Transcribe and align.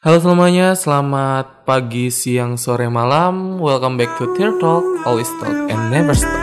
Halo 0.00 0.16
semuanya, 0.16 0.72
selamat 0.72 1.68
pagi, 1.68 2.08
siang, 2.08 2.56
sore, 2.56 2.88
malam. 2.88 3.60
Welcome 3.60 4.00
back 4.00 4.16
to 4.16 4.32
Tear 4.32 4.56
Talk, 4.56 4.80
always 5.04 5.28
talk 5.36 5.52
and 5.52 5.92
never 5.92 6.16
stop. 6.16 6.40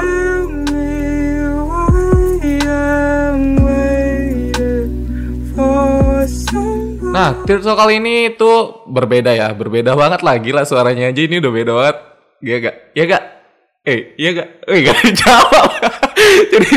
Nah, 7.01 7.33
Tear 7.49 7.65
Talk 7.65 7.81
kali 7.81 7.97
ini 7.97 8.37
itu 8.37 8.51
berbeda 8.93 9.33
ya, 9.33 9.49
berbeda 9.57 9.97
banget 9.97 10.21
lah 10.21 10.37
suaranya 10.61 11.09
aja 11.09 11.21
ini 11.25 11.41
udah 11.41 11.49
beda 11.49 11.71
banget. 11.73 11.97
Iya 12.45 12.55
gak? 12.61 12.75
Iya 12.93 13.03
gak? 13.09 13.23
Eh, 13.89 13.99
iya 14.21 14.29
gak? 14.37 14.49
Eh, 14.69 14.79
gak 14.85 14.97
jawab. 15.25 15.69
Jadi, 16.53 16.69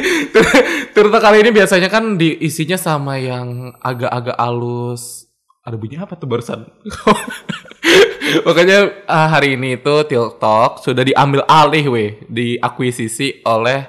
Tear 0.97 1.07
Talk 1.12 1.21
kali 1.29 1.45
ini 1.45 1.53
biasanya 1.53 1.93
kan 1.93 2.17
diisinya 2.17 2.81
sama 2.81 3.21
yang 3.21 3.77
agak-agak 3.85 4.41
halus, 4.41 5.30
ada 5.71 5.79
bunyi 5.79 5.96
apa 6.02 6.18
tuh 6.18 6.27
barusan? 6.27 6.66
Makanya 8.47 9.06
uh, 9.06 9.29
hari 9.30 9.55
ini 9.55 9.79
itu 9.79 9.95
TikTok 10.06 10.83
sudah 10.83 11.06
diambil 11.06 11.46
alih 11.46 11.87
weh, 11.87 12.10
diakuisisi 12.27 13.46
oleh 13.46 13.87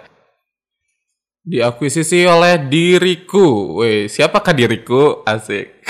diakuisisi 1.41 2.29
oleh 2.29 2.61
diriku. 2.69 3.81
Weh, 3.81 4.05
siapakah 4.05 4.53
diriku? 4.53 5.25
Asik. 5.25 5.81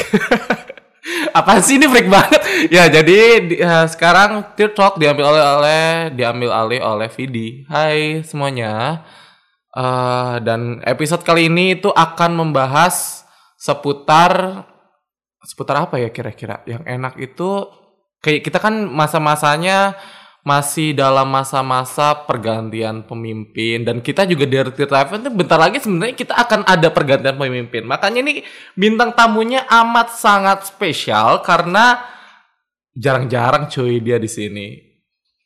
apa 1.38 1.60
sih 1.60 1.76
ini 1.76 1.92
freak 1.92 2.08
banget? 2.08 2.42
Ya, 2.72 2.88
jadi 2.88 3.20
uh, 3.60 3.86
sekarang 3.92 4.56
TikTok 4.56 4.96
diambil 4.96 5.36
oleh, 5.36 5.44
oleh 5.44 5.86
diambil 6.16 6.50
alih 6.56 6.80
oleh 6.80 7.12
Vidi. 7.12 7.68
Hai 7.68 8.24
semuanya. 8.24 9.04
Uh, 9.72 10.40
dan 10.44 10.84
episode 10.84 11.24
kali 11.24 11.48
ini 11.48 11.80
itu 11.80 11.88
akan 11.96 12.36
membahas 12.36 13.24
seputar 13.56 14.66
seputar 15.42 15.90
apa 15.90 15.98
ya 15.98 16.10
kira-kira? 16.14 16.62
Yang 16.70 16.84
enak 16.86 17.14
itu 17.18 17.50
kayak 18.22 18.42
kita 18.46 18.58
kan 18.62 18.86
masa-masanya 18.86 19.98
masih 20.42 20.98
dalam 20.98 21.30
masa-masa 21.30 22.18
pergantian 22.26 23.06
pemimpin 23.06 23.86
dan 23.86 24.02
kita 24.02 24.26
juga 24.26 24.50
di 24.50 24.58
Tirta 24.74 25.06
itu 25.06 25.30
bentar 25.30 25.62
lagi 25.62 25.78
sebenarnya 25.78 26.18
kita 26.18 26.34
akan 26.34 26.66
ada 26.66 26.90
pergantian 26.90 27.38
pemimpin. 27.38 27.86
Makanya 27.86 28.26
ini 28.26 28.42
bintang 28.74 29.14
tamunya 29.14 29.70
amat 29.70 30.18
sangat 30.18 30.66
spesial 30.66 31.46
karena 31.46 32.02
jarang-jarang 32.98 33.70
cuy 33.70 34.02
dia 34.02 34.18
di 34.18 34.26
sini. 34.26 34.82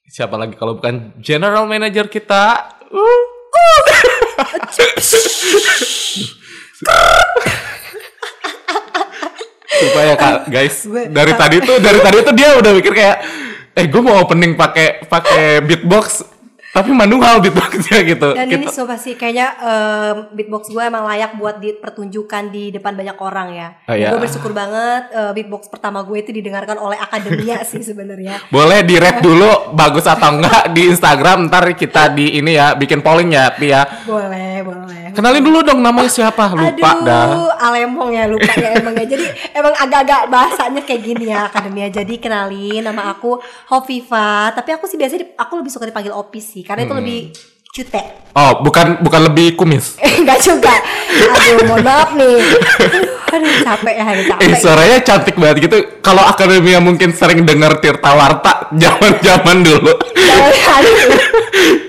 Siapa 0.08 0.40
lagi? 0.40 0.56
Kalau 0.56 0.80
bukan 0.80 1.20
general 1.20 1.68
manager 1.68 2.08
kita 2.08 2.72
uh, 2.88 2.96
uh. 2.96 3.84
supaya 9.82 10.14
kak 10.16 10.38
guys 10.48 10.76
dari 11.12 11.34
tadi 11.36 11.58
tuh 11.64 11.78
dari 11.82 12.00
tadi 12.00 12.18
tuh 12.24 12.34
dia 12.36 12.50
udah 12.60 12.72
mikir 12.76 12.94
kayak 12.96 13.18
eh 13.76 13.86
gue 13.92 14.02
mau 14.02 14.24
opening 14.24 14.56
pakai 14.56 15.04
pakai 15.08 15.60
beatbox 15.64 16.35
tapi 16.76 16.92
manual 16.92 17.40
beatboxnya 17.40 18.04
gitu. 18.04 18.36
Dan 18.36 18.52
gitu. 18.52 18.60
ini 18.60 18.68
coba 18.68 19.00
sih 19.00 19.16
kayaknya 19.16 19.48
um, 19.64 20.16
beatbox 20.36 20.68
gue 20.68 20.84
emang 20.84 21.08
layak 21.08 21.40
buat 21.40 21.64
dipertunjukkan 21.64 22.52
di 22.52 22.76
depan 22.76 23.00
banyak 23.00 23.16
orang 23.16 23.48
ya. 23.56 23.68
Oh, 23.88 23.96
iya. 23.96 24.12
Gue 24.12 24.20
bersyukur 24.20 24.52
banget 24.52 25.08
uh, 25.16 25.32
beatbox 25.32 25.72
pertama 25.72 26.04
gue 26.04 26.20
itu 26.20 26.36
didengarkan 26.36 26.76
oleh 26.76 27.00
akademia 27.00 27.64
sih 27.72 27.80
sebenarnya. 27.80 28.44
Boleh 28.52 28.84
di 28.84 29.00
rate 29.00 29.24
dulu 29.24 29.72
bagus 29.72 30.04
atau 30.04 30.36
enggak 30.36 30.76
di 30.76 30.92
Instagram 30.92 31.48
ntar 31.48 31.64
kita 31.80 32.12
di 32.12 32.44
ini 32.44 32.60
ya 32.60 32.76
bikin 32.76 33.00
polling 33.00 33.32
ya 33.32 33.56
Pi 33.56 33.72
ya. 33.72 33.88
Boleh 34.04 34.60
boleh. 34.60 35.16
Kenalin 35.16 35.48
dulu 35.48 35.64
dong 35.64 35.80
namanya 35.80 36.12
siapa 36.12 36.52
lupa 36.52 36.92
Aduh, 36.92 37.08
dah. 37.08 37.56
alemong 37.72 38.12
ya 38.12 38.28
lupa 38.28 38.52
ya 38.52 38.76
emang 38.84 39.00
ya. 39.00 39.08
Jadi 39.08 39.26
emang 39.56 39.72
agak-agak 39.80 40.28
bahasanya 40.28 40.84
kayak 40.84 41.02
gini 41.08 41.32
ya 41.32 41.48
akademia. 41.48 41.88
Jadi 41.88 42.20
kenalin 42.20 42.84
nama 42.84 43.16
aku 43.16 43.40
Hovifa. 43.72 44.52
Tapi 44.52 44.76
aku 44.76 44.92
sih 44.92 45.00
biasanya 45.00 45.40
aku 45.40 45.64
lebih 45.64 45.72
suka 45.72 45.88
dipanggil 45.88 46.12
Opi 46.12 46.44
sih 46.44 46.65
karena 46.66 46.82
itu 46.84 46.94
Hmm. 46.94 47.02
lebih 47.02 47.20
cute. 47.72 48.02
Oh 48.36 48.60
bukan 48.60 49.00
bukan 49.00 49.22
lebih 49.32 49.56
kumis. 49.56 49.96
Enggak 50.20 50.42
juga. 50.42 50.76
Aduh, 51.16 51.64
mohon 51.66 51.84
maaf 51.84 52.12
nih. 52.14 52.36
Aduh, 53.36 53.52
capek 53.64 53.96
ya, 53.96 54.06
capek. 54.32 54.44
Eh 54.44 54.52
suaranya 54.56 54.98
cantik 55.02 55.36
banget 55.36 55.68
gitu. 55.68 55.78
Kalau 56.00 56.24
akademia 56.24 56.80
mungkin 56.80 57.12
sering 57.12 57.44
denger 57.44 57.80
Tirta 57.80 58.12
Warta 58.12 58.54
zaman-zaman 58.82 59.58
dulu. 59.60 59.92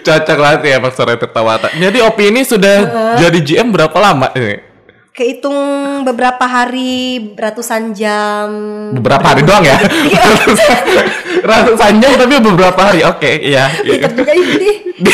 Cocok 0.02 0.36
banget 0.38 0.60
ya 0.66 0.76
Pak 0.78 0.90
suara 0.94 1.14
Tirta 1.14 1.40
Warta. 1.42 1.68
Jadi 1.72 1.98
Opi 2.02 2.30
ini 2.30 2.42
sudah 2.42 2.76
jadi 3.18 3.38
GM 3.38 3.70
berapa 3.70 3.94
lama 3.94 4.30
ini? 4.34 4.65
Kehitung 5.16 5.56
beberapa 6.04 6.44
hari, 6.44 7.32
ratusan 7.40 7.96
jam. 7.96 8.52
Beberapa 8.92 9.32
hari 9.32 9.48
doang 9.48 9.64
ya? 9.64 9.80
ratusan, 10.28 10.80
ratusan 11.40 11.92
jam 12.04 12.20
tapi 12.20 12.36
beberapa 12.36 12.76
hari. 12.76 13.00
Oke, 13.00 13.40
iya. 13.40 13.72
iya. 13.80 13.96
Ribet 13.96 14.12
juga 14.12 14.36
ini. 14.36 14.92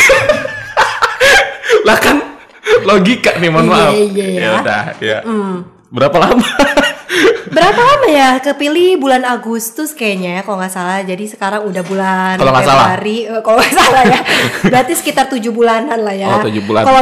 lah 1.87 1.97
kan 2.03 2.19
logika 2.83 3.39
nih 3.39 3.47
mohon 3.47 3.63
Iya, 3.63 3.71
maaf. 3.71 3.91
iya, 3.95 4.25
ya. 4.27 4.41
Ya 4.43 4.49
udah, 4.59 4.83
ya. 4.99 5.17
Berapa 5.87 6.17
lama? 6.19 6.47
Berapa 7.53 7.81
lama 7.85 8.07
ya? 8.09 8.41
Kepilih 8.41 8.97
bulan 8.97 9.21
Agustus 9.23 9.93
kayaknya 9.93 10.35
ya, 10.35 10.41
kalau 10.43 10.59
nggak 10.59 10.73
salah. 10.73 10.99
Jadi 11.05 11.29
sekarang 11.29 11.61
udah 11.69 11.85
bulan 11.85 12.35
Kalau. 12.41 12.51
Februari. 12.59 13.29
Eh, 13.29 13.39
kalau 13.39 13.55
nggak 13.61 13.71
salah 13.71 14.03
ya. 14.03 14.19
Berarti 14.73 14.97
sekitar 14.97 15.29
tujuh 15.29 15.53
bulanan 15.53 16.01
lah 16.01 16.11
ya. 16.11 16.27
Oh, 16.27 16.43
bulan. 16.43 16.83
Kalau 16.83 16.99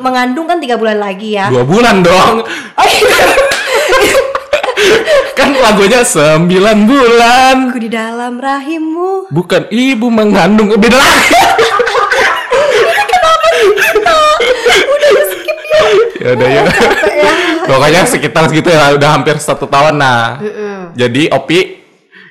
mengandung 0.00 0.46
kan 0.46 0.58
tiga 0.60 0.76
bulan 0.76 0.98
lagi 1.00 1.36
ya. 1.36 1.48
Dua 1.50 1.64
bulan 1.64 2.02
dong. 2.02 2.44
Oh, 2.46 2.86
iya. 2.92 3.18
Kan 5.36 5.52
lagunya 5.56 6.00
sembilan 6.04 6.78
bulan. 6.88 7.56
Aku 7.72 7.80
di 7.80 7.90
dalam 7.92 8.40
rahimmu. 8.40 9.32
Bukan 9.32 9.68
ibu 9.68 10.08
mengandung 10.08 10.72
beda 10.76 10.96
lagi. 10.96 11.34
ya 16.26 16.34
udah 16.34 16.48
ya. 16.48 16.62
Ya. 16.66 17.32
Pokoknya 17.66 18.02
sekitar 18.06 18.50
segitu 18.50 18.68
ya 18.70 18.94
udah 18.94 19.10
hampir 19.14 19.38
satu 19.38 19.70
tahun 19.70 19.94
nah. 20.00 20.40
Jadi 20.96 21.30
Opi 21.30 21.84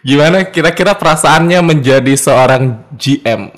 gimana 0.05 0.45
kira-kira 0.49 0.93
perasaannya 0.93 1.59
menjadi 1.63 2.13
seorang 2.13 2.83
GM? 2.99 3.49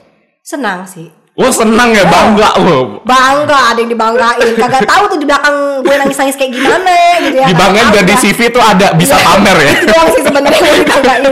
Senang 0.45 0.87
sih. 0.87 1.16
Oh 1.37 1.53
senang 1.53 1.93
ya 1.93 2.01
bangga 2.09 2.49
loh. 2.65 2.97
Bangga, 3.05 3.69
ada 3.69 3.77
yang 3.77 3.93
dibanggain. 3.93 4.57
Kagak 4.57 4.89
tahu 4.89 5.05
tuh 5.05 5.17
di 5.21 5.25
belakang 5.29 5.85
gue 5.85 5.95
nangis-nangis 6.01 6.33
kayak 6.33 6.49
gimana 6.49 6.97
gitu 7.29 7.37
ya. 7.37 7.47
Dibanggain 7.53 7.87
tahu 7.93 8.03
di. 8.09 8.15
CV 8.17 8.39
tuh 8.49 8.63
ada 8.65 8.87
bisa 8.97 9.13
pamer 9.21 9.57
ya. 9.61 9.69
itu 9.77 9.85
doang 9.85 10.09
sih 10.17 10.21
sebenarnya 10.25 10.61
yang 10.65 10.81
dibanggain 10.81 11.23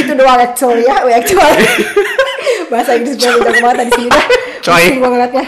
itu 0.00 0.12
doang 0.16 0.40
actually 0.40 0.84
ya 0.88 0.96
we 1.04 1.12
actually 1.12 1.64
bahasa 2.72 2.96
Inggris 2.96 3.20
gue 3.20 3.28
udah 3.36 3.52
banget 3.60 3.84
di 3.84 3.92
sini 4.00 4.08
dah 4.08 4.26
Coy. 4.64 4.84
Gue 4.96 5.08
ngeliatnya 5.12 5.44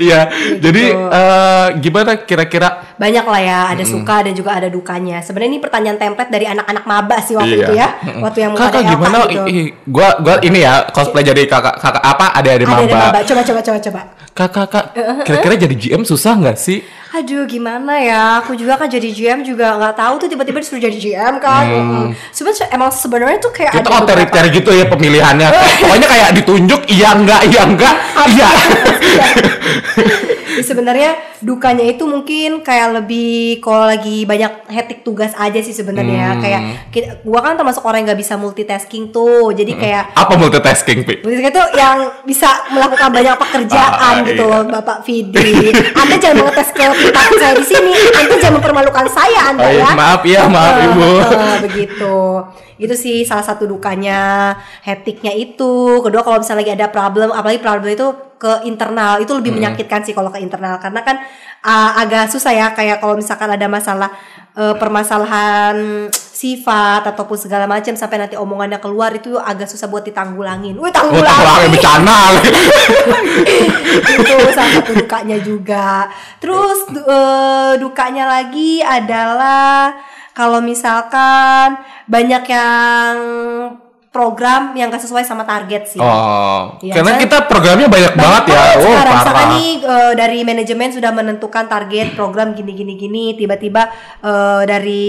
Iya. 0.00 0.20
Jadi 0.58 0.84
eh, 0.96 1.66
gimana 1.78 2.24
kira-kira 2.24 2.71
banyak 3.02 3.26
lah 3.26 3.40
ya 3.42 3.58
ada 3.74 3.82
suka 3.82 4.22
dan 4.22 4.30
juga 4.30 4.54
ada 4.54 4.70
dukanya 4.70 5.18
sebenarnya 5.18 5.50
ini 5.50 5.58
pertanyaan 5.58 5.98
template 5.98 6.30
dari 6.30 6.46
anak-anak 6.46 6.84
maba 6.86 7.18
sih 7.18 7.34
waktu 7.34 7.58
Iya. 7.58 7.66
itu 7.66 7.72
ya 7.74 7.88
waktu 8.22 8.38
yang 8.38 8.52
kakak 8.54 8.78
ada 8.78 8.90
gimana? 8.94 9.16
Elta 9.18 9.26
gitu 9.26 9.42
gua 9.90 10.08
gua 10.22 10.34
ini 10.38 10.58
ya 10.62 10.86
cosplay 10.88 11.26
jadi 11.26 11.42
kakak 11.50 11.82
kakak 11.82 11.98
apa? 11.98 12.26
Ada 12.38 12.50
ada 12.54 12.64
maba. 12.64 12.86
maba 12.86 13.20
coba 13.26 13.42
coba 13.42 13.60
coba 13.60 13.78
coba 13.82 14.00
Kakak 14.32 14.66
kak, 14.72 14.84
kira-kira 15.28 15.60
jadi 15.60 15.74
GM 15.76 16.08
susah 16.08 16.32
nggak 16.40 16.56
sih? 16.56 16.80
Aduh 17.12 17.44
gimana 17.44 18.00
ya, 18.00 18.40
aku 18.40 18.54
juga 18.54 18.74
kan 18.74 18.88
jadi 18.88 19.04
GM 19.06 19.44
juga 19.44 19.76
nggak 19.76 19.94
tahu 19.94 20.14
tuh 20.16 20.28
tiba-tiba 20.28 20.58
disuruh 20.58 20.80
jadi 20.80 20.96
GM 20.96 21.34
kan. 21.38 21.64
Mm. 21.68 22.06
Sebenarnya 22.30 22.66
emang 22.70 22.88
sebenarnya 22.88 23.36
tuh 23.38 23.52
kayak 23.52 23.72
Kita 23.74 23.84
beberapa- 23.84 24.04
otoriter 24.08 24.44
gitu 24.50 24.70
ya 24.70 24.84
pemilihannya. 24.86 25.48
Pokoknya 25.82 26.08
kayak 26.08 26.28
ditunjuk 26.34 26.80
iya 26.88 27.12
enggak 27.12 27.40
iya 27.46 27.62
enggak 27.62 27.94
iya. 28.30 28.48
Ya, 30.52 30.60
sebenarnya 30.62 31.10
dukanya 31.40 31.84
itu 31.86 32.04
mungkin 32.04 32.60
kayak 32.60 32.92
lebih 32.94 33.32
kalau 33.58 33.84
lagi 33.84 34.22
banyak 34.22 34.68
hektik 34.68 35.00
tugas 35.00 35.32
aja 35.34 35.56
sih 35.58 35.72
sebenarnya 35.72 36.28
Hmm. 36.30 36.40
kayak 36.40 36.60
kita, 36.88 37.08
gua 37.22 37.40
kan 37.40 37.56
termasuk 37.56 37.80
orang 37.82 38.04
yang 38.04 38.12
gak 38.12 38.20
bisa 38.20 38.34
multitasking 38.36 39.08
tuh 39.10 39.48
Hmm. 39.48 39.56
jadi 39.56 39.72
kayak 39.74 40.04
Apa 40.12 40.36
multitasking, 40.36 41.02
Pi? 41.02 41.20
Multitasking 41.20 41.50
itu 41.50 41.64
yang 41.74 41.96
bisa 42.22 42.46
melakukan 42.68 43.08
banyak 43.10 43.34
pekerjaan 43.42 44.14
Ah, 44.14 44.20
gitu 44.22 44.44
iya. 44.44 44.52
loh 44.52 44.62
Bapak 44.66 44.98
Vidi. 45.02 45.72
Anda 45.94 46.14
jangan 46.16 46.36
mengetes 46.38 46.68
ke 46.70 46.84
privasi 47.02 47.34
saya 47.36 47.54
di 47.54 47.66
sini. 47.66 47.92
Anda 48.14 48.34
jangan 48.38 48.54
mempermalukan 48.62 49.06
saya 49.08 49.40
Anda 49.50 49.66
Oh, 49.66 49.70
iya, 49.70 49.82
ya. 49.82 49.90
maaf 49.92 50.22
ya, 50.22 50.42
maaf, 50.46 50.74
Eh, 50.74 50.86
Ibu. 50.86 51.08
eh, 51.18 51.56
begitu. 51.62 52.16
Itu 52.78 52.94
sih 52.94 53.22
salah 53.22 53.42
satu 53.42 53.66
dukanya, 53.66 54.54
hektiknya 54.82 55.30
itu. 55.32 55.98
Kedua 56.00 56.22
kalau 56.22 56.38
misalnya 56.38 56.62
lagi 56.62 56.72
ada 56.74 56.88
problem, 56.88 57.30
apalagi 57.30 57.58
problem 57.58 57.90
itu 57.90 58.06
ke 58.38 58.66
internal, 58.66 59.18
itu 59.18 59.30
Hmm. 59.30 59.38
lebih 59.38 59.52
menyakitkan 59.54 60.02
sih 60.02 60.10
kalau 60.10 60.26
ke 60.28 60.38
internal 60.38 60.74
karena 60.78 61.02
kan 61.02 61.22
uh, 61.62 61.94
agak 61.94 62.26
susah 62.26 62.50
ya 62.50 62.66
kayak 62.74 62.98
kalau 62.98 63.14
misalkan 63.14 63.46
ada 63.46 63.70
masalah 63.70 64.10
uh, 64.54 64.74
permasalahan 64.76 66.08
sifat 66.12 67.06
ataupun 67.06 67.38
segala 67.38 67.70
macam 67.70 67.94
sampai 67.94 68.18
nanti 68.18 68.34
omongannya 68.34 68.82
keluar 68.82 69.14
itu 69.14 69.38
agak 69.38 69.70
susah 69.70 69.86
buat 69.86 70.02
ditanggulangin. 70.02 70.74
Wih, 70.74 70.90
Oh, 70.90 70.92
tanggulangin. 70.92 71.70
bencana. 71.70 72.18
itu 74.02 74.34
salah 74.50 74.72
satu 74.74 74.92
dukanya 74.96 75.38
juga. 75.38 76.10
Terus 76.38 76.90
du- 76.90 77.06
eh, 77.06 77.72
dukanya 77.78 78.26
lagi 78.26 78.82
adalah 78.82 79.94
kalau 80.32 80.58
misalkan 80.58 81.78
banyak 82.08 82.42
yang 82.48 83.14
program 84.12 84.76
yang 84.76 84.92
gak 84.92 85.00
sesuai 85.00 85.24
sama 85.24 85.48
target 85.48 85.88
sih. 85.88 86.00
Oh, 86.00 86.76
Iya, 86.84 87.00
karena 87.00 87.16
kan? 87.16 87.22
kita 87.24 87.36
programnya 87.48 87.88
banyak, 87.88 88.12
banget 88.12 88.44
ya. 88.52 88.60
Oh, 88.76 88.84
sekarang. 88.84 89.14
Misalkan 89.16 89.34
parah. 89.34 89.56
nih 89.56 89.70
eh, 89.80 90.12
dari 90.20 90.38
manajemen 90.44 90.88
sudah 90.92 91.10
menentukan 91.16 91.64
target 91.64 92.12
program 92.12 92.52
gini 92.52 92.76
gini 92.76 92.94
gini, 93.00 93.24
tiba-tiba 93.34 93.88
eh, 94.20 94.62
dari 94.68 95.08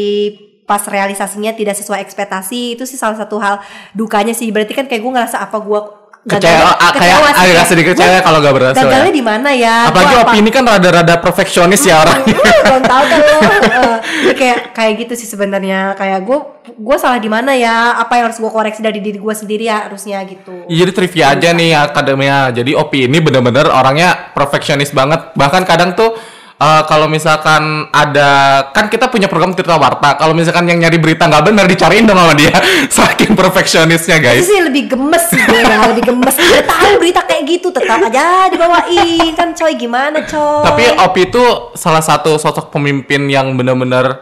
pas 0.64 0.80
realisasinya 0.88 1.52
tidak 1.52 1.76
sesuai 1.76 2.00
ekspektasi 2.00 2.80
itu 2.80 2.88
sih 2.88 2.96
salah 2.96 3.20
satu 3.20 3.36
hal 3.44 3.60
dukanya 3.92 4.32
sih. 4.32 4.48
Berarti 4.56 4.72
kan 4.72 4.88
kayak 4.88 5.04
gue 5.04 5.12
ngerasa 5.12 5.44
apa 5.44 5.60
gue 5.60 5.80
Kecewa, 6.24 6.80
ah, 6.80 6.92
kayak 6.96 7.36
agak 7.36 7.66
sedikit 7.68 8.00
kecewa 8.00 8.24
kalau 8.24 8.40
gak 8.40 8.56
berhasil 8.56 8.80
Gagalnya 8.80 9.12
ya. 9.12 9.18
di 9.20 9.24
mana 9.24 9.50
ya? 9.52 9.76
Apalagi 9.92 10.16
apa- 10.16 10.32
opini 10.32 10.50
kan 10.56 10.64
rada-rada 10.64 11.20
perfeksionis 11.20 11.84
ya 11.84 12.00
orang. 12.00 12.24
Belum 12.64 12.80
tahu 12.80 13.04
kan 13.12 13.20
lo. 13.20 13.40
Eh, 13.74 13.98
ini 14.24 14.34
kayak 14.34 14.72
kayak 14.72 14.94
gitu 15.04 15.14
sih 15.20 15.28
sebenarnya. 15.28 16.00
Kayak 16.00 16.24
gue 16.24 16.40
gue 16.80 16.96
salah 16.96 17.20
di 17.20 17.28
mana 17.28 17.52
ya? 17.52 18.00
Apa 18.00 18.24
yang 18.24 18.32
harus 18.32 18.40
gue 18.40 18.48
koreksi 18.48 18.80
dari 18.80 19.04
diri 19.04 19.20
gue 19.20 19.36
sendiri 19.36 19.68
ya 19.68 19.92
harusnya 19.92 20.24
gitu. 20.24 20.64
Iya, 20.72 20.88
Jadi 20.88 20.92
trivia 20.96 21.26
aja 21.36 21.50
nih 21.52 21.72
akademia. 21.76 22.56
Jadi 22.56 22.72
Opi 22.72 23.12
ini 23.12 23.20
bener-bener 23.20 23.68
orangnya 23.68 24.32
perfeksionis 24.32 24.96
banget. 24.96 25.36
Bahkan 25.36 25.68
kadang 25.68 25.92
tuh 25.92 26.16
eh, 26.60 26.82
kalau 26.86 27.08
misalkan 27.10 27.88
ada 27.90 28.30
kan 28.76 28.90
kita 28.92 29.10
punya 29.10 29.26
program 29.32 29.54
Tirta 29.54 29.78
Warta. 29.78 30.18
Kalau 30.18 30.34
misalkan 30.36 30.70
yang 30.70 30.82
nyari 30.84 30.98
berita 31.00 31.26
nggak 31.26 31.44
benar 31.50 31.66
dicariin 31.66 32.06
dong 32.06 32.20
sama 32.20 32.34
dia. 32.38 32.54
Saking 32.98 33.34
perfeksionisnya 33.34 34.18
Itu 34.20 34.26
guys. 34.26 34.44
sih 34.46 34.60
lebih 34.62 34.94
gemes 34.94 35.24
sih 35.30 35.40
gue 35.40 35.60
ya, 35.62 35.78
lebih 35.90 36.04
gemes. 36.10 36.36
Udah 36.36 36.66
tahu 36.66 36.92
berita 37.02 37.22
kayak 37.26 37.44
gitu 37.48 37.68
tetap 37.74 38.00
aja 38.04 38.50
dibawain 38.52 39.32
kan 39.34 39.56
coy 39.56 39.74
gimana 39.78 40.22
coy. 40.26 40.64
Tapi 40.68 40.84
Opi 41.00 41.22
itu 41.30 41.44
salah 41.74 42.04
satu 42.04 42.38
sosok 42.38 42.70
pemimpin 42.74 43.26
yang 43.32 43.54
bener-bener 43.58 44.22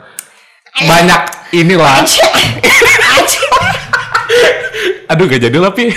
banyak 0.87 1.21
inilah. 1.51 1.99
Aduh 5.11 5.27
gak 5.27 5.43
jadi 5.43 5.57
lah 5.59 5.75
Pi. 5.75 5.91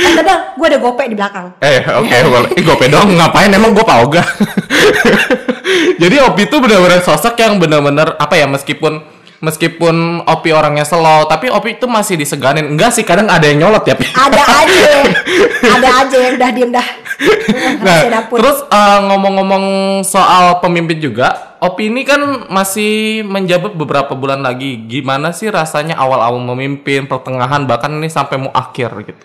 Eh, 0.00 0.16
Tenang, 0.16 0.56
gue 0.58 0.66
ada 0.66 0.78
gopek 0.80 1.06
di 1.12 1.16
belakang. 1.16 1.54
Eh, 1.62 1.80
oke, 1.86 2.16
boleh. 2.28 2.50
Eh, 2.56 2.62
gue 2.64 2.76
pedong 2.76 3.14
ngapain? 3.14 3.52
Emang 3.52 3.76
gue 3.76 3.84
pauga. 3.84 4.24
Jadi 6.02 6.16
Opi 6.24 6.48
itu 6.48 6.56
benar-benar 6.56 7.04
sosok 7.04 7.36
yang 7.38 7.60
benar-benar 7.60 8.16
apa 8.16 8.34
ya? 8.34 8.48
Meskipun 8.48 9.04
meskipun 9.40 10.24
Opi 10.24 10.52
orangnya 10.52 10.86
slow, 10.86 11.26
tapi 11.26 11.48
Opi 11.50 11.80
itu 11.80 11.88
masih 11.88 12.16
diseganin. 12.16 12.70
Enggak 12.70 12.94
sih, 12.94 13.04
kadang 13.04 13.26
ada 13.26 13.44
yang 13.44 13.66
nyolot 13.66 13.84
ya. 13.84 13.96
Ada 13.96 14.42
aja, 14.44 14.92
ada 15.80 15.88
aja 16.04 16.16
yang 16.16 16.34
udah 16.38 16.50
diem 16.52 16.70
dah. 16.72 16.88
Nah, 17.84 18.24
terus 18.28 18.58
eh, 18.64 18.98
ngomong-ngomong 19.10 19.64
soal 20.06 20.62
pemimpin 20.64 21.00
juga, 21.00 21.56
Opi 21.60 21.92
ini 21.92 22.08
kan 22.08 22.48
masih 22.48 23.20
menjabat 23.26 23.76
beberapa 23.76 24.16
bulan 24.16 24.40
lagi. 24.40 24.88
Gimana 24.88 25.32
sih 25.36 25.52
rasanya 25.52 26.00
awal-awal 26.00 26.40
memimpin, 26.40 27.04
pertengahan, 27.04 27.68
bahkan 27.68 27.92
ini 27.92 28.08
sampai 28.08 28.40
mau 28.40 28.52
akhir 28.54 28.92
gitu? 29.04 29.20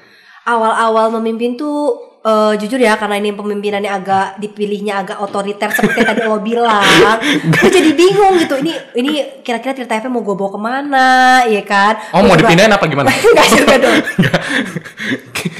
awal-awal 0.46 1.10
memimpin 1.20 1.58
tuh 1.58 1.98
eh, 2.26 2.54
jujur 2.58 2.78
ya 2.78 2.94
karena 2.96 3.16
ini 3.16 3.30
pemimpinannya 3.32 3.88
agak 3.88 4.28
dipilihnya 4.38 4.94
agak 4.98 5.18
otoriter 5.20 5.70
seperti 5.70 6.02
tadi 6.04 6.22
lo 6.22 6.38
bilang 6.40 6.82
gue 7.52 7.70
jadi 7.70 7.92
bingung 7.92 8.36
gitu 8.38 8.58
ini 8.60 8.74
ini 8.94 9.12
kira-kira 9.40 9.72
Tirta 9.74 9.96
FM 9.96 10.12
mau 10.12 10.22
gue 10.22 10.34
bawa 10.34 10.50
ke 10.50 10.60
mana 10.60 11.08
ya 11.44 11.62
kan 11.62 11.94
Oh, 12.12 12.20
mau 12.20 12.34
Gua 12.34 12.42
dipindahin 12.42 12.70
apa 12.70 12.86
gimana? 12.86 13.10
Nggak 13.34 13.48
juga 13.56 13.76
dong 13.78 13.98
Enggak. 14.16 14.42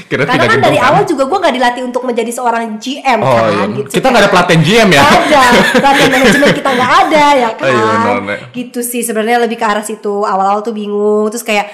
Kira 0.06 0.22
karena 0.22 0.46
kan 0.48 0.60
dari 0.60 0.78
awal 0.78 1.02
juga 1.02 1.24
gue 1.24 1.34
nggak 1.36 1.54
dilatih 1.56 1.82
untuk 1.84 2.02
menjadi 2.02 2.30
seorang 2.30 2.76
GM 2.76 3.18
Oh 3.20 3.30
kan 3.32 3.50
iya. 3.52 3.64
gitu 3.76 3.88
Kita 3.92 4.06
nggak 4.08 4.18
ada 4.18 4.24
kan. 4.24 4.34
pelatihan 4.36 4.60
GM 4.60 4.88
ya? 4.88 5.02
Ada 5.02 5.42
pelatihan 5.76 6.10
manajemen 6.12 6.48
kita 6.52 6.70
nggak 6.72 6.92
ada 7.00 7.24
ya 7.32 7.50
kan 7.52 7.66
Oh 7.66 7.70
iya, 7.70 8.14
benar. 8.16 8.38
gitu 8.52 8.80
sih 8.80 9.00
sebenarnya 9.00 9.38
lebih 9.40 9.56
ke 9.56 9.64
arah 9.64 9.82
situ 9.82 10.22
awal-awal 10.22 10.60
tuh 10.60 10.70
bingung 10.70 11.26
terus 11.26 11.42
kayak 11.42 11.70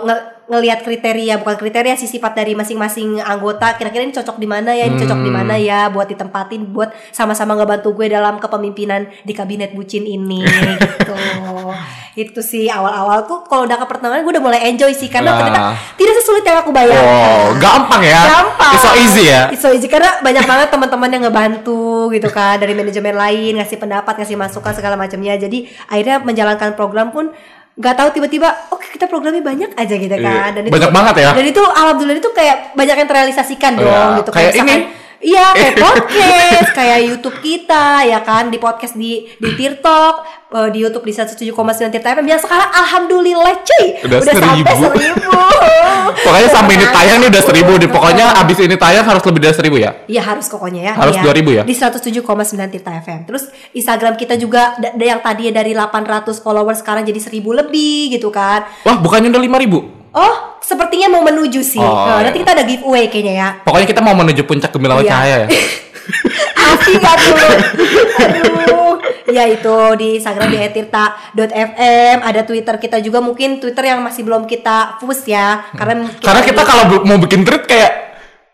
nge- 0.00 0.37
ngelihat 0.48 0.80
kriteria 0.80 1.36
bukan 1.36 1.56
kriteria 1.56 1.92
sih 1.94 2.08
sifat 2.08 2.32
dari 2.32 2.52
masing-masing 2.52 3.20
anggota 3.20 3.76
kira-kira 3.76 4.00
ini 4.00 4.10
cocok 4.10 4.36
di 4.36 4.44
mana 4.44 4.72
ya 4.72 4.84
ini 4.84 4.96
cocok 4.96 5.20
di 5.20 5.28
mana 5.28 5.54
Hmm. 5.54 5.62
ya 5.62 5.80
buat 5.86 6.06
ditempatin 6.06 6.64
buat 6.66 6.88
sama-sama 7.08 7.52
ngebantu 7.52 7.92
gue 7.92 8.08
dalam 8.08 8.36
kepemimpinan 8.36 9.12
di 9.20 9.32
kabinet 9.32 9.72
bucin 9.72 10.02
ini 10.02 10.40
gitu 10.88 11.14
itu 12.16 12.40
sih 12.40 12.66
awal-awal 12.66 13.22
tuh 13.24 13.44
kalau 13.44 13.62
udah 13.62 13.76
ke 13.76 13.86
pertengahan 13.86 14.20
gue 14.20 14.32
udah 14.32 14.42
mulai 14.42 14.60
enjoy 14.66 14.90
sih 14.90 15.06
karena 15.06 15.28
Nah. 15.28 15.38
ternyata 15.38 15.60
tidak 15.94 16.14
sesulit 16.16 16.42
yang 16.42 16.58
aku 16.58 16.72
bayangkan 16.72 17.04
Oh, 17.04 17.52
gampang 17.54 18.02
ya. 18.02 18.20
gampang 18.26 18.72
It's 18.72 18.82
so 18.82 18.90
easy 18.94 19.24
ya. 19.28 19.42
It's 19.48 19.60
so 19.60 19.70
easy 19.70 19.86
karena 19.86 20.18
banyak 20.18 20.42
banget 20.42 20.68
teman-teman 20.68 21.10
yang 21.10 21.22
ngebantu 21.22 22.08
gitu 22.08 22.26
kan 22.28 22.56
dari 22.56 22.72
manajemen 22.72 23.12
lain 23.12 23.52
ngasih 23.54 23.76
pendapat 23.76 24.16
ngasih 24.16 24.34
masukan 24.34 24.72
segala 24.72 24.96
macamnya 24.96 25.36
jadi 25.36 25.58
akhirnya 25.86 26.16
menjalankan 26.18 26.72
program 26.72 27.12
pun 27.12 27.30
nggak 27.78 27.94
tahu 27.94 28.08
tiba-tiba 28.10 28.48
oke 28.68 28.90
kita 28.90 29.06
programnya 29.06 29.38
banyak 29.40 29.70
aja 29.72 29.94
gitu 29.94 30.10
kan 30.12 30.50
Iya. 30.50 30.66
Banyak 30.66 30.90
banget 30.90 31.14
ya? 31.16 31.30
dan 31.30 31.44
itu 31.46 31.62
alhamdulillah 31.62 32.18
itu 32.18 32.30
kayak 32.34 32.74
banyak 32.74 32.96
yang 32.96 33.08
terrealisasikan 33.08 33.72
Oh, 33.74 33.80
dong 33.80 33.94
iya. 34.10 34.18
gitu 34.18 34.30
Kayak 34.30 34.50
misalkan, 34.52 34.78
ini. 34.82 34.86
Iya 35.18 35.50
kayak 35.56 35.74
podcast, 35.76 36.68
kayak 36.72 36.98
YouTube 37.04 37.36
kita 37.42 38.06
ya 38.06 38.22
kan 38.22 38.48
di 38.48 38.56
podcast 38.56 38.94
di 38.94 39.26
di 39.34 39.50
TikTok, 39.50 40.14
eh, 40.54 40.68
di 40.70 40.78
YouTube 40.78 41.02
di 41.02 41.10
107,9 41.10 41.50
Tirta 41.90 42.14
FM 42.14 42.22
yang 42.24 42.38
sekarang 42.38 42.70
alhamdulillah 42.70 43.54
cuy 43.58 43.84
Udah 44.06 44.18
sampai 44.22 44.38
seribu. 44.38 44.74
seribu. 44.94 45.34
Pokoknya 46.24 46.48
sampai 46.48 46.72
ini 46.74 46.86
tayang 46.88 47.18
nih 47.20 47.28
udah 47.28 47.42
seribu. 47.44 47.72
Di, 47.76 47.86
pokoknya 47.86 48.26
abis 48.40 48.58
ini 48.62 48.74
tayang 48.74 49.04
harus 49.04 49.22
lebih 49.22 49.40
dari 49.42 49.54
seribu 49.54 49.76
ya. 49.76 49.90
Iya 50.06 50.22
harus 50.24 50.46
pokoknya 50.48 50.80
ya. 50.82 50.92
Harus 50.96 51.14
Iya. 51.18 51.24
2000 51.30 51.50
ya? 51.52 51.62
Di 51.66 51.74
107,9 51.74 52.70
Tirta 52.70 52.90
FM. 52.96 53.20
Terus 53.28 53.42
Instagram 53.74 54.14
kita 54.14 54.34
juga 54.34 54.78
yang 54.96 55.20
tadinya 55.20 55.60
dari 55.60 55.74
800 55.76 56.38
followers 56.40 56.80
sekarang 56.80 57.02
jadi 57.04 57.20
1000 57.20 57.42
lebih 57.52 58.16
gitu 58.16 58.30
kan. 58.30 58.64
Wah, 58.86 58.96
bukannya 58.98 59.28
udah 59.28 59.42
lima 59.42 59.58
ribu? 59.60 59.97
Oh, 60.12 60.34
sepertinya 60.60 61.12
mau 61.12 61.22
menuju 61.22 61.60
sih. 61.60 61.80
Oh, 61.80 62.08
Nah, 62.08 62.20
iya. 62.20 62.30
Nanti 62.30 62.38
kita 62.40 62.52
ada 62.56 62.64
giveaway 62.64 63.08
kayaknya 63.08 63.34
ya. 63.34 63.48
Pokoknya 63.62 63.86
kita 63.88 64.00
mau 64.00 64.14
menuju 64.16 64.42
puncak 64.44 64.72
gemilang 64.72 65.04
Iya. 65.04 65.10
cahaya 65.10 65.36
ya. 65.44 65.48
Asli 66.58 66.94
gak 66.96 67.16
tuh? 67.20 67.36
Aduh. 68.24 68.94
Ya 69.28 69.44
itu 69.44 69.76
di 70.00 70.16
Instagram 70.16 70.48
di 70.48 70.58
@tirta.fm, 70.72 72.16
ada 72.24 72.40
Twitter 72.48 72.80
kita 72.80 72.96
juga 73.04 73.20
mungkin 73.20 73.60
Twitter 73.60 73.92
yang 73.92 74.00
masih 74.00 74.24
belum 74.24 74.48
kita 74.48 74.96
push 74.96 75.28
ya. 75.28 75.68
Karena 75.76 76.08
Karena 76.16 76.40
kita 76.40 76.62
kalau 76.64 77.04
mau 77.04 77.20
bikin 77.20 77.44
tweet 77.44 77.68
kayak 77.68 77.92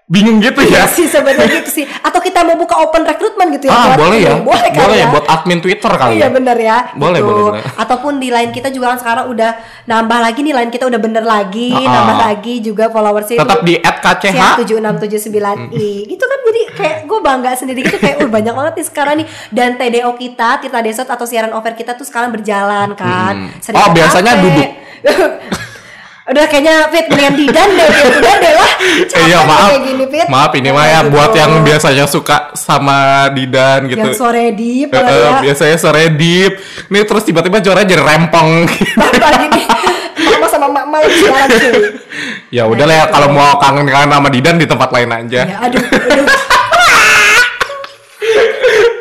bingung 0.04 0.36
gitu 0.36 0.60
ya. 0.62 0.84
sih 0.86 1.08
sebenarnya 1.08 1.64
gitu 1.64 1.80
sih. 1.80 1.84
Atau 1.98 2.20
kita 2.20 2.44
mau 2.44 2.54
buka 2.54 2.76
open 2.78 3.02
recruitment 3.02 3.56
gitu 3.56 3.66
ya. 3.66 3.72
Ah, 3.72 3.84
buat- 3.88 4.00
boleh 4.04 4.18
ya. 4.20 4.34
Boleh 4.44 4.68
kan 4.68 4.84
Boleh 4.84 4.98
ya. 4.98 5.06
buat 5.08 5.24
admin 5.26 5.58
Twitter 5.58 5.88
kali 5.90 6.14
Iya 6.14 6.22
ya. 6.22 6.28
bener 6.28 6.56
ya. 6.58 6.76
Boleh, 6.92 7.18
gitu. 7.18 7.26
boleh, 7.26 7.42
boleh. 7.50 7.62
Ataupun 7.74 8.12
di 8.16 8.28
line 8.28 8.50
kita 8.50 8.68
juga 8.68 8.92
kan 8.92 8.98
sekarang 9.00 9.24
udah 9.26 9.50
nambah 9.84 10.18
lagi 10.20 10.40
nih 10.40 10.54
line 10.54 10.68
kita 10.68 10.84
udah 10.84 11.00
bener 11.00 11.24
lagi, 11.24 11.68
Ah, 11.70 11.80
ah. 11.80 11.90
nambah 11.90 12.16
lagi 12.22 12.54
juga 12.60 12.84
followersnya. 12.88 13.40
Tetap 13.40 13.60
di 13.62 13.74
@kch. 13.80 14.26
7679i 14.58 15.88
gitu 16.06 16.24
kan 16.24 16.38
jadi 16.44 16.60
kayak 16.70 16.98
gue 17.04 17.18
bangga 17.20 17.50
sendiri 17.54 17.80
gitu 17.80 17.96
kayak 17.96 18.20
uh 18.20 18.28
banyak 18.28 18.52
banget 18.52 18.72
nih 18.74 18.86
sekarang 18.86 19.14
nih 19.16 19.26
dan 19.50 19.74
TDO 19.74 20.10
kita 20.14 20.60
Tirta 20.60 20.80
Desot 20.80 21.06
atau 21.06 21.24
siaran 21.24 21.50
offer 21.50 21.72
kita 21.72 21.94
tuh 21.94 22.04
sekarang 22.04 22.28
berjalan 22.30 22.92
kan 22.92 23.32
Hmm. 23.34 23.48
Sering 23.58 23.78
Oh, 23.78 23.88
biasanya 23.90 24.32
duduk. 24.36 24.68
udah 26.24 26.44
kayaknya 26.46 26.88
Fit 26.88 27.04
mendingan 27.04 27.34
didan 27.36 27.68
deh 27.70 27.88
udah 28.16 28.34
deh 28.38 28.52
lah 28.54 28.70
Capek 29.04 29.24
Iya 29.24 29.38
maaf, 29.44 29.68
kayak 29.68 29.82
gini, 29.84 30.04
Fit. 30.08 30.26
maaf 30.26 30.52
ini 30.54 30.68
mah 30.68 30.86
ya 30.86 31.00
Gitu. 31.00 31.12
buat 31.12 31.32
yang 31.34 31.52
biasanya 31.60 32.04
suka 32.06 32.36
sama 32.54 32.98
Didan 33.28 33.80
gitu. 33.86 34.00
yang 34.00 34.16
sore 34.16 34.46
deep 34.50 34.88
eh, 34.88 35.04
ya 35.04 35.30
biasanya 35.38 35.76
sore 35.76 36.08
deep. 36.10 36.52
Nih 36.88 37.04
terus 37.04 37.22
tiba-tiba 37.22 37.60
juara 37.60 37.82
jadi 37.82 38.00
rempong. 38.00 38.64
pagi 39.20 39.46
nih 39.50 39.64
mama 40.14 40.46
sama 40.46 40.66
mama 40.66 40.96
lagi 40.98 41.20
cuy 41.20 41.82
ya 42.48 42.64
udah 42.64 42.86
lah 42.86 42.96
ya 42.96 43.06
kalau 43.10 43.28
mau 43.28 43.58
kangen-kangen 43.58 44.08
sama 44.08 44.28
Didan 44.30 44.56
di 44.56 44.64
tempat 44.64 44.88
lain 44.90 45.10
aja. 45.10 45.40
ya 45.44 45.56
aduh 45.60 45.82
aduh 45.82 46.26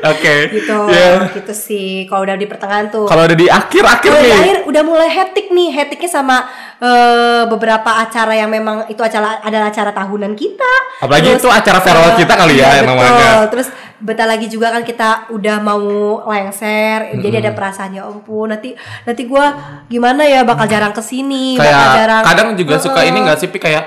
Oke. 0.06 0.36
gitu 0.52 0.78
Ya. 0.88 1.32
gitu 1.32 1.52
sih 1.52 2.04
kalau 2.06 2.24
udah 2.24 2.36
di 2.36 2.44
pertengahan 2.44 2.88
tuh 2.88 3.06
Kalau 3.06 3.24
udah 3.24 3.34
di 3.34 3.48
akhir-akhir 3.48 4.04
Kalau 4.06 4.20
di 4.20 4.28
nih. 4.28 4.36
akhir 4.38 4.56
udah 4.66 4.84
mulai 4.84 5.08
hektik 5.08 5.48
nih, 5.50 5.70
hektiknya 5.72 6.12
sama 6.12 6.38
eh, 6.78 7.44
beberapa 7.46 7.98
acara 7.98 8.34
yang 8.34 8.48
memang 8.48 8.86
itu 8.86 9.00
acara 9.00 9.40
adalah 9.40 9.68
acara 9.68 9.90
tahunan 9.90 10.34
kita. 10.34 10.74
Apalagi 11.00 11.34
itu 11.34 11.48
acara 11.48 11.80
farewell 11.80 12.12
eh, 12.12 12.18
kita 12.18 12.34
kali 12.34 12.54
ya, 12.54 12.68
iya, 12.70 12.70
yang 12.78 12.92
betul. 12.92 13.00
namanya. 13.00 13.48
Terus 13.48 13.68
bentar 13.98 14.28
lagi 14.28 14.48
juga 14.48 14.68
kan 14.68 14.84
kita 14.84 15.10
udah 15.30 15.58
mau 15.58 15.80
lengser, 16.28 17.16
jadi 17.16 17.28
Hmm. 17.34 17.42
ada 17.42 17.52
perasaan 17.54 17.92
ya 17.94 18.04
ampun 18.04 18.52
nanti 18.52 18.76
nanti 19.02 19.24
gua 19.24 19.56
gimana 19.88 20.24
ya 20.24 20.44
bakal 20.44 20.68
jarang 20.68 20.92
ke 20.92 21.00
sini, 21.00 21.56
bakal 21.56 21.72
Kayak 21.72 21.96
jarang. 21.96 22.24
kadang 22.26 22.48
juga 22.54 22.76
suka 22.78 23.00
Heeh. 23.00 23.10
ini 23.10 23.24
nggak 23.24 23.38
sih 23.38 23.48
Pi 23.48 23.58
kayak 23.58 23.84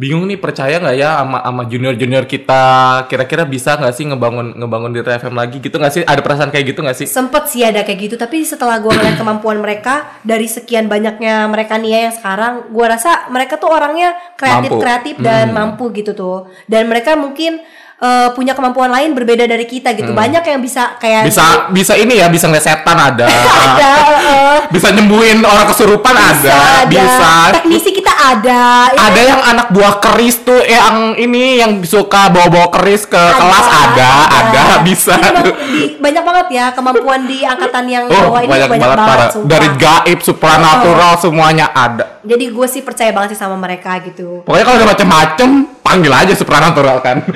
bingung 0.00 0.24
nih 0.24 0.40
percaya 0.40 0.80
nggak 0.80 0.96
ya 0.96 1.20
sama 1.20 1.44
sama 1.44 1.62
junior 1.68 1.92
junior 1.92 2.24
kita 2.24 2.62
kira-kira 3.04 3.44
bisa 3.44 3.76
nggak 3.76 3.92
sih 3.92 4.08
ngebangun 4.08 4.56
ngebangun 4.56 4.96
di 4.96 5.04
TFM 5.04 5.36
lagi 5.36 5.60
gitu 5.60 5.76
nggak 5.76 5.92
sih 5.92 6.02
ada 6.08 6.24
perasaan 6.24 6.48
kayak 6.48 6.72
gitu 6.72 6.80
nggak 6.80 6.96
sih 6.96 7.04
Sempet 7.04 7.52
sih 7.52 7.60
ada 7.60 7.84
kayak 7.84 8.08
gitu, 8.08 8.16
tapi 8.16 8.40
setelah 8.40 8.80
gua 8.80 8.96
ngeliat 8.96 9.20
kemampuan 9.20 9.60
mereka 9.60 10.08
dari 10.24 10.48
sekian 10.48 10.88
banyaknya 10.88 11.44
mereka 11.52 11.76
nih 11.76 11.90
ya 11.92 12.00
yang 12.08 12.14
sekarang, 12.16 12.52
gua 12.72 12.96
rasa 12.96 13.28
mereka 13.28 13.60
tuh 13.60 13.68
orangnya 13.68 14.16
kreatif 14.40 14.72
Mampu. 14.72 14.80
kreatif 14.80 15.14
dan 15.20 15.52
Hmm. 15.52 15.56
mampu 15.76 15.84
gitu 15.92 16.16
tuh. 16.16 16.48
Dan 16.64 16.88
mereka 16.88 17.12
mungkin 17.20 17.60
eh, 18.00 18.28
punya 18.30 18.52
kemampuan 18.52 18.88
lain 18.88 19.12
berbeda 19.12 19.44
dari 19.44 19.64
kita 19.64 19.92
gitu. 19.92 20.10
Banyak 20.10 20.42
yang 20.42 20.58
bisa 20.58 20.96
kayak 20.96 21.20
Hmm. 21.20 21.28
Bisa 21.28 21.44
bisa 21.70 21.92
ini 21.94 22.16
ya, 22.16 22.26
bisa 22.26 22.44
ngeliat 22.44 22.64
setan 22.64 22.96
ada. 22.96 23.26
ada 23.64 23.90
eh, 24.18 24.56
bisa 24.68 24.88
nyembuhin 24.90 25.40
orang 25.40 25.66
kesurupan 25.66 26.12
ada, 26.12 26.84
bisa. 26.84 27.32
Teknisi 27.54 27.90
kita 27.90 28.08
ada. 28.12 28.88
ya 28.88 29.00
Ada 29.02 29.20
yang 29.22 29.40
anak 29.42 29.66
buah 29.68 30.00
keris 30.00 30.40
tuh 30.40 30.60
yang 30.60 31.12
ini 31.14 31.56
yang 31.56 31.80
suka 31.82 32.28
bawa-bawa 32.28 32.72
keris 32.72 33.04
ke 33.04 33.16
kelas 33.16 33.66
ada, 33.68 34.10
ada, 34.26 34.62
bisa. 34.80 35.12
Jadi 35.12 35.28
emang 35.28 35.44
di- 35.46 35.56
banyak 35.96 36.22
banget 36.22 36.46
ya 36.50 36.64
kemampuan 36.70 37.20
di 37.24 37.42
angkatan 37.42 37.84
yang 37.84 38.04
Oh, 38.06 38.32
bawah 38.32 38.40
ini 38.40 38.50
banyak, 38.50 38.68
banget 38.70 38.88
para 38.96 39.24
sumpah. 39.28 39.48
dari 39.48 39.68
gaib, 39.76 40.18
supranatural 40.20 41.12
semuanya 41.16 41.66
ada. 41.70 42.04
Jadi 42.20 42.44
gue 42.48 42.66
sih 42.66 42.80
percaya 42.80 43.10
banget 43.10 43.32
sih 43.32 43.40
sama 43.40 43.54
mereka 43.54 44.00
gitu. 44.00 44.42
Pokoknya 44.42 44.64
kalau 44.64 44.78
ada 44.78 44.88
macem-macem, 44.88 45.50
panggil 45.90 46.12
aja 46.14 46.32
supranatural 46.32 47.02
kan. 47.02 47.26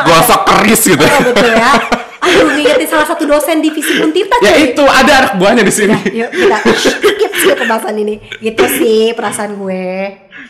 Gosok 0.00 0.40
keris 0.42 0.80
gitu. 0.86 1.04
Oh, 1.04 1.20
betul 1.28 1.52
ya. 1.52 1.72
Aduh, 2.20 2.52
ngingetin 2.52 2.84
salah 2.86 3.04
satu 3.04 3.24
dosen 3.24 3.60
divisi 3.60 3.96
Untirta 3.96 4.36
ya 4.38 4.52
cuy. 4.52 4.72
itu 4.72 4.84
ada 4.84 5.12
anak 5.18 5.32
buahnya 5.36 5.60
di 5.60 5.72
sini. 5.72 5.96
Yuk 6.12 6.28
kita 6.30 6.56
skip 6.76 7.32
skip 7.32 7.56
pembahasan 7.56 7.96
ini. 7.96 8.20
Gitu 8.38 8.60
sih 8.70 9.12
perasaan 9.12 9.56
gue. 9.56 9.84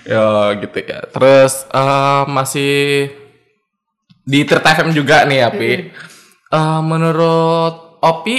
Ya 0.02 0.26
gitu 0.58 0.78
ya. 0.82 0.98
Terus 1.06 1.66
eh, 1.66 2.22
masih 2.26 2.74
di 4.20 4.42
Tirta 4.42 4.70
FM 4.72 4.90
juga 4.90 5.22
nih 5.24 5.38
ya, 5.40 5.48
Pi. 5.50 5.70
Eh, 6.50 6.80
menurut 6.82 8.02
Opi, 8.02 8.36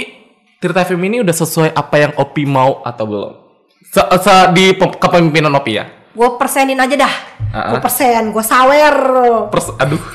Tirta 0.56 0.84
FM 0.84 1.00
ini 1.02 1.16
udah 1.20 1.32
sesuai 1.34 1.72
apa 1.72 1.96
yang 1.98 2.12
Opi 2.14 2.44
mau 2.44 2.84
atau 2.84 3.04
belum? 3.04 3.32
Se 3.88 4.00
se- 4.20 4.48
di 4.52 4.72
pe- 4.72 4.96
kepemimpinan 4.98 5.52
Opi 5.52 5.72
ya. 5.72 5.88
Gue 6.12 6.28
persenin 6.36 6.76
aja 6.76 6.94
dah. 6.98 7.14
Ah, 7.50 7.70
Gue 7.70 7.80
persen, 7.80 8.28
gue 8.28 8.44
sawer. 8.44 8.96
Pers 9.48 9.68
aduh. 9.76 10.00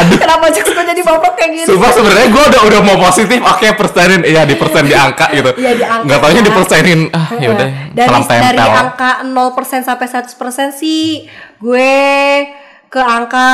Kenapa 0.00 0.48
jokes 0.48 0.72
gue 0.72 0.84
jadi 0.86 1.02
bapak 1.02 1.32
kayak 1.36 1.50
gini? 1.52 1.66
Sumpah 1.66 1.92
sebenarnya 1.92 2.28
gue 2.30 2.44
udah 2.46 2.60
udah 2.64 2.80
mau 2.80 2.96
positif, 2.98 3.36
oke 3.36 3.68
persenin, 3.76 4.24
iya 4.24 4.42
di 4.42 4.56
persen 4.56 4.88
di 4.88 4.94
angka 4.96 5.28
gitu. 5.30 5.50
Iya, 5.54 5.70
di 5.76 5.84
angka, 5.84 6.04
Nggak 6.08 6.18
taunya 6.18 6.40
ya. 6.40 6.46
di 6.46 6.52
persenin, 6.52 7.00
ah 7.10 7.28
ya 7.36 7.48
udah. 7.50 7.68
dari 7.92 8.08
salam 8.08 8.24
dari 8.24 8.56
tempel. 8.56 8.80
angka 8.80 9.10
0% 9.20 9.84
sampai 9.84 10.06
100% 10.08 10.72
sih 10.72 11.28
gue 11.58 11.92
ke 12.88 13.00
angka 13.00 13.48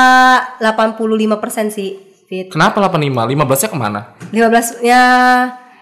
85% 0.63 1.67
sih. 1.69 1.89
Fit. 2.27 2.47
Kenapa 2.47 2.79
85? 2.81 3.07
15-nya 3.27 3.67
ke 3.67 3.77
mana? 3.77 4.01
15 4.31 4.83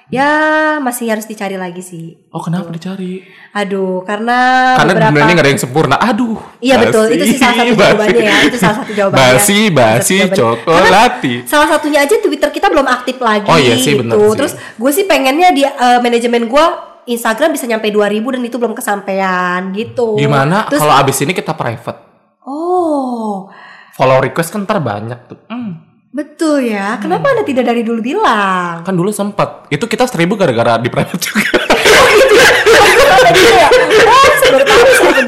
ya 0.07 0.29
masih 0.77 1.09
harus 1.09 1.25
dicari 1.25 1.57
lagi 1.57 1.81
sih. 1.81 2.29
Oh 2.29 2.39
kenapa 2.39 2.69
dicari? 2.69 3.25
Aduh, 3.51 4.05
karena, 4.05 4.37
Karena 4.77 4.91
beberapa 4.93 5.11
dunia 5.15 5.25
ini 5.25 5.33
gak 5.33 5.45
ada 5.45 5.51
yang 5.51 5.61
sempurna. 5.61 5.95
Aduh. 5.97 6.37
Iya 6.61 6.75
betul, 6.77 7.09
basi, 7.09 7.15
itu 7.17 7.23
sih 7.33 7.37
salah 7.41 7.55
satu 7.57 7.73
basi. 7.73 7.81
jawabannya 7.81 8.21
ya. 8.21 8.37
Itu 8.45 8.57
salah 8.59 8.75
satu 8.83 8.91
jawabannya. 8.93 9.21
Basi, 9.23 9.57
Salah 9.57 9.63
satu 9.65 9.75
basi, 9.79 10.15
cokolati. 10.35 11.33
Karena 11.35 11.49
salah 11.49 11.67
satunya 11.71 11.99
aja 12.03 12.15
Twitter 12.19 12.49
kita 12.51 12.67
belum 12.69 12.87
aktif 12.87 13.17
lagi 13.17 13.47
Oh 13.47 13.57
iya 13.57 13.75
sih, 13.79 13.95
gitu. 13.97 14.05
sih. 14.05 14.35
Terus 14.37 14.53
gue 14.55 14.91
sih 14.93 15.05
pengennya 15.07 15.49
di 15.51 15.63
eh, 15.63 15.99
manajemen 16.03 16.45
gue 16.45 16.65
Instagram 17.05 17.53
bisa 17.53 17.65
nyampe 17.69 17.87
2000 17.93 18.17
dan 18.33 18.41
itu 18.41 18.57
belum 18.57 18.73
kesampaian 18.73 19.61
gitu. 19.73 20.17
Gimana 20.17 20.65
Terus 20.69 20.81
kalau 20.81 20.93
abis 20.97 21.17
ini 21.21 21.33
kita 21.33 21.53
private? 21.53 22.01
oh, 22.45 23.49
Follow 23.95 24.19
request 24.19 24.51
kan 24.51 24.67
ntar 24.67 24.83
banyak 24.83 25.19
tuh. 25.25 25.39
Hmm, 25.47 25.94
betul 26.15 26.63
ya. 26.63 26.95
Kenapa 26.97 27.27
Anda 27.27 27.43
tidak 27.43 27.67
dari 27.67 27.83
dulu 27.83 27.99
bilang? 27.99 28.81
kan 28.81 28.95
dulu 28.95 29.11
sempet. 29.11 29.67
Itu 29.67 29.83
kita 29.85 30.07
seribu 30.07 30.33
gara-gara 30.33 30.79
di 30.79 30.87
private 30.87 31.19
juga. 31.19 31.43
Kenapa 31.75 33.29
gitu 33.29 33.51
ya? 33.51 33.67
Oh, 34.05 34.25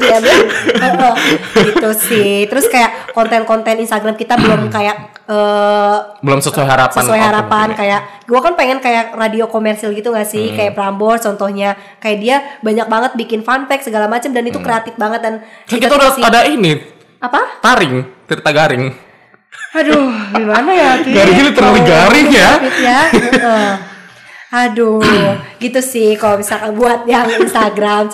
ya. 0.08 1.12
Gitu 1.60 1.88
sih. 1.98 2.32
Terus 2.46 2.66
kayak 2.66 3.12
konten-konten 3.12 3.76
Instagram 3.78 4.14
kita 4.14 4.34
belum 4.34 4.68
kayak 4.68 4.96
eh, 5.26 5.96
Belum 6.20 6.40
sesuai 6.40 6.64
harapan. 6.64 7.00
sesuai 7.02 7.20
Oke, 7.20 7.28
harapan 7.28 7.66
ya. 7.68 7.76
kayak 7.76 8.00
gue 8.24 8.40
kan 8.40 8.54
pengen 8.54 8.78
kayak 8.78 9.12
radio 9.12 9.44
komersil 9.46 9.92
gitu 9.92 10.08
gak 10.08 10.24
sih 10.24 10.52
kayak 10.52 10.72
Prambors 10.72 11.20
contohnya 11.20 11.72
kayak 11.98 12.18
dia 12.18 12.36
banyak 12.60 12.86
banget 12.86 13.12
bikin 13.14 13.40
fun 13.42 13.64
fact 13.66 13.84
segala 13.84 14.06
macam 14.06 14.30
dan 14.30 14.44
itu 14.44 14.58
kreatif 14.58 14.94
banget 14.96 15.20
dan 15.20 15.34
Kan 15.64 15.78
kita 15.78 15.94
udah 15.94 16.16
ada 16.18 16.40
ini, 16.46 16.80
apa 17.18 17.60
taring, 17.60 17.94
cerita 18.24 18.50
garing. 18.50 19.07
Aduh 19.76 20.08
gimana 20.32 20.70
ya 20.72 20.90
Tit? 21.04 21.12
Garing 21.12 21.36
ini 21.38 21.50
terlalu 21.52 21.78
garing 21.84 22.28
ya. 22.32 22.50
Ya 22.80 23.00
Heeh. 23.12 23.72
Aduh, 24.48 24.96
gitu 25.60 25.76
sih 25.84 26.16
kalau 26.16 26.40
misalkan 26.40 26.72
buat 26.72 27.04
yang 27.04 27.28
Instagram 27.36 28.08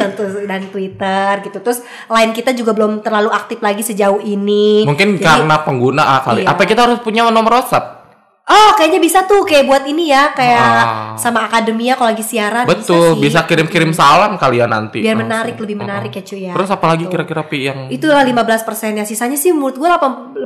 dan 0.50 0.66
Twitter 0.66 1.30
gitu. 1.46 1.62
Terus 1.62 1.86
line 2.10 2.34
kita 2.34 2.50
juga 2.50 2.74
belum 2.74 3.06
terlalu 3.06 3.30
aktif 3.30 3.62
lagi 3.62 3.86
sejauh 3.86 4.18
ini. 4.18 4.82
Mungkin 4.82 5.14
Jadi- 5.14 5.22
karena 5.22 5.62
pengguna 5.62 6.02
kali. 6.26 6.42
Iya. 6.42 6.50
Apa 6.50 6.66
kita 6.66 6.90
harus 6.90 6.98
punya 7.06 7.30
nomor 7.30 7.62
WhatsApp? 7.62 8.03
Oh, 8.44 8.76
kayaknya 8.76 9.00
bisa 9.00 9.24
tuh 9.24 9.40
kayak 9.40 9.64
buat 9.64 9.84
ini 9.84 10.12
ya, 10.12 10.28
kayak 10.30 10.60
Ah. 10.60 11.16
sama 11.16 11.42
akademia 11.42 11.96
kalau 11.96 12.12
lagi 12.12 12.20
siaran 12.20 12.64
Betul, 12.64 13.16
sih. 13.16 13.24
bisa 13.24 13.40
kirim-kirim 13.42 13.88
salam 13.90 14.36
kalian 14.36 14.68
nanti. 14.68 15.00
biar 15.00 15.16
langsung. 15.16 15.24
menarik 15.24 15.56
lebih 15.56 15.76
menarik 15.78 16.12
ya 16.12 16.20
cuy 16.22 16.40
ya 16.42 16.52
Terus 16.52 16.68
apalagi 16.68 17.04
kira-kira 17.06 17.40
pi 17.42 17.64
yang 17.64 17.88
itulah 17.88 18.20
15 18.20 18.36
persen 18.62 18.92
ya 18.92 19.02
sisanya 19.02 19.34
sih 19.34 19.48
menurut 19.48 19.74
gue 19.74 19.88
85 19.88 20.44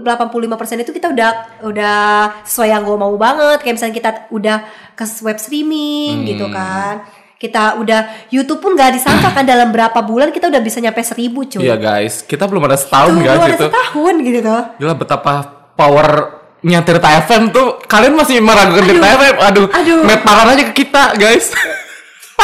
persen 0.55 0.79
itu 0.79 0.91
kita 0.91 1.11
udah 1.11 1.31
udah 1.61 1.99
sesuai 2.45 2.71
yang 2.71 2.83
gue 2.83 2.95
mau 2.95 3.11
banget 3.15 3.59
kayak 3.61 3.75
misalnya 3.75 3.97
kita 3.97 4.11
udah 4.31 4.57
ke 4.93 5.05
web 5.21 5.37
streaming 5.37 6.23
gitu 6.25 6.47
Hmm. 6.47 6.55
kan 6.55 6.95
kita 7.35 7.63
udah 7.77 8.01
YouTube 8.31 8.59
pun 8.61 8.75
gak 8.75 8.95
disangka 8.95 9.31
kan 9.33 9.43
dalam 9.43 9.71
berapa 9.71 9.99
bulan 10.01 10.31
kita 10.31 10.47
udah 10.47 10.59
bisa 10.59 10.79
nyampe 10.79 11.03
seribu 11.03 11.43
cuy 11.45 11.63
Iya 11.63 11.75
guys, 11.75 12.23
kita 12.23 12.47
belum 12.47 12.63
ada 12.63 12.75
setahun 12.75 13.11
Tuh, 13.13 13.23
guys 13.25 13.31
belum 13.33 13.43
ada 13.45 13.51
itu. 13.53 13.65
setahun 13.65 14.15
gitu 14.21 14.39
Gila 14.77 14.95
betapa 14.95 15.33
powernya 15.75 16.38
Tirta 16.63 17.09
FM 17.29 17.55
tuh 17.55 17.79
kalian 17.87 18.19
masih 18.19 18.43
meragukan 18.43 18.85
Tirta 18.87 19.09
FM. 19.15 19.35
Aduh, 19.39 19.67
aduh. 19.71 20.01
met 20.03 20.21
parah 20.27 20.55
aja 20.55 20.65
ke 20.71 20.85
kita 20.85 21.15
guys. 21.15 21.55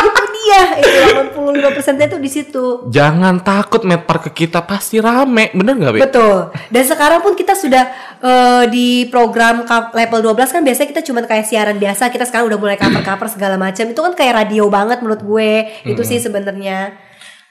itu 0.05 0.25
dia 0.45 0.63
itu 0.83 1.01
85 1.33 1.77
persennya 1.77 2.07
tuh 2.11 2.21
di 2.21 2.31
situ 2.31 2.65
Jangan 2.91 3.41
takut 3.41 3.83
metpar 3.87 4.21
ke 4.21 4.45
kita 4.45 4.61
pasti 4.67 5.01
rame, 5.01 5.55
bener 5.55 5.75
nggak 5.79 5.93
Be? 5.97 6.01
Betul. 6.05 6.53
Dan 6.69 6.85
sekarang 6.85 7.21
pun 7.25 7.33
kita 7.39 7.55
sudah 7.57 7.85
eh, 8.21 8.65
di 8.69 9.09
program 9.09 9.65
level 9.95 10.35
12 10.35 10.55
kan 10.55 10.63
biasanya 10.63 10.89
kita 10.91 11.03
cuma 11.07 11.25
kayak 11.25 11.47
siaran 11.49 11.79
biasa. 11.81 12.13
Kita 12.13 12.29
sekarang 12.29 12.53
udah 12.53 12.59
mulai 12.61 12.77
cover-cover 12.77 13.29
segala 13.33 13.57
macam. 13.57 13.85
Itu 13.89 14.01
kan 14.05 14.13
kayak 14.13 14.35
radio 14.45 14.69
banget 14.69 15.01
menurut 15.01 15.23
gue. 15.25 15.51
Itu 15.89 16.03
sih 16.05 16.21
sebenarnya. 16.21 16.95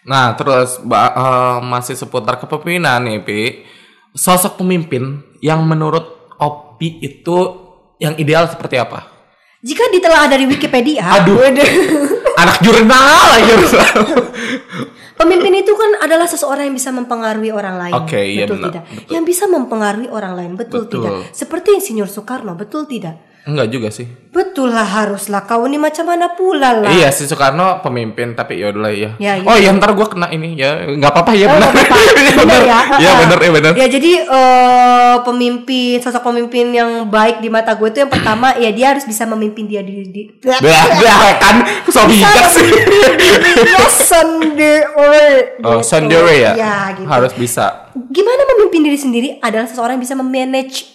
Nah 0.05 0.36
terus 0.38 0.79
eh, 0.84 1.58
masih 1.63 1.96
seputar 1.98 2.38
kepemimpinan 2.38 3.03
nih 3.08 3.20
Pi. 3.24 3.41
Sosok 4.13 4.62
pemimpin 4.62 5.25
yang 5.41 5.65
menurut 5.65 6.23
Opi 6.40 7.02
itu 7.02 7.38
yang 7.98 8.18
ideal 8.18 8.50
seperti 8.50 8.80
apa? 8.80 9.10
Jika 9.63 9.88
ditelaah 9.96 10.28
dari 10.28 10.44
Wikipedia, 10.44 11.24
Aduh. 11.24 11.40
Anak 12.42 12.58
jurnal 12.60 13.40
aja. 13.40 13.56
pemimpin 15.16 15.54
itu 15.63 15.72
kan 15.72 16.04
adalah 16.04 16.28
seseorang 16.28 16.68
yang 16.68 16.75
bisa 16.75 16.92
mempengaruhi 16.92 17.54
orang 17.54 17.75
lain. 17.80 17.94
Oke, 17.96 18.20
iya 18.20 18.44
betul 18.44 18.60
benar, 18.60 18.84
tidak? 18.84 18.84
Yang 19.08 19.24
bisa 19.24 19.44
mempengaruhi 19.48 20.10
orang 20.12 20.34
lain, 20.36 20.52
betul, 20.60 20.90
Betul. 20.90 21.00
tidak? 21.00 21.12
Seperti 21.32 21.80
Insinyur 21.80 22.10
Soekarno, 22.12 22.58
betul 22.60 22.90
tidak? 22.90 23.16
Enggak 23.44 23.68
juga 23.76 23.92
sih. 23.92 24.08
Betul 24.32 24.72
lah 24.72 24.88
haruslah 24.88 25.44
kau 25.44 25.68
ini 25.68 25.76
macam 25.76 26.08
mana 26.08 26.32
pula 26.32 26.80
lah. 26.80 26.88
Iya 26.88 27.12
si 27.12 27.28
Soekarno 27.28 27.84
pemimpin 27.84 28.40
tapi 28.40 28.64
ya 28.64 28.72
udahlah 28.72 28.96
ya. 28.96 29.12
Ya, 29.20 29.36
iya. 29.36 29.44
Oh 29.44 29.60
iya 29.60 29.76
ntar 29.76 29.92
gue 29.92 30.08
kena 30.08 30.32
ini 30.32 30.56
ya 30.56 30.88
nggak 30.88 31.12
apa-apa 31.12 31.36
ya 31.36 31.52
Oh, 31.52 31.60
benar. 31.60 31.70
apa-apa. 31.76 31.96
Iya, 32.24 32.34
Bener 32.40 32.62
ya. 32.64 32.80
Iya 33.04 33.12
benar 33.20 33.38
ya 33.44 33.52
benar. 33.52 33.72
Ya 33.76 33.88
jadi 33.92 34.12
eh, 34.24 35.16
pemimpin 35.28 36.00
sosok 36.00 36.24
pemimpin 36.24 36.72
yang 36.72 37.12
baik 37.12 37.44
di 37.44 37.52
mata 37.52 37.76
gue 37.76 37.92
itu 37.92 38.08
yang 38.08 38.12
pertama 38.12 38.56
ya 38.56 38.72
dia 38.72 38.96
harus 38.96 39.04
bisa 39.04 39.28
memimpin 39.28 39.68
dia 39.68 39.84
di, 39.84 40.08
di 40.08 40.22
kan 40.40 41.56
so 41.92 42.08
bijak 42.08 42.48
sih. 42.48 42.64
sendiri. 44.14 44.88
Oh 45.68 45.84
gitu. 45.84 45.84
sendiri 45.84 46.34
ya. 46.40 46.52
Ya 46.56 46.76
gitu. 46.96 47.08
Harus 47.12 47.36
bisa. 47.36 47.92
Gimana 47.92 48.48
memimpin 48.56 48.88
diri 48.88 48.96
sendiri 48.96 49.30
adalah 49.44 49.68
seseorang 49.68 50.00
yang 50.00 50.04
bisa 50.08 50.16
memanage 50.16 50.94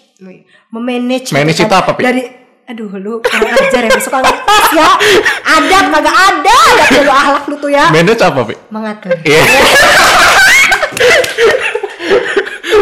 memanage 0.74 1.30
Manage 1.30 1.62
gitu 1.62 1.70
itu 1.70 1.76
apa, 1.76 1.94
Pi? 1.94 2.02
Dari 2.02 2.22
aduh 2.68 2.92
lu 2.94 3.24
kurang 3.24 3.48
ajar 3.50 3.82
ya 3.82 3.96
suka 3.96 4.20
ngetes 4.20 4.66
ya 4.76 4.88
adab 5.42 5.84
kagak 5.90 6.12
ada 6.12 6.52
adab 6.68 6.88
lu 7.00 7.08
ahlak 7.10 7.44
lu 7.48 7.56
tuh 7.56 7.70
ya 7.70 7.88
Manage 7.88 8.20
apa 8.20 8.40
Pi? 8.44 8.54
mengatur 8.68 9.12
Iya. 9.24 9.42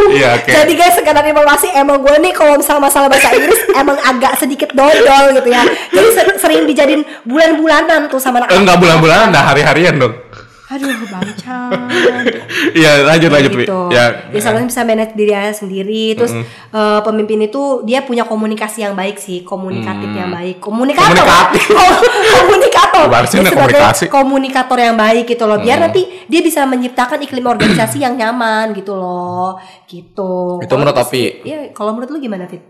Iya 0.06 0.28
oke. 0.34 0.50
Jadi 0.50 0.72
guys 0.74 0.94
sekedar 0.94 1.20
informasi 1.20 1.70
emang 1.72 2.00
gue 2.00 2.14
nih 2.18 2.32
kalau 2.32 2.56
misalnya 2.56 2.82
masalah 2.82 3.06
bahasa 3.06 3.30
Inggris 3.30 3.58
emang 3.70 3.98
agak 4.00 4.32
sedikit 4.36 4.70
dodol 4.72 5.34
gitu 5.34 5.48
ya. 5.48 5.62
Jadi 5.90 6.08
se- 6.10 6.38
sering 6.38 6.64
dijadiin 6.64 7.02
bulan-bulanan 7.22 8.08
tuh 8.08 8.16
sama 8.16 8.40
anak. 8.40 8.50
Enggak 8.50 8.76
bulan-bulanan 8.78 9.28
dah 9.30 9.44
hari-harian 9.46 9.94
dong. 9.96 10.14
Aduh, 10.66 10.90
bangsa. 11.06 11.70
Iya, 12.78 13.06
lanjut 13.06 13.30
lanjut, 13.30 13.52
gitu. 13.54 13.80
Ya. 13.94 14.26
Dia 14.34 14.40
selalu 14.42 14.66
bisa 14.66 14.82
manage 14.82 15.14
dirinya 15.14 15.54
sendiri. 15.54 16.18
Terus 16.18 16.34
eh, 16.74 17.00
pemimpin 17.06 17.46
itu 17.46 17.86
dia 17.86 18.02
punya 18.02 18.26
komunikasi 18.26 18.82
yang 18.82 18.98
baik 18.98 19.16
sih, 19.22 19.46
komunikatif 19.46 20.10
yang 20.10 20.34
baik. 20.34 20.58
Komunikator. 20.58 21.14
Mm. 21.14 21.22
Komunikatif. 21.22 21.64
komunikator. 22.36 23.04
Barusan 23.06 23.36
Dia 23.46 23.52
komunikasi. 23.54 24.04
Mm. 24.06 24.12
komunikator 24.12 24.78
yang 24.82 24.96
baik 24.98 25.24
gitu 25.30 25.44
loh. 25.46 25.58
Biar 25.62 25.78
nanti 25.78 26.02
dia 26.26 26.40
bisa 26.42 26.66
menciptakan 26.66 27.22
iklim 27.22 27.46
organisasi 27.46 28.02
yang 28.02 28.18
nyaman 28.18 28.74
gitu 28.74 28.98
loh. 28.98 29.62
Gitu. 29.86 30.60
Itu 30.66 30.74
menurut 30.74 30.98
Opi. 30.98 31.46
Iya, 31.46 31.70
kalau 31.70 31.94
menurut 31.94 32.10
lu 32.10 32.18
gimana, 32.18 32.50
Fit? 32.50 32.60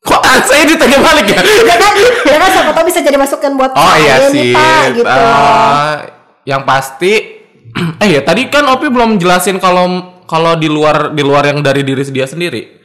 Kok 0.00 0.22
saya 0.50 0.64
ditanya 0.66 0.98
balik 0.98 1.28
ya? 1.28 1.40
ya 1.44 1.76
kan, 1.76 1.92
ya 2.24 2.36
kan 2.40 2.48
siapa 2.50 2.72
tahu 2.72 2.84
bisa 2.88 2.98
jadi 3.04 3.16
masukan 3.20 3.52
buat 3.54 3.72
Oh 3.76 3.94
iya 4.00 4.26
sih. 4.32 4.50
Pak, 4.56 4.84
gitu. 4.96 5.06
Eh, 5.06 6.19
yang 6.44 6.64
pasti 6.64 7.12
eh 8.02 8.08
ya 8.08 8.20
tadi 8.24 8.50
kan 8.50 8.66
Opi 8.66 8.90
belum 8.90 9.20
jelasin 9.20 9.60
kalau 9.62 10.20
kalau 10.26 10.54
di 10.54 10.70
luar 10.70 11.10
di 11.10 11.22
luar 11.26 11.50
yang 11.50 11.60
dari 11.62 11.82
diri 11.82 12.02
dia 12.10 12.26
sendiri. 12.26 12.80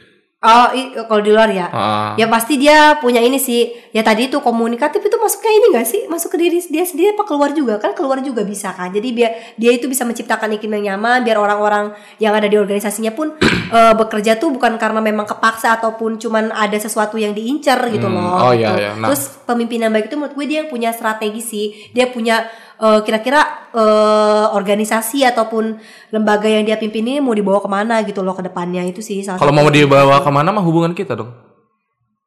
Oh, 0.46 0.68
kalau 1.08 1.22
di 1.26 1.32
luar 1.34 1.50
ya. 1.50 1.66
Ah. 1.74 2.12
Ya 2.14 2.30
pasti 2.30 2.54
dia 2.54 3.00
punya 3.02 3.18
ini 3.18 3.40
sih. 3.40 3.72
Ya 3.90 4.06
tadi 4.06 4.30
itu 4.30 4.38
komunikatif 4.38 5.02
itu 5.02 5.16
masuknya 5.18 5.48
ini 5.48 5.66
gak 5.74 5.86
sih? 5.88 6.00
Masuk 6.06 6.36
ke 6.36 6.38
diri 6.38 6.60
dia 6.70 6.84
sendiri 6.86 7.18
apa 7.18 7.26
keluar 7.26 7.50
juga? 7.50 7.82
Kan 7.82 7.98
keluar 7.98 8.22
juga 8.22 8.46
bisa 8.46 8.70
kan. 8.70 8.94
Jadi 8.94 9.10
biar 9.10 9.58
dia 9.58 9.74
itu 9.74 9.90
bisa 9.90 10.06
menciptakan 10.06 10.54
iklim 10.54 10.78
yang 10.78 10.94
nyaman 10.94 11.26
biar 11.26 11.40
orang-orang 11.40 11.96
yang 12.22 12.36
ada 12.36 12.46
di 12.46 12.54
organisasinya 12.60 13.16
pun 13.16 13.34
eh, 13.80 13.94
bekerja 13.98 14.38
tuh 14.38 14.54
bukan 14.54 14.78
karena 14.78 15.02
memang 15.02 15.26
kepaksa 15.26 15.82
ataupun 15.82 16.20
cuman 16.20 16.54
ada 16.54 16.78
sesuatu 16.78 17.18
yang 17.18 17.34
diincar 17.34 17.82
gitu 17.90 18.06
loh. 18.06 18.38
oh 18.38 18.52
iya, 18.54 18.70
gitu. 18.70 18.74
iya. 18.86 18.90
Nah. 18.92 19.08
Terus 19.10 19.40
pemimpin 19.48 19.88
yang 19.88 19.90
baik 19.90 20.12
itu 20.12 20.20
menurut 20.20 20.36
gue 20.36 20.46
dia 20.46 20.58
yang 20.62 20.70
punya 20.70 20.94
strategi 20.94 21.42
sih. 21.42 21.66
Dia 21.90 22.12
punya 22.12 22.44
eh, 22.76 23.00
kira-kira 23.04 23.70
eh, 23.72 24.46
organisasi 24.52 25.24
ataupun 25.24 25.76
lembaga 26.12 26.48
yang 26.48 26.64
dia 26.64 26.76
pimpin 26.76 27.04
ini 27.06 27.20
mau 27.20 27.32
dibawa 27.32 27.60
ke 27.60 27.68
mana 27.68 28.00
gitu 28.04 28.20
loh 28.20 28.36
ke 28.36 28.44
depannya 28.44 28.84
itu 28.84 29.00
sih 29.00 29.24
salah 29.24 29.40
Kalau 29.40 29.52
mau 29.52 29.68
dibawa 29.68 30.20
ke 30.20 30.30
mana 30.30 30.52
mah 30.52 30.64
hubungan 30.64 30.92
kita 30.92 31.16
dong. 31.16 31.32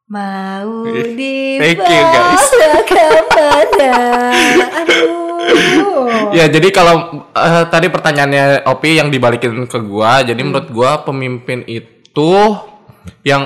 Mau 0.09 0.89
Thank 1.61 1.77
you, 1.85 2.03
guys. 2.09 2.43
dibawa 2.49 2.81
ke 2.89 3.03
mana? 3.29 3.93
Aduh. 4.81 6.33
Ya 6.33 6.45
jadi 6.49 6.69
kalau 6.69 7.25
eh, 7.33 7.65
tadi 7.69 7.87
pertanyaannya 7.89 8.65
Opi 8.65 8.97
yang 8.97 9.09
dibalikin 9.09 9.65
ke 9.65 9.79
gua, 9.81 10.21
jadi 10.21 10.41
menurut 10.41 10.69
gua 10.69 11.01
pemimpin 11.05 11.65
itu 11.65 12.33
yang 13.25 13.43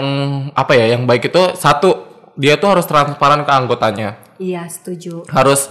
apa 0.55 0.75
ya, 0.75 0.95
yang 0.95 1.07
baik 1.07 1.31
itu 1.31 1.55
satu 1.55 2.07
dia 2.35 2.57
tuh 2.57 2.73
harus 2.75 2.87
transparan 2.87 3.45
ke 3.45 3.51
anggotanya. 3.51 4.19
Iya 4.41 4.65
setuju. 4.67 5.23
harus 5.29 5.69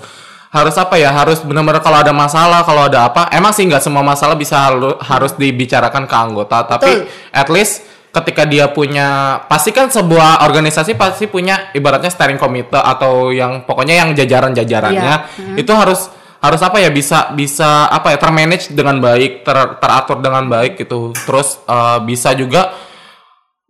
harus 0.52 0.76
apa 0.76 1.00
ya? 1.00 1.08
Harus 1.08 1.40
benar-benar 1.40 1.80
kalau 1.80 2.04
ada 2.04 2.12
masalah 2.12 2.60
kalau 2.60 2.84
ada 2.84 3.08
apa 3.08 3.32
emang 3.32 3.56
sih 3.56 3.64
nggak 3.64 3.80
semua 3.80 4.04
masalah 4.04 4.36
bisa 4.36 4.68
halu- 4.68 5.00
harus 5.00 5.32
dibicarakan 5.40 6.04
ke 6.04 6.12
anggota. 6.12 6.68
Tapi 6.68 7.08
at 7.32 7.48
least 7.48 7.88
ketika 8.12 8.44
dia 8.44 8.68
punya 8.68 9.40
pasti 9.48 9.72
kan 9.72 9.88
sebuah 9.88 10.44
organisasi 10.44 10.92
pasti 11.00 11.24
punya 11.24 11.72
ibaratnya 11.72 12.12
steering 12.12 12.36
committee 12.36 12.76
atau 12.76 13.32
yang 13.32 13.64
pokoknya 13.64 14.04
yang 14.04 14.12
jajaran-jajarannya. 14.12 15.14
Itu 15.56 15.72
harus 15.72 16.12
harus 16.44 16.60
apa 16.60 16.84
ya? 16.84 16.92
Bisa 16.92 17.32
bisa 17.32 17.88
apa 17.88 18.12
ya? 18.12 18.20
Termanage 18.20 18.76
dengan 18.76 19.00
baik 19.00 19.48
ter- 19.48 19.80
teratur 19.80 20.20
dengan 20.20 20.44
baik 20.52 20.76
gitu. 20.76 21.16
Terus 21.16 21.64
eh, 21.64 21.98
bisa 22.04 22.36
juga 22.36 22.76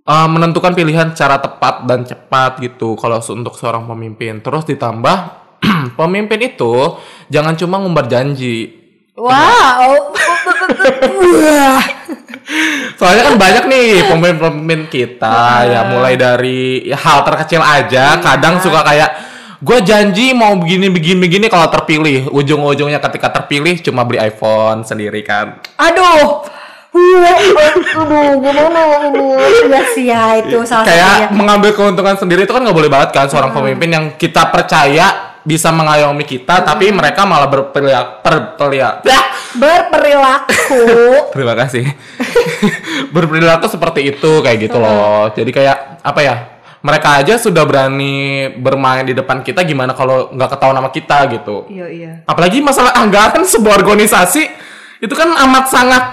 uh, 0.02 0.26
menentukan 0.26 0.74
pilihan 0.74 1.14
secara 1.14 1.38
tepat 1.38 1.86
dan 1.86 2.02
cepat 2.02 2.58
gitu. 2.58 2.98
Kalau 2.98 3.22
untuk 3.22 3.54
seorang 3.54 3.86
pemimpin. 3.86 4.42
Terus 4.42 4.66
ditambah 4.66 5.41
pemimpin 5.98 6.40
itu 6.42 6.98
jangan 7.30 7.54
cuma 7.56 7.78
ngumbar 7.78 8.10
janji. 8.10 8.82
Wow. 9.16 10.12
Soalnya 12.98 13.22
kan 13.32 13.34
banyak 13.38 13.64
nih 13.68 13.88
pemimpin-pemimpin 14.08 14.88
kita 14.90 15.68
ya 15.68 15.80
mulai 15.88 16.18
dari 16.18 16.90
ya, 16.90 16.98
hal 16.98 17.22
terkecil 17.22 17.62
aja 17.62 18.18
kadang 18.18 18.58
suka 18.58 18.82
kayak 18.82 19.10
gue 19.62 19.78
janji 19.86 20.34
mau 20.34 20.58
begini 20.58 20.90
begini 20.90 21.22
begini 21.22 21.46
kalau 21.46 21.70
terpilih 21.70 22.26
ujung-ujungnya 22.34 22.98
ketika 22.98 23.30
terpilih 23.30 23.78
cuma 23.78 24.02
beli 24.02 24.18
iPhone 24.18 24.82
sendiri 24.82 25.22
kan 25.22 25.62
Aduh. 25.78 26.42
Wah, 26.92 27.40
Aduh, 28.04 28.36
gimana 28.44 29.08
ini? 29.08 29.24
Iya 29.64 29.80
sih 29.96 30.04
ya 30.12 30.44
itu 30.44 30.60
salah 30.68 30.84
kayak 30.84 31.32
satunya. 31.32 31.36
mengambil 31.40 31.70
keuntungan 31.72 32.20
sendiri 32.20 32.44
itu 32.44 32.52
kan 32.52 32.60
nggak 32.60 32.76
boleh 32.76 32.90
banget 32.92 33.10
kan 33.16 33.26
seorang 33.32 33.56
pemimpin 33.56 33.88
yang 33.88 34.04
kita 34.20 34.52
percaya 34.52 35.31
bisa 35.42 35.74
mengayomi 35.74 36.22
kita 36.22 36.62
tapi 36.62 36.90
mereka 36.94 37.26
malah 37.26 37.50
berperilaku 37.50 38.22
berperilaku 38.22 39.10
Berperilaku. 39.52 40.82
terima 41.36 41.52
kasih. 41.52 41.84
Berperilaku 43.14 43.68
seperti 43.68 44.08
itu 44.16 44.40
kayak 44.40 44.58
gitu 44.64 44.80
loh. 44.80 45.28
Jadi 45.36 45.50
kayak 45.52 46.00
apa 46.00 46.20
ya 46.24 46.36
mereka 46.82 47.20
aja 47.20 47.38
sudah 47.38 47.62
berani 47.62 48.48
bermain 48.58 49.04
di 49.06 49.14
depan 49.14 49.44
kita 49.44 49.62
gimana 49.62 49.92
kalau 49.94 50.32
nggak 50.32 50.50
ketahuan 50.56 50.76
nama 50.80 50.90
kita 50.90 51.18
gitu. 51.36 51.68
Iya 51.68 51.86
iya. 51.92 52.12
apalagi 52.24 52.64
masalah 52.64 52.96
anggaran 52.96 53.44
sebuah 53.44 53.76
organisasi 53.84 54.42
itu 55.04 55.14
kan 55.14 55.30
amat 55.46 55.64
sangat 55.68 56.04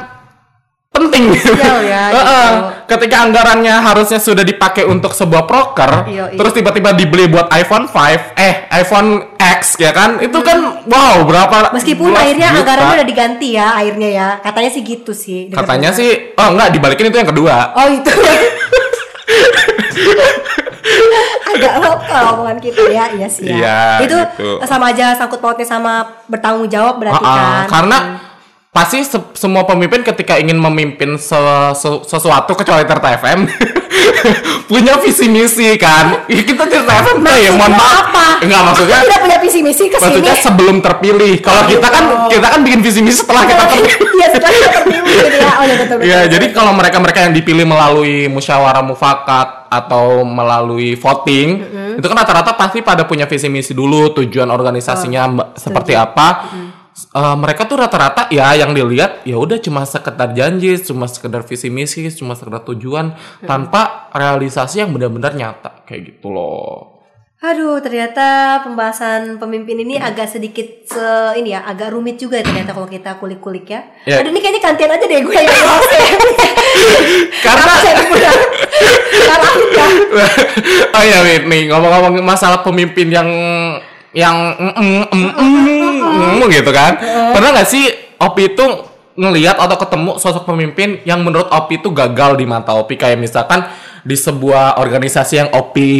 penting 1.01 1.23
ya, 1.31 2.03
Heeh. 2.11 2.47
gitu. 2.49 2.57
ketika 2.87 3.15
anggarannya 3.21 3.75
harusnya 3.77 4.17
sudah 4.17 4.41
dipakai 4.41 4.83
untuk 4.83 5.11
sebuah 5.11 5.43
proker 5.43 6.05
Iya, 6.05 6.25
iya. 6.27 6.35
terus 6.35 6.51
tiba-tiba 6.51 6.91
dibeli 6.91 7.25
buat 7.25 7.47
iPhone 7.51 7.85
5 7.85 8.35
eh 8.35 8.53
iPhone 8.73 9.09
X 9.35 9.75
ya 9.75 9.89
kan 9.89 10.17
itu 10.17 10.35
kan 10.39 10.83
wow 10.83 11.23
berapa 11.23 11.71
Meskipun 11.71 12.11
akhirnya 12.11 12.49
juta. 12.49 12.59
anggarannya 12.61 12.95
udah 12.95 13.07
diganti 13.07 13.47
ya 13.51 13.67
airnya 13.75 14.09
ya. 14.09 14.27
Katanya 14.39 14.69
sih 14.69 14.81
gitu 14.81 15.11
sih. 15.11 15.47
katanya 15.49 15.89
sih 15.89 16.33
oh 16.33 16.47
enggak 16.49 16.69
dibalikin 16.71 17.07
itu 17.07 17.17
yang 17.17 17.29
kedua 17.29 17.55
Oh 17.73 17.87
itu. 17.87 18.11
Agak 21.49 21.73
lokal 21.77 22.23
omongan 22.35 22.57
kita 22.59 22.81
ya, 22.87 23.05
iya 23.11 23.27
sih 23.27 23.43
ya. 23.43 23.53
Iya, 23.53 23.79
itu 24.01 24.17
gitu. 24.17 24.49
sama 24.63 24.89
aja 24.89 25.13
sangkut 25.13 25.37
pautnya 25.39 25.61
sama 25.63 25.93
bertanggung 26.25 26.65
jawab 26.65 26.97
berarti 26.97 27.19
Ah, 27.19 27.29
ah, 27.29 27.35
kan. 27.35 27.65
karena 27.67 27.97
pasti 28.69 29.01
se- 29.01 29.33
semua 29.33 29.65
pemimpin 29.65 30.05
ketika 30.05 30.37
ingin 30.37 30.53
memimpin 30.55 31.17
se- 31.17 31.35
se- 31.73 32.03
sesuatu 32.05 32.53
kecuali 32.53 32.85
Tirta 32.85 33.17
FM 33.17 33.49
punya 34.69 34.93
visi 34.99 35.25
misi 35.25 35.73
kan 35.75 36.29
Ya, 36.29 36.45
kita 36.45 36.63
Tirta 36.63 36.93
FM 37.01 37.17
tuh 37.19 37.33
ya 37.35 37.49
mohon 37.51 37.73
maaf 37.73 38.05
apa? 38.05 38.25
enggak 38.39 38.61
maksudnya 38.63 38.97
Kita 39.01 39.17
punya 39.19 39.37
visi 39.39 39.59
misi 39.59 39.83
ke 39.83 39.97
sini. 39.97 40.05
maksudnya 40.21 40.33
sebelum 40.37 40.77
terpilih 40.79 41.33
kalau 41.39 41.65
kita 41.65 41.87
kan 41.87 42.03
Oh. 42.09 42.29
kita 42.29 42.45
kan 42.47 42.61
bikin 42.61 42.79
visi 42.79 43.01
misi 43.01 43.17
setelah 43.19 43.41
kita 43.43 43.63
terpilih 43.65 43.93
Iya 44.11 44.27
setelah 44.29 44.51
kita 44.51 44.69
terpilih 44.71 45.01
gitu 45.01 45.37
ya. 45.39 45.51
Oh 45.51 45.63
ya 45.63 45.75
betul 45.75 45.95
betul. 45.97 46.09
Ya, 46.11 46.19
jadi 46.27 46.45
kalau 46.51 46.71
mereka-mereka 46.71 47.19
yang 47.21 47.33
dipilih 47.33 47.65
melalui 47.65 48.27
musyawarah 48.27 48.81
mufakat 48.81 49.47
atau 49.67 50.21
melalui 50.23 50.93
voting, 50.93 51.47
itu 51.93 52.01
kan 52.03 52.17
rata-rata 52.17 52.53
pasti 52.53 52.81
pada 52.81 53.03
punya 53.03 53.25
visi 53.25 53.45
misi 53.45 53.71
dulu, 53.71 54.09
tujuan 54.15 54.45
organisasinya 54.47 55.21
Oh, 55.27 55.53
seperti 55.53 55.93
apa. 55.93 56.27
Eh, 57.09 57.35
mereka 57.39 57.65
tuh 57.65 57.79
rata-rata 57.79 58.27
ya 58.29 58.51
yang 58.53 58.75
dilihat 58.75 59.23
ya 59.23 59.39
udah 59.39 59.57
cuma 59.63 59.87
sekedar 59.87 60.35
janji, 60.35 60.75
cuma 60.83 61.07
sekedar 61.07 61.41
visi 61.47 61.71
misi, 61.71 62.05
cuma 62.13 62.35
sekedar 62.35 62.61
tujuan 62.67 63.15
tanpa 63.45 64.11
realisasi 64.11 64.83
yang 64.83 64.91
benar-benar 64.91 65.33
nyata 65.33 65.87
kayak 65.87 66.15
gitu 66.15 66.29
loh. 66.29 66.99
Aduh, 67.39 67.79
ternyata 67.79 68.59
pembahasan 68.67 69.39
pemimpin 69.39 69.79
ini 69.79 69.95
agak 69.95 70.27
sedikit 70.27 70.67
se 70.83 71.39
ini 71.39 71.55
ya, 71.55 71.63
agak 71.63 71.95
rumit 71.95 72.19
juga 72.19 72.43
ya 72.43 72.43
ternyata 72.43 72.75
kalau 72.75 72.91
kita 72.91 73.15
kulik-kulik 73.15 73.63
ya. 73.63 73.79
Ya. 74.03 74.19
Aduh, 74.19 74.35
ini 74.35 74.43
kayaknya 74.43 74.59
gantian 74.59 74.91
aja 74.91 75.05
deh 75.07 75.19
gue 75.23 75.33
yang 75.39 75.47
ya. 75.47 75.55
Karena 77.47 77.73
saya 77.79 77.95
udah 78.11 78.35
salah 79.23 79.51
udah. 79.71 79.89
oh 80.99 81.03
ya 81.07 81.17
Wit, 81.23 81.43
nih 81.47 81.61
ngomong-ngomong 81.71 82.19
masalah 82.19 82.59
pemimpin 82.59 83.07
yang 83.07 83.29
yang 84.13 84.57
mm, 84.57 84.73
mm, 85.09 85.31
mm, 86.41 86.49
gitu 86.49 86.71
kan. 86.73 86.97
Pernah 87.35 87.49
nggak 87.53 87.69
sih 87.69 87.85
Opi 88.19 88.55
itu 88.55 88.65
ngelihat 89.19 89.59
atau 89.59 89.75
ketemu 89.75 90.11
sosok 90.15 90.47
pemimpin 90.47 91.03
yang 91.03 91.19
menurut 91.21 91.51
Opi 91.51 91.83
itu 91.83 91.91
gagal 91.91 92.39
di 92.39 92.45
mata 92.47 92.71
Opi 92.75 92.95
kayak 92.95 93.19
misalkan 93.19 93.67
di 94.03 94.15
sebuah 94.15 94.79
organisasi 94.79 95.33
yang 95.35 95.49
Opi 95.51 95.91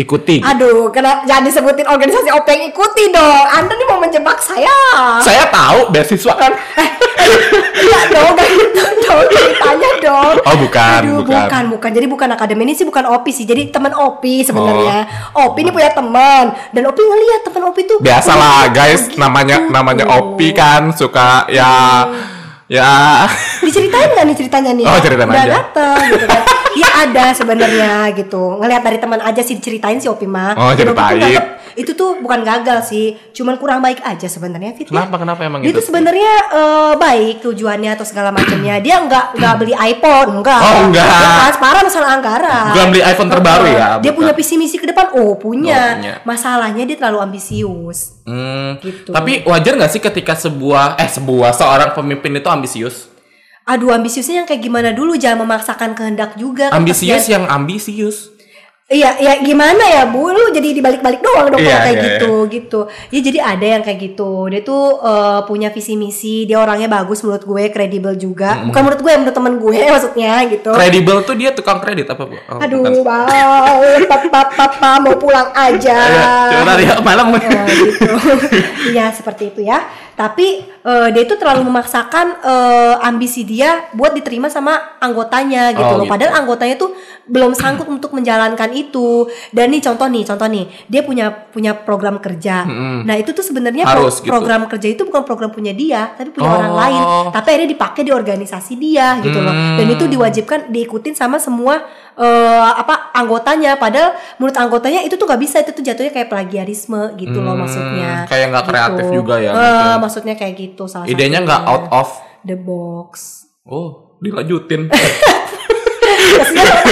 ikuti. 0.00 0.40
Aduh, 0.40 0.88
kena 0.88 1.24
jangan 1.28 1.44
disebutin 1.44 1.86
organisasi 1.86 2.28
OP 2.32 2.46
yang 2.48 2.64
ikuti 2.72 3.12
dong. 3.12 3.46
Anda 3.52 3.72
nih 3.76 3.86
mau 3.88 4.00
menjebak 4.00 4.40
saya. 4.40 4.72
Saya 5.20 5.44
tahu 5.52 5.92
beasiswa 5.92 6.34
kan. 6.36 6.52
Enggak 7.80 8.04
dong, 8.12 8.32
dong 9.10 9.26
ceritanya 9.30 9.90
dong. 9.98 10.34
Oh, 10.46 10.56
bukan, 10.56 11.00
Aduh, 11.02 11.16
bukan. 11.22 11.42
bukan, 11.42 11.62
bukan. 11.76 11.90
Jadi 11.90 12.06
bukan 12.06 12.28
akademi 12.32 12.62
ini 12.68 12.74
sih 12.78 12.86
bukan 12.86 13.04
Opi 13.10 13.30
sih. 13.34 13.44
Jadi 13.44 13.74
teman 13.74 13.92
Opi 13.92 14.46
sebenarnya. 14.46 15.30
Opi 15.34 15.58
ini 15.66 15.70
punya 15.74 15.90
teman 15.90 16.54
dan 16.70 16.82
Opi 16.86 17.00
ngeliat 17.02 17.40
teman 17.46 17.62
Opi 17.70 17.80
tuh. 17.86 17.98
Biasalah 17.98 18.70
oh, 18.70 18.72
guys, 18.72 19.10
gitu. 19.10 19.18
namanya 19.18 19.56
namanya 19.66 20.04
Opi 20.20 20.54
kan 20.54 20.94
suka 20.94 21.50
ya 21.50 22.06
Ya. 22.70 23.26
Diceritain 23.66 24.14
nggak 24.14 24.26
nih 24.30 24.36
ceritanya 24.38 24.70
nih? 24.78 24.86
Oh, 24.86 24.98
ceritain 25.02 25.26
Udah 25.26 25.42
aja. 25.42 25.52
dateng 25.58 25.98
gitu 26.14 26.26
kan. 26.30 26.42
Ya 26.70 26.86
ada 27.02 27.34
sebenarnya 27.34 28.14
gitu. 28.14 28.62
Ngelihat 28.62 28.86
dari 28.86 29.02
teman 29.02 29.18
aja 29.18 29.42
sih 29.42 29.58
diceritain 29.58 29.98
si 29.98 30.06
Opi 30.06 30.22
mah. 30.22 30.54
Oh, 30.54 30.70
ceritain. 30.70 31.18
nganggep 31.18 31.46
itu 31.78 31.94
tuh 31.94 32.18
bukan 32.18 32.42
gagal 32.42 32.82
sih, 32.82 33.14
cuman 33.30 33.54
kurang 33.56 33.78
baik 33.78 34.02
aja 34.02 34.26
sebenarnya 34.26 34.74
Fit. 34.74 34.86
ya. 34.86 35.00
Kenapa 35.06 35.22
kenapa 35.22 35.40
emang 35.46 35.62
Dia 35.62 35.70
gitu? 35.70 35.78
tuh 35.80 35.86
sebenarnya 35.88 36.32
eh, 36.50 36.92
baik 36.98 37.34
tujuannya 37.40 37.90
atau 37.94 38.06
segala 38.06 38.34
macamnya. 38.34 38.82
Dia 38.82 39.00
nggak 39.00 39.38
nggak 39.38 39.54
beli 39.56 39.74
iPhone, 39.74 40.42
enggak. 40.42 40.60
Oh, 40.60 40.78
enggak. 40.90 41.06
Bukan, 41.06 41.50
separah 41.56 41.80
masalah 41.86 42.08
anggaran. 42.18 42.64
Bukan 42.74 42.86
beli 42.90 43.02
iPhone 43.02 43.30
terbaru 43.30 43.64
ya, 43.66 43.88
Dia 43.98 44.10
bukan. 44.10 44.18
punya 44.18 44.32
visi 44.34 44.54
misi 44.58 44.76
ke 44.76 44.86
depan. 44.90 45.14
Oh, 45.14 45.38
punya. 45.38 45.78
Oh, 45.78 45.90
punya. 45.98 46.14
Masalahnya 46.26 46.82
dia 46.86 46.96
terlalu 46.98 47.18
ambisius. 47.22 48.19
Hmm, 48.30 48.70
Gitu. 48.78 49.10
Tapi 49.10 49.42
wajar 49.42 49.74
nggak 49.74 49.90
sih 49.90 49.98
ketika 49.98 50.38
sebuah 50.38 50.94
eh 51.02 51.10
sebuah 51.10 51.50
seorang 51.50 51.90
pemimpin 51.98 52.38
itu 52.38 52.46
ambisius? 52.46 53.10
Aduh, 53.66 53.90
ambisiusnya 53.90 54.42
yang 54.42 54.48
kayak 54.48 54.62
gimana 54.62 54.90
dulu? 54.94 55.18
Jangan 55.18 55.46
memaksakan 55.46 55.94
kehendak 55.98 56.38
juga. 56.38 56.70
kan 56.70 56.78
Ambisius 56.82 57.26
yang 57.26 57.46
ambisius. 57.46 58.30
Iya, 58.90 59.22
ya 59.22 59.32
gimana 59.38 59.86
ya 59.86 60.02
bu? 60.10 60.34
Lu 60.34 60.50
jadi 60.50 60.74
dibalik-balik 60.74 61.22
doang 61.22 61.46
dong 61.46 61.62
Iya, 61.62 61.70
kalau 61.70 61.84
kayak 61.86 61.94
iya, 61.94 62.06
gitu, 62.10 62.32
gitu. 62.50 62.80
Ya 63.14 63.20
jadi 63.22 63.38
ada 63.38 63.66
yang 63.78 63.82
kayak 63.86 63.98
gitu. 64.02 64.50
Dia 64.50 64.66
tuh 64.66 64.98
eh, 64.98 65.40
punya 65.46 65.70
visi 65.70 65.94
misi. 65.94 66.42
Dia 66.42 66.58
orangnya 66.58 66.90
bagus 66.90 67.22
menurut 67.22 67.46
gue, 67.46 67.70
kredibel 67.70 68.18
juga. 68.18 68.58
Bukan 68.66 68.80
menurut 68.82 68.98
gue, 68.98 69.12
menurut 69.14 69.36
temen 69.38 69.54
gue 69.62 69.78
maksudnya 69.94 70.42
gitu. 70.50 70.74
Kredibel 70.74 71.22
tuh 71.22 71.38
dia 71.38 71.54
tukang 71.54 71.78
kredit 71.78 72.10
apa 72.10 72.22
bu? 72.26 72.34
Oh, 72.34 72.58
Aduh, 72.58 72.82
bang, 73.06 73.26
papa, 74.10 74.40
papa 74.58 74.90
mau 74.98 75.14
pulang 75.14 75.54
aja. 75.54 75.94
Ayo, 75.94 76.58
coba 76.58 76.72
ya 76.82 76.94
malam. 76.98 77.30
Nah, 77.30 77.66
gitu. 77.70 78.10
Iya 78.90 79.14
seperti 79.14 79.54
itu 79.54 79.62
ya. 79.70 79.86
Tapi 80.18 80.66
eh, 80.66 81.08
dia 81.14 81.22
itu 81.24 81.38
terlalu 81.38 81.62
memaksakan 81.64 82.42
eh, 82.42 82.94
ambisi 83.06 83.46
dia 83.46 83.86
buat 83.94 84.10
diterima 84.12 84.50
sama 84.50 84.98
anggotanya 84.98 85.70
gitu 85.72 85.86
Oh, 85.86 85.96
loh. 85.96 86.04
gitu. 86.04 86.12
Padahal 86.12 86.32
anggotanya 86.42 86.74
tuh 86.74 86.90
belum 87.24 87.54
sanggup 87.54 87.86
untuk 87.86 88.10
menjalankan 88.10 88.74
itu. 88.82 89.08
Dan 89.48 89.68
nih 89.68 89.82
contoh 89.82 90.06
nih, 90.06 90.22
contoh 90.24 90.46
nih, 90.46 90.64
dia 90.84 91.00
punya 91.00 91.26
punya 91.28 91.72
program 91.74 92.16
kerja. 92.16 92.62
Mm-mm. 92.62 93.02
Nah 93.02 93.14
itu 93.14 93.30
tuh 93.30 93.42
sebenarnya 93.42 93.84
pro- 93.84 94.08
gitu. 94.08 94.26
program 94.26 94.64
kerja 94.66 94.88
itu 94.88 95.02
bukan 95.02 95.22
program 95.22 95.50
punya 95.50 95.70
dia, 95.70 96.12
tapi 96.12 96.30
punya 96.30 96.46
Oh. 96.46 96.56
orang 96.56 96.74
lain. 96.74 97.02
Tapi 97.30 97.46
akhirnya 97.46 97.70
dipakai 97.70 98.02
di 98.02 98.10
organisasi 98.10 98.72
dia 98.74 99.18
gitu 99.18 99.36
loh. 99.36 99.50
Dan 99.52 99.84
Hmm. 99.84 99.94
itu 99.94 100.04
diwajibkan 100.06 100.60
diikutin 100.68 101.12
sama 101.12 101.36
semua 101.36 101.84
eh, 102.12 102.26
apa 102.74 103.10
anggotanya. 103.12 103.74
Padahal 103.74 104.12
menurut 104.36 104.52
anggotanya 104.54 105.00
itu 105.00 105.14
tuh 105.14 105.24
nggak 105.24 105.40
bisa, 105.40 105.56
itu 105.58 105.70
tuh 105.70 105.80
jatuhnya 105.80 106.10
kayak 106.10 106.28
plagiarisme 106.28 107.16
gitu 107.16 107.38
loh 107.38 107.52
Hmm, 107.52 107.64
maksudnya. 107.64 108.26
kayak 108.26 108.46
nggak 108.50 108.66
kreatif 108.66 109.06
juga 109.10 109.34
ya, 109.36 109.50
mungkin. 109.50 109.96
maksudnya 110.00 110.34
kayak 110.34 110.54
gitu 110.54 110.84
salah 110.84 111.06
Idenya 111.06 111.40
nggak 111.40 111.62
out 111.62 111.86
of. 111.90 112.08
the 112.40 112.54
box. 112.54 113.44
Oh, 113.62 114.16
dilanjutin. 114.18 114.88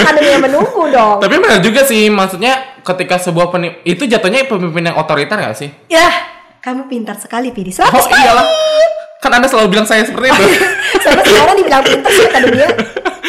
Ada 0.09 0.19
yang 0.21 0.43
menunggu 0.43 0.83
dong. 0.89 1.17
Tapi 1.21 1.35
benar 1.39 1.59
juga 1.61 1.81
sih, 1.85 2.09
maksudnya 2.09 2.81
ketika 2.83 3.21
sebuah 3.21 3.53
peni 3.53 3.79
itu 3.85 4.05
jatuhnya 4.05 4.47
pemimpin 4.49 4.89
yang 4.89 4.97
otoriter 4.97 5.37
nggak 5.37 5.57
sih? 5.57 5.69
Ya, 5.91 6.09
kamu 6.59 6.91
pintar 6.91 7.15
sekali 7.15 7.55
Pidi. 7.55 7.71
Oh 7.79 8.05
iyalah. 8.09 8.45
Kan 9.19 9.35
Anda 9.35 9.51
selalu 9.51 9.75
bilang 9.75 9.87
saya 9.87 10.07
seperti 10.07 10.31
itu. 10.31 10.43
Sampai 11.03 11.23
sekarang 11.27 11.55
dibilang 11.59 11.83
pintar 11.83 12.11
sih 12.11 12.27
kata 12.27 12.47
dia. 12.51 12.69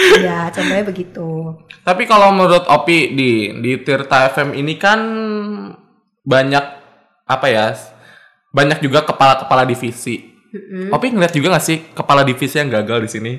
Ya, 0.01 0.49
contohnya 0.49 0.81
begitu. 0.81 1.61
Tapi 1.85 2.09
kalau 2.09 2.33
menurut 2.33 2.65
Opi 2.73 3.13
di 3.13 3.53
di 3.61 3.77
Tirta 3.85 4.33
FM 4.33 4.57
ini 4.57 4.81
kan 4.81 4.97
banyak 6.25 6.65
apa 7.29 7.47
ya? 7.53 7.77
Banyak 8.49 8.81
juga 8.81 9.05
kepala-kepala 9.05 9.69
divisi. 9.69 10.25
Opi 10.89 11.13
ngeliat 11.13 11.37
juga 11.37 11.53
gak 11.53 11.65
sih 11.69 11.79
kepala 11.93 12.25
divisi 12.25 12.57
yang 12.57 12.73
gagal 12.73 13.07
di 13.07 13.11
sini? 13.13 13.33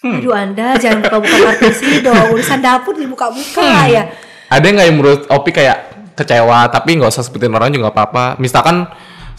Aduh 0.00 0.32
Anda 0.32 0.80
jangan 0.80 1.04
buka-buka 1.04 1.36
partisi 1.44 2.00
dong. 2.00 2.32
Urusan 2.32 2.64
dapur 2.64 2.96
dibuka-buka 2.96 3.60
Hmm. 3.60 3.92
ya. 3.92 4.02
Ada 4.48 4.66
nggak 4.66 4.86
yang 4.88 4.96
menurut 4.96 5.20
Opi 5.28 5.50
kayak 5.52 5.78
kecewa 6.16 6.66
tapi 6.68 6.96
nggak 6.96 7.12
usah 7.12 7.20
sebutin 7.20 7.52
orang 7.52 7.68
juga 7.68 7.92
apa-apa. 7.92 8.40
Misalkan 8.40 8.88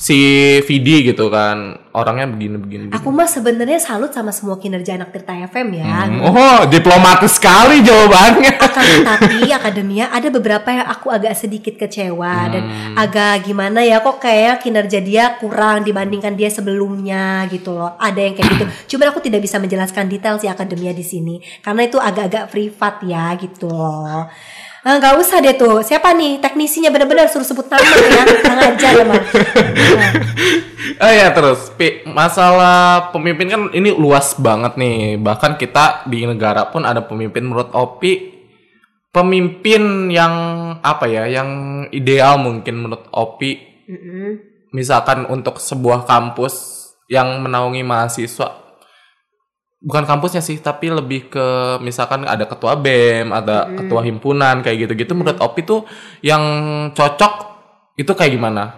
si 0.02 0.18
Vidi 0.66 1.06
gitu 1.06 1.30
kan 1.30 1.78
orangnya 1.94 2.26
begini 2.26 2.58
begini. 2.58 2.84
begini. 2.90 2.98
Aku 2.98 3.14
mah 3.14 3.30
sebenarnya 3.30 3.78
salut 3.78 4.10
sama 4.10 4.34
semua 4.34 4.58
kinerja 4.58 4.98
anak 4.98 5.14
Tirta 5.14 5.38
FM 5.46 5.78
ya. 5.78 6.10
Hmm, 6.10 6.26
Oh 6.26 6.60
diplomatis 6.66 7.38
sekali 7.38 7.86
jawabannya. 7.86 8.50
Akan 8.58 8.82
tetapi 8.98 9.54
akademia 9.54 10.10
ada 10.10 10.34
beberapa 10.34 10.66
yang 10.74 10.90
aku 10.90 11.14
agak 11.14 11.38
sedikit 11.38 11.78
kecewa 11.78 12.50
dan 12.50 12.64
Hmm. 12.72 12.96
agak 12.98 13.46
gimana 13.46 13.84
ya 13.84 14.02
kok 14.02 14.18
kayak 14.18 14.64
kinerja 14.64 15.04
dia 15.04 15.38
kurang 15.38 15.84
dibandingkan 15.86 16.34
dia 16.34 16.50
sebelumnya 16.50 17.46
gitu 17.52 17.78
loh. 17.78 17.94
Ada 18.00 18.20
yang 18.26 18.34
kayak 18.34 18.48
gitu. 18.58 18.66
Cuman 18.96 19.14
aku 19.14 19.20
tidak 19.22 19.46
bisa 19.46 19.62
menjelaskan 19.62 20.10
detail 20.10 20.42
si 20.42 20.50
akademia 20.50 20.98
di 20.98 21.06
sini 21.06 21.38
karena 21.62 21.86
itu 21.86 22.02
agak-agak 22.02 22.50
privat 22.50 23.06
ya 23.06 23.38
gitu 23.38 23.70
loh. 23.70 24.26
Eh, 24.82 24.96
nggak 24.98 25.16
usah 25.22 25.38
deh 25.46 25.54
tuh. 25.54 25.86
Siapa 25.86 26.18
nih 26.18 26.42
teknisinya 26.42 26.90
benar-benar 26.90 27.30
suruh 27.30 27.46
sebut 27.46 27.70
nama 27.70 27.86
ya. 27.86 28.24
Kurang 28.42 28.60
ajar 28.74 28.92
ya 28.98 29.06
mah. 29.06 29.22
Oh 31.02 31.10
ya 31.10 31.30
terus 31.34 31.70
Pi, 31.78 32.06
masalah 32.10 33.10
pemimpin 33.14 33.50
kan 33.50 33.62
ini 33.74 33.94
luas 33.94 34.34
banget 34.38 34.78
nih. 34.78 35.18
Bahkan 35.18 35.58
kita 35.58 36.06
di 36.10 36.26
negara 36.26 36.70
pun 36.70 36.86
ada 36.86 37.06
pemimpin 37.06 37.46
menurut 37.46 37.70
Opi 37.74 38.42
pemimpin 39.12 40.08
yang 40.08 40.34
apa 40.80 41.06
ya, 41.06 41.28
yang 41.28 41.84
ideal 41.92 42.40
mungkin 42.40 42.82
menurut 42.82 43.12
Opi 43.12 43.60
Mm-mm. 43.92 44.40
misalkan 44.72 45.28
untuk 45.28 45.60
sebuah 45.60 46.08
kampus 46.08 46.88
yang 47.12 47.44
menaungi 47.44 47.84
mahasiswa 47.84 48.61
bukan 49.82 50.06
kampusnya 50.06 50.46
sih 50.46 50.62
tapi 50.62 50.94
lebih 50.94 51.34
ke 51.34 51.48
misalkan 51.82 52.22
ada 52.30 52.46
ketua 52.46 52.78
BEM 52.78 53.34
ada 53.34 53.66
ketua 53.66 54.06
himpunan 54.06 54.62
kayak 54.62 54.88
gitu-gitu. 54.88 55.18
Menurut 55.18 55.42
Opi 55.42 55.66
tuh 55.66 55.90
yang 56.22 56.42
cocok 56.94 57.34
itu 57.98 58.12
kayak 58.14 58.38
gimana? 58.38 58.78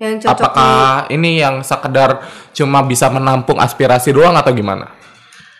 Yang 0.00 0.24
cocok 0.24 0.32
di- 0.32 0.40
apakah 0.40 0.80
ini 1.12 1.30
yang 1.44 1.60
sekedar 1.60 2.24
cuma 2.56 2.80
bisa 2.80 3.12
menampung 3.12 3.60
aspirasi 3.60 4.16
doang 4.16 4.32
atau 4.32 4.48
gimana? 4.56 4.88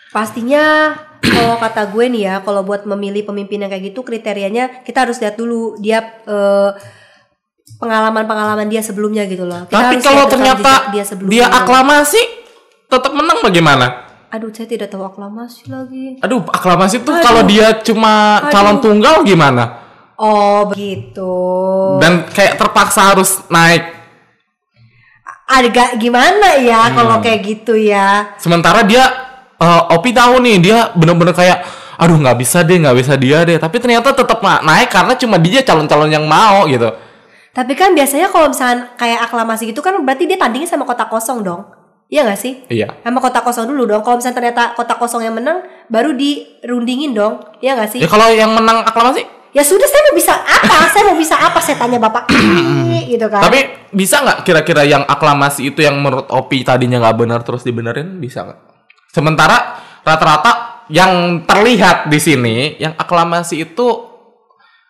Pastinya 0.09 0.97
kalau 1.21 1.61
kata 1.61 1.87
gue 1.93 2.05
nih 2.09 2.21
ya, 2.25 2.35
kalau 2.41 2.65
buat 2.65 2.83
memilih 2.89 3.23
pemimpin 3.29 3.61
yang 3.61 3.69
kayak 3.71 3.93
gitu 3.93 4.01
kriterianya 4.01 4.81
kita 4.81 5.05
harus 5.05 5.21
lihat 5.21 5.37
dulu 5.37 5.77
dia 5.77 6.01
eh, 6.25 6.71
pengalaman-pengalaman 7.77 8.65
dia 8.65 8.81
sebelumnya 8.81 9.29
gitu 9.29 9.45
loh. 9.45 9.69
Kita 9.69 9.77
tapi 9.77 9.95
kalau 10.01 10.25
ternyata 10.25 10.89
dia 10.89 11.05
dia 11.29 11.45
aklamasi 11.47 12.19
tetap 12.89 13.13
menang 13.13 13.39
bagaimana 13.45 14.10
Aduh, 14.31 14.47
saya 14.49 14.63
tidak 14.65 14.87
tahu 14.87 15.03
aklamasi 15.03 15.67
lagi. 15.67 16.15
aduh 16.17 16.39
aklamasi 16.45 17.03
tuh 17.03 17.19
kalau 17.19 17.43
dia 17.43 17.75
cuma 17.81 18.39
Aduh. 18.39 18.49
calon 18.49 18.77
tunggal 18.79 19.15
gimana 19.21 19.83
Oh, 20.15 20.63
begitu. 20.65 21.33
dan 21.99 22.23
kayak 22.27 22.55
terpaksa 22.55 23.11
harus 23.11 23.43
naik 23.47 23.99
Agak 25.45 25.99
gimana 25.99 26.55
ya 26.55 26.87
Hmm. 26.87 26.95
kalau 26.95 27.17
kayak 27.19 27.43
gitu 27.43 27.75
ya? 27.75 28.39
Sementara 28.39 28.87
dia 28.87 29.03
eh, 29.57 29.81
Opi 29.91 30.09
tahu 30.09 30.39
nih 30.39 30.57
dia 30.57 30.77
bener-bener 30.95 31.35
kayak 31.35 31.59
aduh 31.93 32.15
nggak 32.15 32.39
bisa 32.39 32.63
deh 32.63 32.79
nggak 32.79 32.97
bisa 32.97 33.13
dia 33.13 33.43
deh 33.43 33.59
tapi 33.59 33.77
ternyata 33.77 34.09
tetap 34.09 34.41
na- 34.41 34.57
naik 34.59 34.89
karena 34.89 35.13
cuma 35.13 35.37
dia 35.37 35.61
calon-calon 35.61 36.09
yang 36.09 36.23
mau 36.23 36.65
gitu 36.65 36.87
Tapi 37.51 37.75
kan 37.75 37.91
biasanya 37.91 38.31
kalau 38.31 38.47
misalnya 38.47 38.95
kayak 38.95 39.27
aklamasi 39.27 39.69
gitu 39.69 39.83
kan 39.83 39.99
berarti 39.99 40.23
dia 40.23 40.39
tandingnya 40.39 40.65
sama 40.65 40.81
kota 40.81 41.03
kosong 41.05 41.43
dong. 41.43 41.67
Iya 42.11 42.27
gak 42.27 42.39
sih? 42.43 42.53
iya 42.67 42.91
Sama 43.01 43.23
kota 43.23 43.39
kosong 43.39 43.71
dulu 43.71 43.87
dong. 43.87 44.03
Kalau 44.03 44.19
misalnya 44.19 44.35
ternyata 44.35 44.75
kota 44.75 44.99
kosong 44.99 45.23
yang 45.23 45.31
menang, 45.31 45.63
baru 45.87 46.11
dirundingin 46.11 47.15
dong. 47.15 47.39
Iya 47.63 47.79
gak 47.79 47.95
sih? 47.95 47.99
ya 48.03 48.07
kalau 48.11 48.27
yang 48.27 48.51
menang 48.51 48.83
aklamasi 48.83 49.23
Ya 49.51 49.63
sudah 49.63 49.83
saya 49.83 49.99
mau 50.07 50.15
bisa 50.15 50.31
apa? 50.31 50.77
saya 50.91 51.03
mau 51.07 51.15
bisa 51.15 51.35
apa? 51.35 51.59
Saya 51.59 51.75
tanya 51.75 51.99
bapak 51.99 52.27
gitu 53.11 53.27
kan. 53.27 53.43
tapi 53.43 53.59
bisa 53.91 54.23
nggak 54.23 54.47
kira-kira 54.47 54.87
yang 54.87 55.03
aklamasi 55.03 55.71
itu 55.71 55.83
yang 55.83 55.99
menurut 55.99 56.27
Opi 56.31 56.63
tadinya 56.63 56.99
nggak 57.03 57.17
benar 57.19 57.39
terus 57.43 57.63
dibenerin 57.63 58.19
bisa 58.19 58.47
nggak 58.47 58.59
sementara 59.11 59.75
rata-rata 60.07 60.83
yang 60.87 61.43
terlihat 61.43 62.07
di 62.07 62.19
sini 62.19 62.55
yang 62.79 62.95
aklamasi 62.95 63.59
itu 63.61 64.10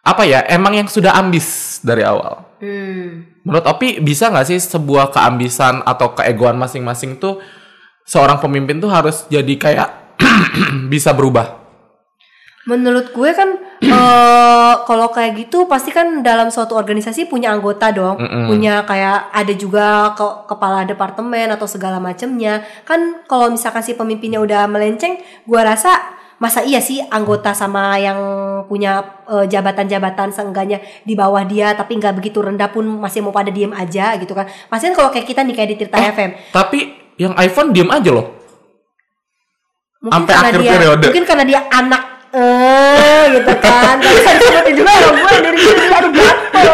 apa 0.01 0.25
ya 0.25 0.41
emang 0.49 0.73
yang 0.75 0.89
sudah 0.89 1.13
ambis 1.13 1.77
dari 1.81 2.01
awal 2.01 2.51
Hmm. 2.61 3.25
Menurut 3.41 3.65
Opi 3.65 3.97
bisa 4.05 4.29
nggak 4.29 4.45
sih 4.45 4.61
sebuah 4.61 5.09
keambisan 5.09 5.81
atau 5.81 6.13
keegoan 6.13 6.61
masing-masing 6.61 7.17
tuh 7.17 7.41
seorang 8.05 8.37
pemimpin 8.37 8.77
tuh 8.77 8.93
harus 8.93 9.25
jadi 9.33 9.49
kayak 9.57 9.89
bisa 10.93 11.09
berubah? 11.09 11.57
Menurut 12.69 13.09
gue 13.09 13.33
kan 13.33 13.57
eh 13.81 14.73
kalau 14.85 15.09
kayak 15.09 15.41
gitu 15.41 15.65
pasti 15.65 15.89
kan 15.89 16.21
dalam 16.21 16.53
suatu 16.53 16.77
organisasi 16.77 17.25
punya 17.25 17.49
anggota 17.49 17.89
dong, 17.89 18.21
Mm-mm. 18.21 18.45
punya 18.45 18.85
kayak 18.85 19.33
ada 19.33 19.53
juga 19.57 20.13
ke- 20.13 20.45
kepala 20.45 20.85
departemen 20.85 21.49
atau 21.49 21.65
segala 21.65 21.97
macamnya. 21.97 22.61
Kan 22.85 23.25
kalau 23.25 23.49
misalkan 23.49 23.81
si 23.81 23.97
pemimpinnya 23.97 24.37
udah 24.37 24.69
melenceng, 24.69 25.17
gue 25.49 25.61
rasa 25.65 26.20
masa 26.41 26.65
iya 26.65 26.82
sih 26.82 26.97
anggota 27.06 27.54
sama 27.54 28.01
yang 28.01 28.17
punya 28.65 29.21
eh, 29.30 29.45
jabatan-jabatan 29.45 30.34
seenggaknya 30.34 30.82
di 31.06 31.13
bawah 31.13 31.45
dia 31.45 31.77
tapi 31.77 32.01
nggak 32.01 32.17
begitu 32.17 32.41
rendah 32.41 32.73
pun 32.73 32.82
masih 32.97 33.21
mau 33.21 33.30
pada 33.30 33.54
diem 33.54 33.69
aja 33.69 34.17
gitu 34.17 34.34
kan. 34.34 34.49
Pasti 34.65 34.89
kan 34.89 34.95
kalau 34.97 35.10
kayak 35.13 35.30
kita 35.30 35.45
nih 35.45 35.54
kayak 35.54 35.69
di 35.69 35.77
Tirta 35.86 36.01
FM, 36.01 36.32
Tapi 36.49 36.80
yang 37.21 37.38
iPhone 37.38 37.69
diem 37.69 37.93
aja 37.93 38.10
loh. 38.10 38.41
Mungkin 40.01 40.17
Sampai 40.17 40.34
karena 40.34 40.49
akhir 40.49 40.62
dia, 40.65 40.71
periode. 40.73 41.06
Mungkin 41.13 41.25
karena 41.30 41.45
dia 41.45 41.62
anak 41.69 42.04
eh 42.34 43.23
gitu 43.38 43.54
kan. 43.62 43.95
Tapi 44.01 44.19
saya 44.25 44.36
disebutin 44.41 44.73
juga 44.82 44.91
sama 44.97 45.19
gue 45.21 45.34
dari 45.45 45.58
dulu 45.62 45.82
aduh 45.93 46.12
gatel. 46.15 46.73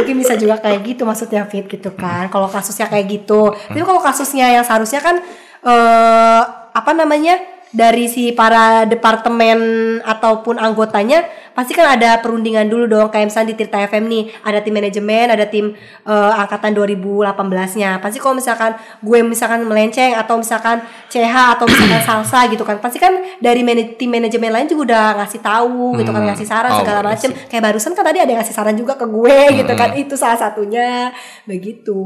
Mungkin 0.00 0.14
bisa 0.16 0.34
juga 0.40 0.54
kayak 0.64 0.80
gitu 0.80 1.02
maksudnya 1.04 1.44
Fit 1.44 1.68
gitu 1.68 1.92
kan. 1.92 2.32
Kalau 2.32 2.48
kasusnya 2.48 2.88
kayak 2.88 3.04
gitu. 3.04 3.52
Tapi 3.52 3.84
kalau 3.84 4.00
kasusnya 4.00 4.48
yang 4.48 4.64
seharusnya 4.64 5.04
kan 5.04 5.20
eh 5.60 6.42
apa 6.72 6.90
namanya? 6.96 7.36
Dari 7.72 8.04
si 8.04 8.30
para 8.30 8.84
departemen 8.84 9.58
ataupun 10.00 10.56
anggotanya 10.56 11.24
pasti 11.52 11.72
kan 11.72 11.96
ada 11.96 12.20
perundingan 12.20 12.68
dulu 12.68 12.84
dong. 12.86 13.08
Kayak 13.08 13.32
misalnya 13.32 13.48
di 13.52 13.56
Tirta 13.56 13.80
FM 13.82 14.04
nih 14.06 14.22
ada 14.40 14.60
tim 14.60 14.72
manajemen 14.72 15.26
ada 15.28 15.44
tim 15.44 15.72
eh, 16.04 16.32
angkatan 16.36 16.72
2018-nya 16.72 17.96
pasti 17.98 18.16
kalau 18.16 18.36
misalkan 18.36 18.72
gue 19.00 19.18
misalkan 19.22 19.64
melenceng 19.64 20.12
atau 20.12 20.36
misalkan 20.36 20.80
CH 21.08 21.32
atau 21.56 21.64
misalkan 21.64 22.00
salsa 22.08 22.44
gitu 22.48 22.60
kan 22.62 22.76
pasti 22.76 22.96
kan 22.96 23.12
dari 23.36 23.60
tim 23.96 24.08
manajemen 24.08 24.52
lain 24.52 24.68
juga 24.68 24.82
udah 24.92 25.06
ngasih 25.20 25.40
tahu 25.40 25.96
gitu 25.96 26.08
kan 26.08 26.20
Hmm. 26.22 26.28
ngasih 26.28 26.46
saran 26.46 26.70
Oh, 26.72 26.78
segala 26.84 27.00
macem. 27.02 27.32
kayak 27.48 27.62
barusan 27.62 27.92
kan 27.92 28.04
tadi 28.04 28.20
ada 28.20 28.30
yang 28.30 28.40
ngasih 28.40 28.54
saran 28.54 28.76
juga 28.76 28.94
ke 28.94 29.04
gue 29.04 29.38
gitu 29.58 29.72
kan. 29.74 29.90
Itu 29.92 30.14
salah 30.14 30.36
satunya. 30.36 31.10
Begitu 31.48 31.98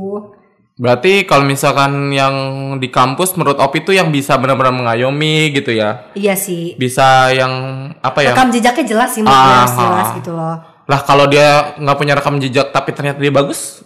Berarti 0.77 1.25
kalau 1.25 1.41
misalkan 1.43 2.13
yang 2.13 2.35
di 2.77 2.93
kampus 2.93 3.33
menurut 3.33 3.57
Opi 3.57 3.81
itu 3.81 3.91
yang 3.91 4.13
bisa 4.13 4.37
benar-benar 4.37 4.77
mengayomi 4.77 5.49
gitu 5.51 5.73
ya. 5.73 6.13
iya 6.13 6.37
sih 6.37 6.77
Bisa 6.77 7.33
yang 7.33 7.53
apa 7.97 8.21
ya? 8.21 8.37
rekam 8.37 8.53
jejaknya 8.53 8.85
jelas 8.85 9.11
sih 9.11 9.25
gue 9.25 9.33
Ah, 9.33 9.65
jelas 9.65 10.09
gitu 10.15 10.37
loh 10.37 10.61
Lah 10.85 11.01
kalau 11.01 11.25
dia 11.27 11.73
nggak 11.75 11.97
punya 11.97 12.13
rekam 12.13 12.37
jejak 12.37 12.71
tapi 12.71 12.93
ternyata 12.93 13.19
dia 13.19 13.33
bagus, 13.33 13.86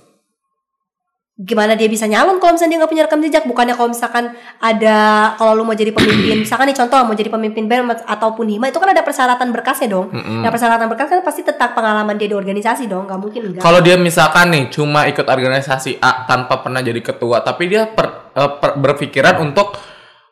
gimana 1.40 1.72
dia 1.72 1.88
bisa 1.88 2.04
nyalon 2.04 2.36
kalau 2.36 2.52
misalnya 2.52 2.76
dia 2.76 2.78
nggak 2.84 2.92
punya 2.92 3.04
rekam 3.08 3.20
jejak? 3.24 3.44
Bukannya 3.48 3.72
kalau 3.72 3.88
misalkan 3.88 4.36
ada 4.60 4.96
kalau 5.40 5.56
lu 5.56 5.64
mau 5.64 5.72
jadi 5.72 5.88
pemimpin 5.88 6.36
misalkan 6.44 6.68
nih 6.68 6.76
contoh 6.76 7.00
mau 7.08 7.16
jadi 7.16 7.32
pemimpin 7.32 7.64
BEM 7.64 7.88
ataupun 8.04 8.44
hima 8.44 8.68
itu 8.68 8.76
kan 8.76 8.92
ada 8.92 9.00
persyaratan 9.00 9.48
berkasnya 9.48 9.88
dong. 9.88 10.12
Nah 10.12 10.52
persyaratan 10.52 10.84
berkas 10.92 11.08
kan 11.08 11.24
pasti 11.24 11.40
tentang 11.40 11.72
pengalaman 11.72 12.20
dia 12.20 12.28
di 12.28 12.36
organisasi 12.36 12.84
dong 12.84 13.08
nggak 13.08 13.20
mungkin 13.20 13.40
enggak. 13.48 13.62
Kalau 13.64 13.80
dia 13.80 13.96
misalkan 13.96 14.52
nih 14.52 14.68
cuma 14.68 15.08
ikut 15.08 15.24
organisasi 15.24 15.96
A 16.04 16.28
tanpa 16.28 16.60
pernah 16.60 16.84
jadi 16.84 17.00
ketua, 17.00 17.40
tapi 17.40 17.72
dia 17.72 17.88
per- 17.88 18.36
eh, 18.36 18.50
per- 18.60 18.76
berpikiran 18.76 19.40
untuk 19.40 19.80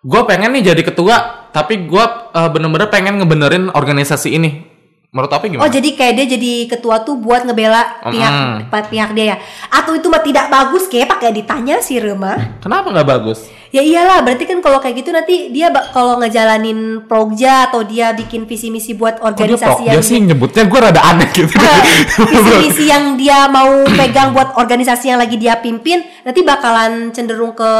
gue 0.04 0.22
pengen 0.28 0.52
nih 0.60 0.76
jadi 0.76 0.82
ketua, 0.84 1.48
tapi 1.56 1.88
gue 1.88 2.04
eh, 2.36 2.48
bener-bener 2.52 2.92
pengen 2.92 3.16
ngebenerin 3.16 3.72
organisasi 3.72 4.36
ini. 4.36 4.67
Menurut 5.08 5.32
Opi 5.32 5.48
Oh 5.48 5.52
gimana? 5.56 5.72
jadi 5.72 5.88
kayak 5.90 6.14
dia 6.14 6.26
jadi 6.28 6.52
ketua 6.68 7.00
tuh 7.00 7.16
buat 7.16 7.40
ngebela 7.40 7.80
pihak 8.04 8.28
Mm. 8.30 8.56
pa- 8.68 8.84
pihak 8.84 9.10
dia 9.12 9.26
ya? 9.26 9.36
Atau 9.70 9.96
itu 9.96 10.04
mah 10.04 10.20
tidak 10.20 10.46
bagus 10.46 10.84
kayak 10.84 11.08
pakai 11.08 11.32
ditanya 11.32 11.80
sih 11.80 11.96
Rema? 11.96 12.36
Kenapa 12.58 12.92
nggak 12.92 13.08
bagus? 13.08 13.48
Ya 13.68 13.80
iyalah 13.80 14.20
berarti 14.20 14.44
kan 14.44 14.60
kalau 14.60 14.76
kayak 14.78 14.96
gitu 14.98 15.08
nanti 15.08 15.48
dia 15.48 15.68
bak- 15.68 15.92
kalau 15.92 16.16
ngejalanin 16.18 16.78
progja 17.02 17.68
atau 17.68 17.80
dia 17.82 18.12
bikin 18.12 18.44
visi 18.44 18.68
misi 18.68 18.92
buat 18.92 19.16
dia 19.16 19.24
organisasi 19.24 19.64
prokja 19.80 19.90
yang 19.90 20.00
sih 20.02 20.16
nyebutnya 20.18 20.64
gue 20.66 20.78
rada 20.78 21.00
aneh 21.02 21.28
gitu. 21.30 21.52
visi 22.28 22.52
misi 22.62 22.84
yang 22.86 23.16
dia 23.16 23.44
mau 23.46 23.68
pegang 23.88 24.32
buat 24.32 24.56
organisasi 24.56 25.04
yang 25.06 25.18
lagi 25.18 25.36
dia 25.36 25.56
pimpin 25.56 26.04
nanti 26.22 26.40
bakalan 26.42 27.08
cenderung 27.10 27.52
ke 27.52 27.72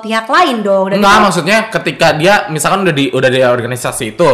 pihak 0.00 0.26
lain 0.26 0.62
dong. 0.62 0.90
Enggak, 0.90 0.98
itu- 1.12 1.24
maksudnya 1.24 1.58
ketika 1.68 2.10
dia 2.12 2.46
misalkan 2.48 2.82
udah 2.82 2.90
di 2.92 3.06
udah 3.08 3.28
di 3.28 3.38
organisasi 3.40 4.04
itu, 4.12 4.30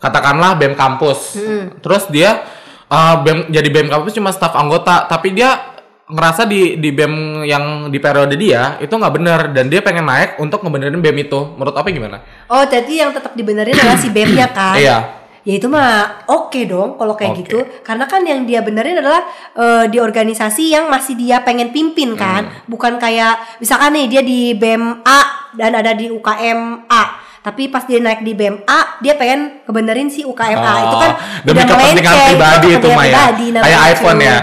katakanlah 0.00 0.56
BEM 0.56 0.74
kampus. 0.74 1.36
Terus 1.84 2.08
dia 2.08 2.42
uh, 2.90 3.20
BEM 3.22 3.52
jadi 3.52 3.68
BEM 3.68 3.88
kampus 3.92 4.16
cuma 4.16 4.32
staf 4.32 4.56
anggota, 4.56 5.06
tapi 5.06 5.36
dia 5.36 5.70
ngerasa 6.10 6.42
di 6.50 6.74
di 6.82 6.90
BEM 6.90 7.46
yang 7.46 7.86
di 7.86 8.02
periode 8.02 8.34
dia 8.34 8.74
itu 8.82 8.90
nggak 8.90 9.14
bener 9.14 9.40
dan 9.54 9.70
dia 9.70 9.78
pengen 9.78 10.10
naik 10.10 10.42
untuk 10.42 10.64
ngebenerin 10.66 10.98
BEM 10.98 11.30
itu. 11.30 11.40
Menurut 11.54 11.76
apa 11.76 11.86
gimana? 11.92 12.18
Oh 12.50 12.66
jadi 12.66 13.06
yang 13.06 13.10
tetap 13.14 13.36
dibenerin 13.38 13.76
adalah 13.78 14.00
si 14.00 14.10
BEM-nya 14.10 14.48
kan? 14.58 14.74
Iya. 14.74 14.98
Ya 15.40 15.56
itu 15.56 15.72
mah 15.72 16.28
oke 16.28 16.68
dong 16.68 17.00
kalau 17.00 17.16
kayak 17.16 17.32
Oke. 17.32 17.40
gitu. 17.48 17.58
Karena 17.80 18.04
kan 18.04 18.20
yang 18.20 18.44
dia 18.44 18.60
benerin 18.60 19.00
adalah 19.00 19.24
eh, 19.56 19.84
di 19.88 19.96
organisasi 19.96 20.68
yang 20.68 20.92
masih 20.92 21.16
dia 21.16 21.40
pengen 21.40 21.72
pimpin 21.72 22.12
kan. 22.12 22.44
Hmm. 22.44 22.68
Bukan 22.68 23.00
kayak 23.00 23.56
misalkan 23.56 23.96
nih 23.96 24.06
dia 24.12 24.20
di 24.20 24.52
BEM 24.52 25.00
A 25.00 25.48
dan 25.56 25.72
ada 25.80 25.96
di 25.96 26.12
UKM 26.12 26.84
A. 26.92 27.04
Tapi 27.40 27.62
pas 27.66 27.80
dia 27.82 27.96
naik 27.96 28.20
di 28.20 28.36
BEM 28.36 28.60
A, 28.62 29.00
dia 29.00 29.16
pengen 29.16 29.64
kebenerin 29.64 30.06
si 30.06 30.20
UKM 30.22 30.60
A. 30.60 30.74
itu 30.78 30.96
kan 30.98 31.10
Oh, 31.10 31.16
demi 31.42 31.56
udah 31.56 31.66
kepentingan 31.66 32.16
pribadi 32.28 32.68
itu 32.70 32.86
mah 32.86 33.04
ya. 33.04 33.16
namanya 33.32 33.60
Kayak 33.64 33.80
iPhone 33.90 34.18
ya. 34.20 34.36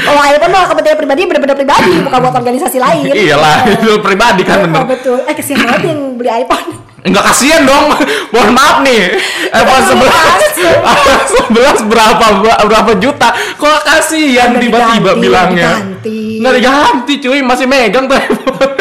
Kalau 0.00 0.20
iPhone 0.32 0.48
mah 0.50 0.64
kepentingan 0.64 0.96
pribadi 0.96 1.20
bener-bener 1.22 1.52
pribadi, 1.54 1.92
bukan 2.00 2.18
buat 2.18 2.34
organisasi 2.34 2.78
lain. 2.78 3.04
Iyalah, 3.20 3.68
itu 3.68 4.00
pribadi 4.00 4.42
kan 4.42 4.58
Oh, 4.58 4.64
bener. 4.64 4.84
betul. 4.88 5.18
Eh 5.22 5.34
kesian 5.34 5.60
banget 5.60 5.82
yang 5.86 6.16
beli 6.16 6.30
iPhone. 6.34 6.72
Enggak 6.98 7.24
kasihan 7.26 7.62
dong. 7.62 7.84
Mohon 8.32 8.50
maaf 8.50 8.76
nih. 8.80 9.02
iPhone 9.50 9.84
11 9.92 11.52
11 11.52 11.84
berapa 11.84 12.26
berapa 12.64 12.92
juta? 12.96 13.28
Kok 13.54 13.78
kasihan 13.84 14.56
tiba-tiba 14.56 15.14
bilangnya. 15.14 15.84
diganti. 16.00 16.40
Nggak 16.40 16.52
diganti 16.56 17.14
cuy, 17.20 17.40
masih 17.44 17.68
megang 17.68 18.08
tuh 18.08 18.16
iPhone. 18.16 18.72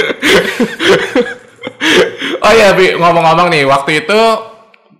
Oh 2.46 2.52
iya, 2.54 2.74
Bi, 2.74 2.98
ngomong-ngomong 2.98 3.48
nih, 3.54 3.64
waktu 3.66 4.06
itu 4.06 4.20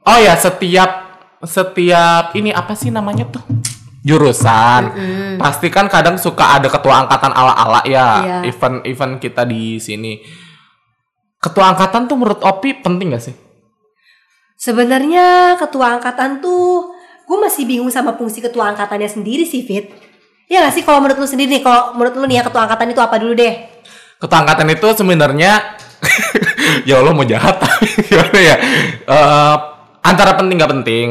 oh 0.08 0.18
ya 0.20 0.34
setiap 0.40 1.06
setiap 1.44 2.34
ini 2.34 2.50
apa 2.50 2.74
sih 2.74 2.90
namanya 2.90 3.28
tuh? 3.30 3.44
jurusan. 4.08 4.84
Pasti 5.36 5.68
kan 5.68 5.92
kadang 5.92 6.16
suka 6.16 6.56
ada 6.56 6.72
ketua 6.72 7.04
angkatan 7.04 7.36
ala-ala 7.36 7.84
ya, 7.84 8.08
Iya. 8.24 8.38
event-event 8.48 9.20
kita 9.20 9.44
di 9.44 9.84
sini. 9.84 10.24
Ketua 11.44 11.76
angkatan 11.76 12.08
tuh 12.08 12.16
menurut 12.16 12.40
Opi 12.40 12.80
penting 12.80 13.12
gak 13.12 13.28
sih? 13.28 13.36
Sebenarnya 14.58 15.60
ketua 15.60 16.00
angkatan 16.00 16.40
tuh 16.40 16.96
gue 17.28 17.38
masih 17.38 17.68
bingung 17.68 17.92
sama 17.92 18.16
fungsi 18.16 18.40
ketua 18.40 18.72
angkatannya 18.74 19.12
sendiri 19.12 19.44
sih 19.44 19.62
Fit. 19.68 19.92
Ya 20.48 20.64
gak 20.64 20.80
sih 20.80 20.82
kalau 20.88 21.04
menurut 21.04 21.20
lu 21.20 21.28
sendiri 21.28 21.60
nih, 21.60 21.62
kalau 21.62 21.94
menurut 22.00 22.16
lu 22.16 22.26
nih 22.32 22.40
ya 22.40 22.44
ketua 22.48 22.64
angkatan 22.64 22.96
itu 22.96 23.02
apa 23.04 23.20
dulu 23.20 23.36
deh? 23.36 23.54
Ketua 24.18 24.38
angkatan 24.48 24.72
itu 24.72 24.88
sebenarnya 24.96 25.52
ya 26.84 27.00
Allah 27.00 27.14
mau 27.14 27.24
jahat 27.24 27.58
gimana 28.08 28.40
ya? 28.40 28.56
Eh, 29.04 29.56
antara 30.02 30.34
penting 30.34 30.56
gak 30.56 30.72
penting. 30.74 31.08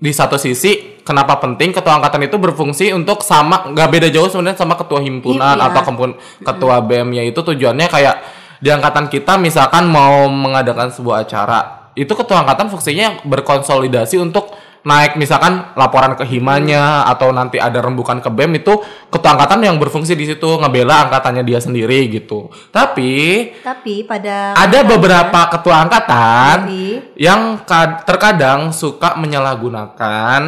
Di 0.00 0.10
satu 0.10 0.34
sisi 0.34 0.96
kenapa 1.04 1.36
penting 1.36 1.70
ketua 1.70 1.96
angkatan 1.96 2.24
itu 2.24 2.36
berfungsi 2.36 2.88
untuk 2.90 3.20
sama 3.20 3.68
nggak 3.68 3.88
beda 3.90 4.08
jauh 4.08 4.28
sebenarnya 4.28 4.56
sama 4.56 4.72
ketua 4.72 5.00
himpunan 5.00 5.56
Iya. 5.56 5.68
atau 5.68 5.82
kempun- 5.82 6.16
ketua 6.40 6.80
BEM 6.80 7.12
ya 7.12 7.22
itu 7.22 7.36
tujuannya 7.36 7.84
kayak 7.84 8.16
di 8.60 8.68
angkatan 8.68 9.08
kita 9.08 9.36
misalkan 9.36 9.88
mau 9.88 10.24
mengadakan 10.28 10.88
sebuah 10.88 11.24
acara 11.24 11.90
itu 11.92 12.08
ketua 12.08 12.44
angkatan 12.44 12.68
fungsinya 12.68 13.24
berkonsolidasi 13.24 14.20
untuk 14.20 14.49
naik 14.80 15.14
misalkan 15.14 15.72
laporan 15.74 16.12
ke 16.12 16.24
himanya 16.24 17.04
atau 17.04 17.30
nanti 17.30 17.56
ada 17.56 17.78
rembukan 17.78 18.16
ke 18.16 18.26
BEM 18.26 18.58
itu 18.58 18.80
ketua 19.06 19.36
angkatan 19.36 19.60
yang 19.60 19.76
berfungsi 19.76 20.12
di 20.12 20.24
situ 20.24 20.56
ngebela 20.56 21.04
angkatannya 21.04 21.42
dia 21.42 21.60
sendiri 21.60 22.08
gitu. 22.08 22.48
Tapi 22.70 23.12
Tapi 23.60 24.02
pada 24.02 24.56
ada 24.56 24.78
beberapa 24.80 25.40
ketua 25.50 25.84
angkatan 25.84 26.56
Jadi? 26.64 26.88
yang 27.14 27.60
ka- 27.62 28.02
terkadang 28.02 28.72
suka 28.72 29.14
menyalahgunakan 29.14 30.40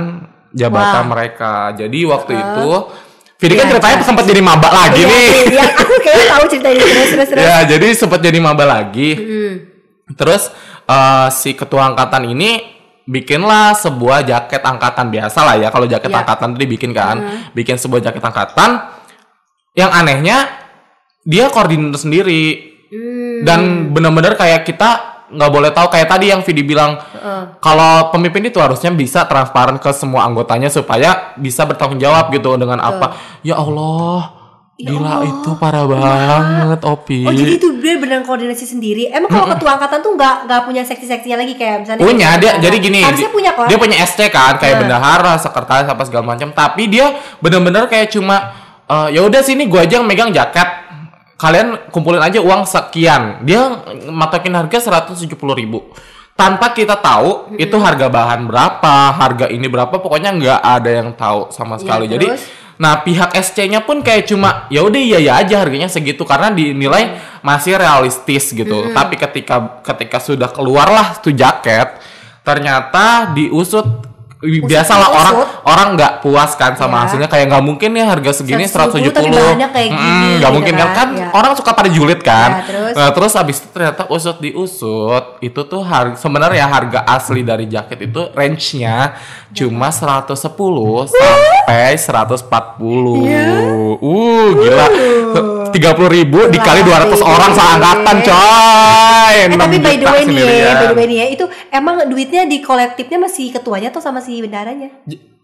jabatan 0.51 1.05
Wah. 1.05 1.09
mereka. 1.09 1.55
Jadi 1.75 1.99
waktu 2.05 2.33
itu 2.35 2.71
Vidi 3.37 3.59
kan 3.59 3.67
ceritanya 3.69 3.97
jelas. 3.99 4.07
sempat 4.07 4.25
jadi 4.25 4.39
maba 4.39 4.69
lagi 4.71 5.03
Iya, 5.03 5.11
nih. 5.11 5.31
iya, 5.51 5.65
aku 5.75 5.93
kayaknya 5.99 6.27
tahu 6.31 6.45
cerita 6.47 6.69
ini 6.71 6.79
terus 6.81 7.09
terus 7.11 7.29
terus. 7.29 7.43
ya, 7.43 7.57
jadi 7.67 7.87
sempat 7.91 8.21
jadi 8.23 8.39
maba 8.39 8.65
lagi. 8.65 9.11
Hmm. 9.19 9.55
Terus 10.15 10.43
eh, 10.87 11.29
si 11.35 11.51
ketua 11.53 11.91
angkatan 11.91 12.23
ini 12.29 12.81
bikinlah 13.13 13.77
sebuah 13.77 14.25
jaket 14.25 14.65
angkatan 14.65 15.13
biasa 15.13 15.39
lah 15.45 15.55
ya. 15.61 15.69
Kalau 15.69 15.85
jaket 15.85 16.09
Iya. 16.09 16.19
angkatan 16.25 16.57
itu 16.57 16.59
dibikin 16.65 16.91
kan, 16.91 17.17
bikin 17.53 17.77
sebuah 17.77 18.01
jaket 18.01 18.25
angkatan. 18.25 18.89
Yang 19.77 19.91
anehnya 19.93 20.37
dia 21.23 21.53
koordinator 21.53 22.01
sendiri 22.01 22.73
Hmm. 22.93 23.41
dan 23.41 23.61
benar-benar 23.89 24.37
kayak 24.37 24.69
kita 24.69 24.91
nggak 25.33 25.49
boleh 25.49 25.73
tahu 25.73 25.89
kayak 25.89 26.13
tadi 26.13 26.29
yang 26.29 26.45
Vidi 26.45 26.61
bilang 26.61 27.01
Heeh. 27.01 27.57
kalau 27.57 28.13
pemimpin 28.13 28.45
itu 28.45 28.61
harusnya 28.61 28.93
bisa 28.93 29.25
transparan 29.25 29.81
ke 29.81 29.89
semua 29.97 30.29
anggotanya 30.29 30.69
supaya 30.69 31.33
bisa 31.41 31.65
bertanggung 31.65 31.97
jawab 31.97 32.29
gitu 32.29 32.53
dengan 32.61 32.77
apa. 32.77 33.17
Ya 33.41 33.57
Allah, 33.57 34.42
Ya 34.75 34.89
gila 34.89 35.05
Allah. 35.21 35.29
itu 35.29 35.51
parah 35.61 35.85
banget 35.85 36.81
Opi. 36.83 37.19
Oh 37.23 37.31
jadi 37.31 37.53
itu 37.55 37.69
dia 37.79 38.01
benar 38.01 38.25
koordinasi 38.25 38.65
sendiri. 38.65 39.07
Emang 39.07 39.29
kalau 39.29 39.53
ketua 39.53 39.77
angkatan 39.77 40.01
tuh 40.01 40.13
nggak 40.13 40.37
nggak 40.45 40.61
punya 40.65 40.83
seksi-seksinya 40.83 41.37
lagi 41.37 41.55
kayak 41.55 41.77
misalnya 41.83 42.01
punya 42.01 42.29
dia 42.33 42.51
misalnya- 42.51 42.63
jadi 42.63 42.77
gini 42.79 43.01
harusnya 43.01 43.31
punya 43.31 43.51
kan 43.53 43.67
dia 43.69 43.79
punya 43.79 43.97
SC 44.01 44.21
kan 44.27 44.57
kayak 44.57 44.75
Nah. 44.75 44.81
bendahara 44.83 45.33
sekretaris 45.37 45.87
apa 45.87 46.03
segala 46.03 46.25
macam 46.27 46.49
tapi 46.51 46.89
dia 46.89 47.13
bener-bener 47.39 47.85
kayak 47.87 48.11
cuma 48.11 48.57
eh, 48.85 49.09
ya 49.13 49.21
udah 49.23 49.41
sini 49.41 49.65
gua 49.67 49.83
aja 49.83 49.97
yang 49.97 50.05
megang 50.05 50.33
jaket 50.33 50.67
kalian 51.37 51.69
kumpulin 51.89 52.19
aja 52.19 52.39
uang 52.39 52.65
sekian 52.65 53.43
dia 53.43 53.61
matokin 54.07 54.53
harga 54.53 54.79
170.000 54.81 55.27
ribu 55.53 55.85
tanpa 56.33 56.71
kita 56.71 56.97
tahu 56.97 57.55
itu 57.55 57.77
harga 57.77 58.09
bahan 58.09 58.47
berapa 58.47 58.95
harga 59.13 59.47
ini 59.47 59.67
berapa 59.67 59.93
pokoknya 59.93 60.31
nggak 60.33 60.61
ada 60.61 60.91
yang 60.93 61.09
tahu 61.13 61.51
sama 61.51 61.77
Iya, 61.77 61.81
sekali 61.83 62.05
jadi 62.09 62.27
terus? 62.27 62.43
Nah 62.81 63.03
pihak 63.03 63.35
SC-nya 63.37 63.85
pun 63.85 64.01
kayak 64.01 64.29
cuma 64.31 64.71
ya 64.73 64.85
udah 64.85 65.01
iya 65.01 65.19
ya 65.21 65.33
aja 65.41 65.61
harganya 65.61 65.89
segitu 65.91 66.23
karena 66.25 66.53
dinilai 66.53 67.19
masih 67.45 67.77
realistis 67.77 68.53
gitu. 68.53 68.93
Tapi 68.95 69.19
ketika 69.19 69.83
ketika 69.83 70.19
sudah 70.23 70.49
keluarlah 70.49 71.19
tuh 71.21 71.35
jaket, 71.35 71.99
ternyata 72.47 73.33
diusut 73.35 74.12
biasalah 74.43 75.09
orang 75.09 75.35
orang 75.63 75.89
nggak 75.95 76.13
puas 76.19 76.53
kan 76.53 76.75
sama 76.75 76.99
Ya. 76.99 77.01
hasilnya 77.07 77.29
kayak 77.29 77.47
nggak 77.47 77.63
mungkin 77.63 77.91
ya 77.93 78.05
harga 78.05 78.31
segini 78.35 78.67
170 78.67 79.07
170, 79.07 79.15
tapi 79.15 79.29
bahannya 79.31 79.69
kayak 79.71 79.89
gini, 79.89 80.03
Mm, 80.03 80.33
nggak 80.35 80.43
gitu 80.43 80.51
mungkin 80.53 80.75
kan 80.75 80.83
kan. 80.83 80.93
kan 80.93 81.09
Ya. 81.15 81.29
orang 81.31 81.53
suka 81.55 81.71
pada 81.71 81.89
julid 81.89 82.21
kan 82.21 82.51
Ya, 82.53 82.63
terus? 82.65 82.93
Nah, 82.93 83.11
terus 83.13 83.33
abis 83.33 83.57
itu 83.57 83.69
ternyata 83.71 84.03
usut 84.07 84.37
diusut 84.37 85.25
itu 85.39 85.61
tuh 85.63 85.81
harga 85.81 86.17
sebenarnya 86.17 86.67
harga 86.67 87.01
asli 87.05 87.41
dari 87.41 87.67
jaket 87.67 88.03
itu 88.05 88.21
range-nya 88.33 89.15
cuma 89.51 89.89
110 89.89 90.35
sampai 91.07 91.95
140 91.95 93.23
Iya. 93.23 93.47
uh 93.97 94.49
gila 94.53 94.87
30 95.73 96.17
ribu 96.21 96.39
dikali 96.53 96.85
200 96.85 97.19
orang 97.25 97.51
seangkatan 97.57 98.17
coy 98.21 99.35
Eh 99.51 99.57
tapi 99.57 99.77
6 99.81 99.85
by 99.89 99.97
the 99.97 100.07
way 100.07 100.23
nih 100.29 100.45
ya, 100.45 100.73
by 100.77 100.87
the 100.93 100.97
way 100.97 101.07
nih 101.09 101.19
ya, 101.19 101.27
itu 101.33 101.45
emang 101.73 102.05
duitnya 102.07 102.45
di 102.45 102.61
kolektifnya 102.61 103.19
masih 103.19 103.51
ketuanya 103.51 103.89
atau 103.89 104.05
sama 104.05 104.21
si 104.21 104.39
bendaranya? 104.39 104.93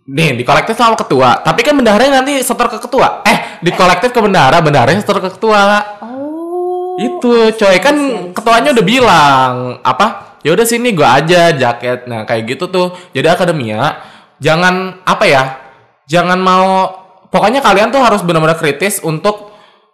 Nih, 0.08 0.40
di 0.40 0.44
kolektif 0.44 0.72
sama 0.72 0.96
ketua. 0.96 1.44
Tapi 1.44 1.60
kan 1.60 1.76
bendaharanya 1.76 2.24
nanti 2.24 2.40
setor 2.40 2.72
ke 2.72 2.80
ketua. 2.80 3.20
Eh, 3.28 3.60
di 3.60 3.68
kolektif 3.76 4.08
ke 4.08 4.20
bendahara, 4.24 4.64
bendaharanya 4.64 5.04
setor 5.04 5.20
ke 5.20 5.28
ketua. 5.36 5.84
Oh. 6.00 6.96
Itu, 6.96 7.52
coy. 7.52 7.76
Kan 7.76 7.96
ketuanya 8.32 8.72
udah 8.72 8.84
bilang, 8.88 9.52
apa? 9.84 10.40
Ya 10.40 10.56
udah 10.56 10.64
sini 10.64 10.96
gua 10.96 11.20
aja 11.20 11.52
jaket. 11.52 12.08
Nah, 12.08 12.24
kayak 12.24 12.56
gitu 12.56 12.72
tuh. 12.72 12.96
Jadi 13.12 13.28
akademia 13.28 14.00
jangan 14.40 15.04
apa 15.04 15.24
ya? 15.28 15.44
Jangan 16.08 16.40
mau 16.40 16.88
pokoknya 17.28 17.60
kalian 17.60 17.92
tuh 17.92 18.00
harus 18.00 18.24
benar-benar 18.24 18.56
kritis 18.56 19.04
untuk 19.04 19.38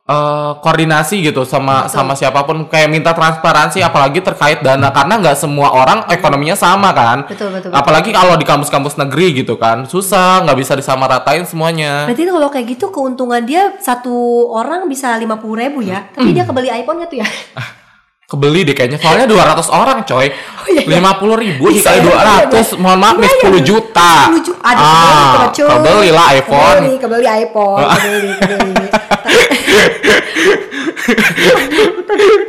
eh, 0.04 0.52
koordinasi 0.60 1.24
gitu 1.24 1.44
sama 1.44 1.88
sama 1.88 2.16
siapa 2.16 2.44
pun. 2.44 2.68
Kayak 2.68 2.88
minta 2.88 3.10
transparansi 3.12 3.80
apalagi 3.80 4.20
terkait 4.20 4.60
dana. 4.64 4.88
Karena 4.92 5.20
nggak 5.20 5.36
semua 5.36 5.72
orang 5.72 6.08
ekonominya 6.08 6.56
sama 6.56 6.92
kan. 6.96 7.28
Betul, 7.28 7.52
betul, 7.52 7.70
betul. 7.70 7.80
apalagi 7.80 8.10
kalau 8.12 8.34
di 8.36 8.46
kampus-kampus 8.48 8.96
negeri 9.00 9.44
gitu 9.44 9.60
kan. 9.60 9.84
Susah 9.84 10.42
nggak 10.44 10.58
bisa 10.58 10.72
disamaratain 10.74 11.44
semuanya. 11.44 12.08
Berarti 12.08 12.24
kalau 12.26 12.48
kayak 12.48 12.66
gitu 12.76 12.88
keuntungan 12.88 13.42
dia 13.44 13.76
satu 13.78 14.48
orang 14.52 14.88
bisa 14.88 15.14
lima 15.20 15.36
puluh 15.36 15.60
ribu 15.60 15.84
ya, 15.84 16.08
tapi 16.10 16.32
dia 16.32 16.42
kebeli 16.48 16.72
iPhone 16.72 17.00
nggak 17.04 17.10
tuh 17.12 17.20
ya? 17.22 17.28
kebeli 18.24 18.64
deh 18.64 18.74
kayaknya. 18.74 18.98
Soalnya 18.98 19.26
200 19.28 19.68
orang 19.70 20.02
coy. 20.08 20.32
Iya, 20.64 20.80
iya. 20.80 20.96
lima 20.96 21.20
puluh 21.20 21.36
ribu 21.36 21.68
Bisa 21.68 21.92
dikali 21.92 22.08
ya, 22.08 22.48
200 22.48 22.80
mohon 22.80 22.98
maaf 22.98 23.20
nih 23.20 23.28
10 23.28 23.60
juta. 23.60 24.32
10 24.32 24.48
juta. 24.48 24.60
Ada 24.64 24.80
ah, 24.80 25.52
kebeli 25.52 26.08
lah 26.08 26.32
iPhone. 26.32 26.80
Kebeli, 26.80 26.96
kebeli 26.98 27.26
iPhone, 27.28 27.84
kebeli, 27.84 28.32
kebeli. 28.40 28.84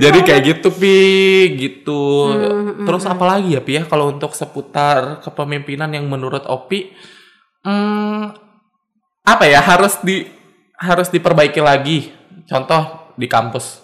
jadi 0.04 0.20
kayak 0.24 0.42
gitu 0.48 0.72
pi. 0.72 1.00
Gitu. 1.60 2.04
Hmm, 2.32 2.88
terus 2.88 3.04
apa 3.06 3.24
lagi 3.36 3.56
ya 3.56 3.62
pi 3.62 3.80
ya? 3.80 3.84
Kalau 3.84 4.16
untuk 4.16 4.32
seputar 4.32 5.20
kepemimpinan 5.22 5.92
yang 5.92 6.08
menurut 6.08 6.48
Opi 6.48 6.96
hmm, 7.68 8.32
apa 9.28 9.44
ya? 9.46 9.60
Harus 9.60 10.00
di 10.02 10.24
harus 10.80 11.12
diperbaiki 11.12 11.60
lagi. 11.60 12.16
Contoh 12.48 13.12
di 13.20 13.28
kampus. 13.28 13.84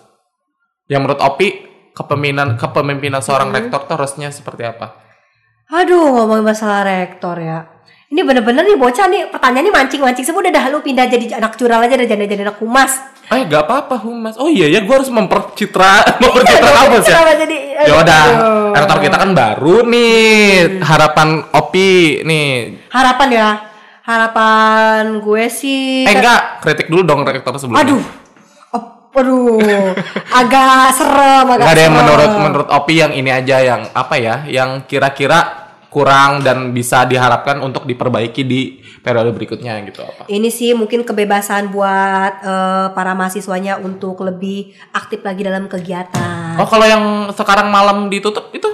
Yang 0.88 1.01
menurut 1.04 1.21
Opi 1.23 1.70
kepemimpinan 1.91 2.56
kepemimpinan 2.56 3.19
seorang 3.19 3.49
Hmm. 3.49 3.58
rektor 3.58 3.80
tuh 3.84 3.95
harusnya 3.95 4.30
seperti 4.30 4.63
apa 4.63 4.97
Aduh, 5.69 6.12
ngomongin 6.12 6.43
masalah 6.43 6.84
rektor 6.84 7.39
ya. 7.39 7.63
Ini 8.08 8.27
bener-bener 8.27 8.60
nih 8.62 8.75
bocah 8.75 9.08
nih 9.08 9.32
pertanyaannya 9.32 9.71
mancing-mancing 9.71 10.19
semua 10.21 10.43
udah 10.43 10.51
dah 10.51 10.67
lu 10.67 10.84
pindah 10.84 11.08
jadi 11.08 11.39
anak 11.39 11.56
curang 11.56 11.80
aja 11.80 11.95
dan 11.95 12.12
jadi 12.12 12.27
jadi 12.27 12.43
anak 12.43 12.60
humas. 12.60 12.99
Eh 13.32 13.47
gak 13.47 13.63
apa-apa 13.63 13.95
humas. 13.97 14.36
Oh 14.36 14.51
iya 14.51 14.67
ya 14.67 14.84
gue 14.84 14.91
harus 14.91 15.08
mempercitra 15.08 16.04
mempercitra 16.19 16.69
kampus 16.75 17.08
ya. 17.08 17.15
Kenapa 17.15 17.34
jadi 17.39 17.58
Ya 17.88 17.93
udah, 17.97 18.23
rektor 18.75 18.97
kita 18.99 19.15
kan 19.15 19.32
baru 19.32 19.88
nih. 19.88 20.84
Harapan 20.84 21.27
Opi 21.56 22.19
nih. 22.21 22.51
harapan 22.91 23.27
ya. 23.32 23.49
Harapan 24.04 25.23
gue 25.23 25.45
sih 25.47 26.04
Eh 26.04 26.12
enggak, 26.12 26.60
kritik 26.60 26.91
dulu 26.91 27.01
dong 27.01 27.23
rektor 27.23 27.56
sebelumnya. 27.56 27.88
Aduh. 27.88 28.04
Oh, 29.12 29.19
aduh. 29.19 29.91
agak 30.32 30.95
serem, 30.95 31.45
agak 31.52 31.63
Enggak 31.67 31.76
ada 31.76 31.84
yang 31.84 31.95
serem. 31.95 32.08
menurut 32.08 32.32
menurut 32.39 32.67
Opi 32.71 32.93
yang 33.04 33.12
ini 33.12 33.30
aja 33.32 33.58
yang 33.60 33.82
apa 33.91 34.15
ya, 34.15 34.36
yang 34.47 34.88
kira-kira 34.88 35.39
kurang 35.91 36.39
dan 36.39 36.71
bisa 36.71 37.04
diharapkan 37.04 37.60
untuk 37.60 37.84
diperbaiki 37.84 38.47
di 38.47 38.80
periode 39.04 39.36
berikutnya 39.36 39.76
gitu 39.84 40.00
apa. 40.00 40.24
Ini 40.32 40.47
sih 40.47 40.71
mungkin 40.71 41.04
kebebasan 41.04 41.67
buat 41.67 42.34
eh, 42.39 42.88
para 42.95 43.12
mahasiswanya 43.12 43.84
untuk 43.84 44.24
lebih 44.24 44.71
aktif 44.95 45.19
lagi 45.28 45.43
dalam 45.43 45.67
kegiatan. 45.67 46.56
Oh 46.56 46.67
kalau 46.69 46.88
yang 46.88 47.04
sekarang 47.36 47.67
malam 47.67 48.08
ditutup 48.08 48.56
itu 48.56 48.71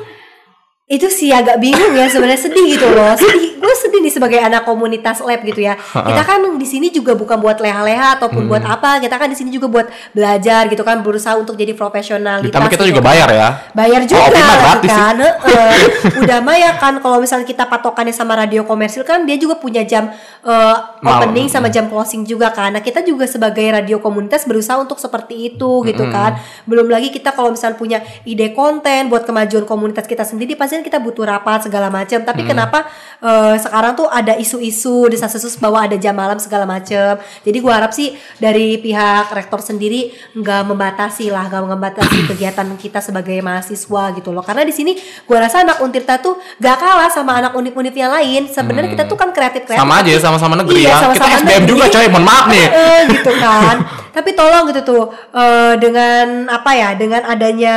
Itu 0.88 1.12
sih 1.12 1.36
agak 1.36 1.60
bingung 1.60 1.92
ya 2.00 2.08
sebenarnya 2.08 2.48
sedih 2.48 2.80
gitu 2.80 2.88
loh. 2.88 3.12
Sedih, 3.20 3.60
gue 3.60 3.76
sedih 3.98 4.04
nih 4.04 4.14
sebagai 4.14 4.38
anak 4.40 4.62
komunitas 4.62 5.18
lab 5.20 5.42
gitu 5.42 5.58
ya. 5.60 5.74
Kita 5.74 6.22
kan 6.22 6.38
di 6.54 6.64
sini 6.64 6.88
juga 6.90 7.18
bukan 7.18 7.42
buat 7.42 7.58
leha-leha 7.58 8.14
ataupun 8.16 8.46
buat 8.46 8.62
Hmm. 8.62 8.76
apa. 8.78 9.02
Kita 9.02 9.18
kan 9.18 9.26
di 9.26 9.34
sini 9.34 9.50
juga 9.50 9.66
buat 9.68 9.86
belajar 10.12 10.70
gitu 10.70 10.84
kan, 10.84 11.02
berusaha 11.02 11.34
untuk 11.34 11.58
jadi 11.58 11.74
profesional. 11.74 12.40
ditambah 12.40 12.70
kita 12.70 12.84
gitu 12.84 12.94
juga 12.94 13.02
bayar 13.04 13.30
ya. 13.30 13.50
bayar 13.74 14.00
Oh, 14.00 14.08
juga 14.08 14.22
mah 14.30 14.78
gitu 14.78 14.88
kan 14.88 15.16
Heeh. 15.48 15.74
udah 16.20 16.40
mah 16.40 16.54
ya 16.56 16.72
kan 16.76 17.00
kalau 17.00 17.18
misalnya 17.18 17.44
kita 17.44 17.66
patokannya 17.66 18.12
sama 18.12 18.36
radio 18.36 18.62
komersil 18.64 19.02
kan 19.02 19.24
dia 19.24 19.34
juga 19.36 19.58
punya 19.58 19.82
jam 19.82 20.14
Malam. 20.44 21.28
opening 21.28 21.48
sama 21.48 21.68
jam 21.68 21.88
closing 21.88 22.24
juga 22.24 22.52
kan 22.52 22.70
nah 22.70 22.80
kita 22.80 23.02
juga 23.02 23.26
sebagai 23.26 23.64
radio 23.66 23.98
komunitas 23.98 24.44
berusaha 24.44 24.78
untuk 24.78 24.98
seperti 24.98 25.50
itu 25.50 25.72
gitu 25.84 26.04
kan 26.08 26.38
belum 26.64 26.88
lagi 26.88 27.10
kita 27.10 27.32
kalau 27.32 27.50
misalnya 27.50 27.76
punya 27.76 27.98
ide 28.24 28.52
konten 28.52 29.08
buat 29.08 29.24
kemajuan 29.24 29.64
komunitas 29.64 30.04
kita 30.06 30.22
sendiri 30.22 30.54
pasti 30.54 30.76
kan 30.76 30.86
kita 30.86 31.00
butuh 31.00 31.26
rapat 31.26 31.64
segala 31.64 31.88
macam 31.90 32.20
tapi 32.22 32.44
kenapa 32.44 32.86
eh, 33.20 33.56
sekarang 33.58 33.87
tuh 33.94 34.08
ada 34.08 34.34
isu-isu 34.34 35.06
desas-desus 35.06 35.56
bahwa 35.56 35.80
ada 35.80 35.96
jam 35.96 36.12
malam 36.12 36.36
segala 36.36 36.64
macam 36.64 37.16
jadi 37.42 37.58
gua 37.58 37.78
harap 37.78 37.92
sih 37.92 38.12
dari 38.36 38.76
pihak 38.76 39.30
rektor 39.30 39.60
sendiri 39.60 40.10
nggak 40.34 40.66
membatasi 40.66 41.30
lah 41.30 41.46
nggak 41.46 41.64
membatasi 41.70 42.18
kegiatan 42.30 42.68
kita 42.76 43.00
sebagai 43.00 43.38
mahasiswa 43.40 43.78
gitu 44.12 44.30
loh 44.30 44.42
karena 44.42 44.64
di 44.64 44.72
sini 44.72 44.96
gua 45.24 45.44
rasa 45.44 45.62
anak 45.62 45.78
Untirta 45.78 46.18
tuh 46.18 46.36
gak 46.58 46.76
kalah 46.76 47.08
sama 47.08 47.38
anak 47.38 47.54
univ-univ 47.54 47.94
yang 47.94 48.10
lain 48.10 48.48
sebenarnya 48.48 48.90
kita 48.90 49.04
tuh 49.06 49.16
kan 49.16 49.30
kreatif 49.30 49.64
kreatif 49.64 49.78
Sama 49.78 50.00
aja 50.00 50.12
sama-sama 50.18 50.56
negeri 50.56 50.82
Iya, 50.82 50.90
ya. 50.90 50.98
sama-sama 51.00 51.28
kita 51.28 51.38
SBM 51.38 51.54
negeri. 51.60 51.70
juga 51.70 51.86
coy, 51.88 52.06
mohon 52.08 52.26
maaf 52.26 52.46
nih. 52.48 52.66
Eh, 52.78 53.02
gitu 53.12 53.32
kan 53.36 53.78
tapi 54.10 54.34
tolong 54.34 54.66
gitu 54.66 54.82
tuh 54.82 55.04
eh, 55.30 55.78
dengan 55.78 56.50
apa 56.50 56.74
ya 56.74 56.98
dengan 56.98 57.22
adanya 57.24 57.76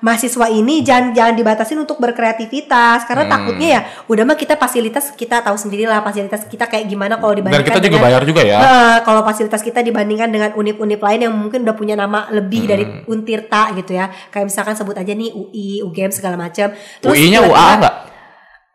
mahasiswa 0.00 0.48
ini 0.48 0.80
jangan 0.80 1.12
jangan 1.12 1.36
dibatasin 1.36 1.76
untuk 1.76 2.00
berkreativitas 2.00 3.04
karena 3.04 3.24
Hmm. 3.24 3.32
takutnya 3.34 3.68
ya 3.68 3.80
udah 4.06 4.24
mah 4.24 4.34
kita 4.34 4.54
fasilitas 4.54 5.12
kita 5.12 5.35
tahu 5.40 5.56
sendiri 5.56 5.84
lah 5.84 6.00
fasilitas 6.00 6.44
kita 6.44 6.64
kayak 6.64 6.86
gimana 6.86 7.16
kalau 7.16 7.32
Dan 7.32 7.44
dibandingkan 7.44 7.66
kita 7.66 7.78
juga 7.78 7.88
dengan- 7.90 8.04
bayar 8.06 8.22
juga 8.22 8.42
ya. 8.42 8.58
Nah, 8.58 8.96
kalau 9.00 9.20
fasilitas 9.20 9.60
kita 9.60 9.80
dibandingkan 9.80 10.28
dengan 10.28 10.50
univ-univ 10.52 11.00
lain 11.00 11.20
yang 11.24 11.34
mungkin 11.34 11.64
udah 11.64 11.74
punya 11.74 11.94
nama 11.94 12.28
lebih 12.30 12.62
dari 12.64 12.84
Hmm. 12.84 13.08
Untirta 13.08 13.72
gitu 13.72 13.92
ya. 13.92 14.08
Kayak 14.28 14.48
misalkan 14.48 14.74
sebut 14.74 14.94
aja 14.94 15.10
nih 15.10 15.30
UI, 15.30 15.80
UGM 15.82 16.10
segala 16.10 16.36
macam. 16.36 16.70
UI-nya 17.02 17.40
UA 17.42 17.66
enggak? 17.76 17.94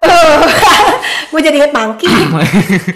gue 1.31 1.39
jadi 1.39 1.55
inget 1.55 1.71
mangki. 1.71 2.09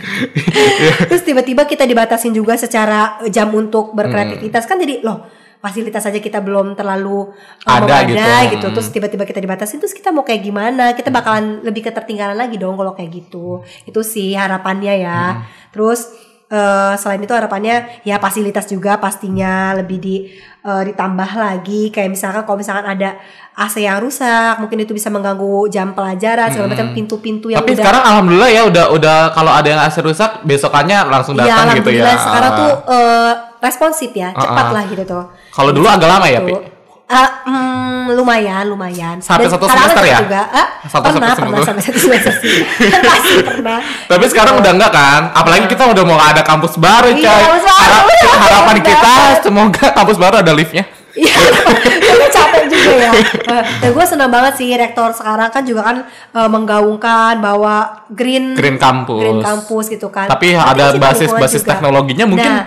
Terus 1.09 1.21
tiba-tiba 1.21 1.63
kita 1.63 1.85
dibatasin 1.85 2.33
juga 2.33 2.57
secara 2.57 3.21
jam 3.29 3.49
untuk 3.51 3.93
berkreativitas 3.93 4.65
kan 4.65 4.77
jadi 4.77 4.99
loh 5.01 5.29
fasilitas 5.65 6.05
saja 6.05 6.21
kita 6.21 6.45
belum 6.45 6.77
terlalu 6.77 7.33
uh, 7.65 7.69
Ada 7.73 8.05
memadai 8.05 8.43
gitu. 8.53 8.53
gitu. 8.61 8.67
Terus 8.77 8.87
tiba-tiba 8.93 9.25
kita 9.25 9.41
dibatasin 9.41 9.81
terus 9.81 9.97
kita 9.97 10.13
mau 10.13 10.21
kayak 10.21 10.45
gimana? 10.45 10.93
Kita 10.93 11.09
bakalan 11.09 11.65
lebih 11.65 11.89
ketertinggalan 11.89 12.37
lagi 12.37 12.61
dong 12.61 12.77
kalau 12.77 12.93
kayak 12.93 13.09
gitu. 13.09 13.65
Itu 13.83 14.05
sih 14.05 14.37
harapannya 14.37 14.93
ya. 15.01 15.41
Terus 15.73 16.13
eh, 16.45 16.93
selain 16.95 17.17
itu 17.17 17.33
harapannya 17.33 18.05
ya 18.05 18.21
fasilitas 18.21 18.69
juga 18.69 19.01
pastinya 19.01 19.73
lebih 19.73 19.97
di 19.97 20.15
eh, 20.61 20.83
ditambah 20.85 21.29
lagi 21.33 21.89
kayak 21.89 22.13
misalkan 22.13 22.45
kalau 22.45 22.61
misalkan 22.61 22.85
ada 22.85 23.17
AC 23.55 23.81
yang 23.81 24.03
rusak 24.03 24.59
mungkin 24.59 24.83
itu 24.83 24.91
bisa 24.91 25.07
mengganggu 25.07 25.71
jam 25.71 25.95
pelajaran 25.95 26.51
segala 26.51 26.75
macam 26.75 26.91
pintu-pintu 26.91 27.49
yang 27.49 27.63
Tapi 27.63 27.71
udah 27.73 27.81
sekarang 27.81 28.03
alhamdulillah 28.03 28.51
ya 28.51 28.61
udah 28.67 28.85
udah 28.93 29.17
kalau 29.31 29.49
ada 29.49 29.67
yang 29.67 29.81
AC 29.81 29.97
rusak 30.03 30.43
besokannya 30.45 30.97
langsung 31.07 31.33
Iya, 31.33 31.49
datang 31.49 31.81
gitu 31.81 31.89
ya. 31.89 32.03
alhamdulillah 32.03 32.17
sekarang 32.19 32.51
tuh 32.53 32.71
eh, 32.93 33.31
responsif 33.65 34.13
ya, 34.13 34.29
cepat 34.31 34.45
Ah, 34.55 34.69
ah. 34.69 34.71
lah 34.71 34.83
gitu 34.85 35.03
tuh. 35.03 35.23
Kalau 35.49 35.71
dulu 35.71 35.85
agak 35.85 36.05
lama 36.05 36.25
ya, 36.25 36.39
Pi? 36.39 36.53
Tuh. 36.53 36.63
Ah, 37.05 37.45
hmm, 37.45 38.17
lumayan, 38.17 38.65
lumayan. 38.65 39.21
Sampai 39.21 39.45
Dan 39.45 39.53
satu 39.53 39.65
semester 39.67 40.01
ya? 40.03 40.17
Juga, 40.19 40.41
ah, 40.47 40.67
Satu 40.83 41.05
pernah, 41.07 41.13
sampai 41.13 41.37
pernah 41.37 41.61
semester. 41.61 41.65
sampai 41.67 41.83
satu 41.83 41.99
semester 41.99 42.33
sih. 42.35 42.55
Pasti 43.11 43.33
pernah. 43.41 43.77
Tapi 44.05 44.25
sekarang 44.25 44.53
udah 44.57 44.71
enggak 44.73 44.91
kan? 44.91 45.21
Apalagi 45.31 45.65
kita 45.65 45.85
udah 45.85 46.01
mau 46.01 46.17
ada 46.17 46.41
kampus 46.41 46.77
baru, 46.77 47.09
Iya, 47.11 47.29
coy. 47.29 47.41
kampus 47.43 47.63
baru, 47.63 47.77
Harap- 47.77 48.41
harapan 48.41 48.77
kita 48.81 49.13
semoga 49.39 49.85
kampus 49.91 50.17
baru 50.17 50.35
ada 50.39 50.51
liftnya. 50.51 50.81
Iya, 51.15 51.31
tapi 52.09 52.25
capek 52.27 52.63
juga 52.67 52.91
ya. 52.91 53.07
ya. 53.07 53.21
Eh, 53.47 53.63
Dan 53.79 53.89
gue 53.93 54.03
senang 54.03 54.27
banget 54.27 54.53
sih 54.57 54.67
rektor 54.73 55.13
sekarang 55.13 55.47
kan 55.47 55.63
juga 55.63 55.81
kan 55.85 55.97
eh, 56.09 56.49
menggaungkan 56.49 57.39
bahwa 57.39 58.03
green 58.09 58.51
Green 58.51 58.75
Campus. 58.75 59.21
green 59.21 59.39
campus 59.39 59.85
gitu 59.87 60.09
kan. 60.09 60.25
Tapi 60.25 60.51
Tapi 60.51 60.73
ada 60.73 60.91
cinta 60.91 61.13
basis 61.37 61.61
teknologinya 61.61 62.25
mungkin 62.25 62.51
Nah, 62.51 62.65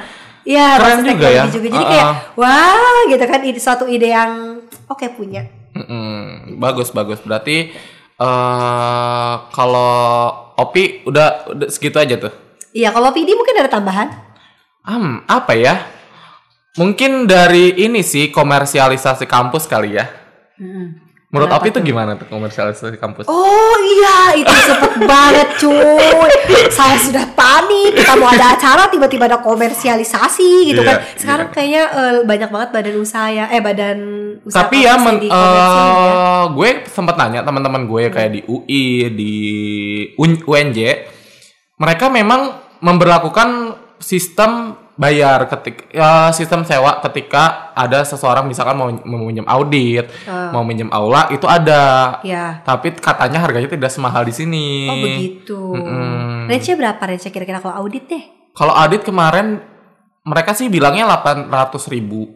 Iya, 0.49 0.80
keren 0.80 1.05
juga 1.05 1.28
ya. 1.28 1.44
juga. 1.44 1.68
Jadi 1.68 1.76
Uh-uh. 1.76 1.90
kayak 1.92 2.07
wah 2.40 3.01
gitu 3.12 3.24
kan 3.28 3.40
ide 3.44 3.61
suatu 3.61 3.84
ide 3.84 4.09
yang 4.09 4.64
oke 4.88 5.05
punya. 5.12 5.44
Mm-mm, 5.76 6.57
bagus 6.57 6.88
bagus. 6.96 7.20
Berarti 7.20 7.76
eh 8.18 9.34
kalau 9.53 9.92
Opi 10.59 11.07
udah, 11.07 11.55
udah 11.55 11.68
segitu 11.70 12.03
aja 12.03 12.18
tuh. 12.18 12.34
Iya, 12.74 12.90
kalau 12.90 13.14
PD 13.14 13.30
mungkin 13.38 13.62
ada 13.62 13.70
tambahan. 13.70 14.11
Hmm, 14.82 15.22
apa 15.30 15.55
ya? 15.55 15.86
Mungkin 16.74 17.30
dari 17.30 17.78
ini 17.78 18.03
sih 18.03 18.34
komersialisasi 18.34 19.28
kampus 19.30 19.70
kali 19.70 19.94
ya. 19.94 20.11
Menurut 21.29 21.53
Opi 21.53 21.68
itu 21.68 21.85
gimana 21.85 22.16
tuh 22.16 22.24
komersialisasi 22.24 22.97
kampus? 22.97 23.29
Oh 23.29 23.76
iya, 23.79 24.33
itu 24.35 24.49
cepet 24.49 24.97
banget 25.12 25.61
cuy. 25.61 26.09
Saya 26.72 26.97
sudah 26.97 27.29
panik. 27.33 27.93
Kita 27.95 28.16
mau 28.16 28.33
ada 28.33 28.57
acara 28.57 28.89
tiba-tiba 28.89 29.29
ada 29.29 29.37
komersialisasi 29.39 30.72
gitu 30.72 30.81
Iya, 30.81 30.89
kan. 30.89 30.97
Sekarang 31.14 31.49
kayaknya 31.51 31.83
eh, 31.85 32.12
banyak 32.24 32.49
banget 32.49 32.68
badan 32.72 32.97
usaha 32.97 33.29
ya, 33.29 33.45
eh 33.49 33.61
badan 33.61 33.99
usaha 34.41 34.64
Tapi 34.64 34.76
ya, 34.81 34.97
men, 34.97 35.20
dikomersilin 35.20 35.93
ya. 35.93 36.09
eh, 36.09 36.45
gue 36.49 36.68
sempat 36.89 37.14
nanya 37.14 37.41
teman-teman 37.45 37.85
gue 37.85 38.03
kayak 38.09 38.31
di 38.33 38.41
UI, 38.43 38.85
di 39.12 39.35
Un- 40.16 40.41
UNJ, 40.41 40.79
mereka 41.76 42.09
memang 42.09 42.57
memberlakukan 42.81 43.76
sistem 44.01 44.81
bayar 44.99 45.46
ketika 45.46 45.82
ya, 45.94 46.34
sistem 46.34 46.66
sewa 46.66 46.99
ketika 47.07 47.70
ada 47.72 48.03
seseorang 48.03 48.51
misalkan 48.51 48.74
mau 48.74 48.90
minjem 49.22 49.46
audit, 49.46 50.11
mau 50.26 50.66
minjem 50.66 50.90
aula 50.90 51.30
itu 51.30 51.46
ada. 51.46 52.18
Ya. 52.26 52.61
Tapi 52.66 52.99
katanya 52.99 53.38
harganya 53.38 53.70
tidak 53.70 53.94
semahal 53.94 54.26
di 54.26 54.34
sini. 54.34 54.90
Oh 54.90 54.99
begitu. 54.99 55.61
Mm-mm. 55.78 56.51
Range-nya 56.51 56.74
berapa 56.74 57.03
range 57.07 57.30
kira-kira 57.30 57.62
kalau 57.62 57.86
audit 57.86 58.11
deh? 58.11 58.22
Kalau 58.59 58.74
audit 58.74 59.07
kemarin 59.07 59.62
mereka 60.26 60.53
sih 60.53 60.66
bilangnya 60.66 61.07
800 61.07 61.94
ribu. 61.94 62.26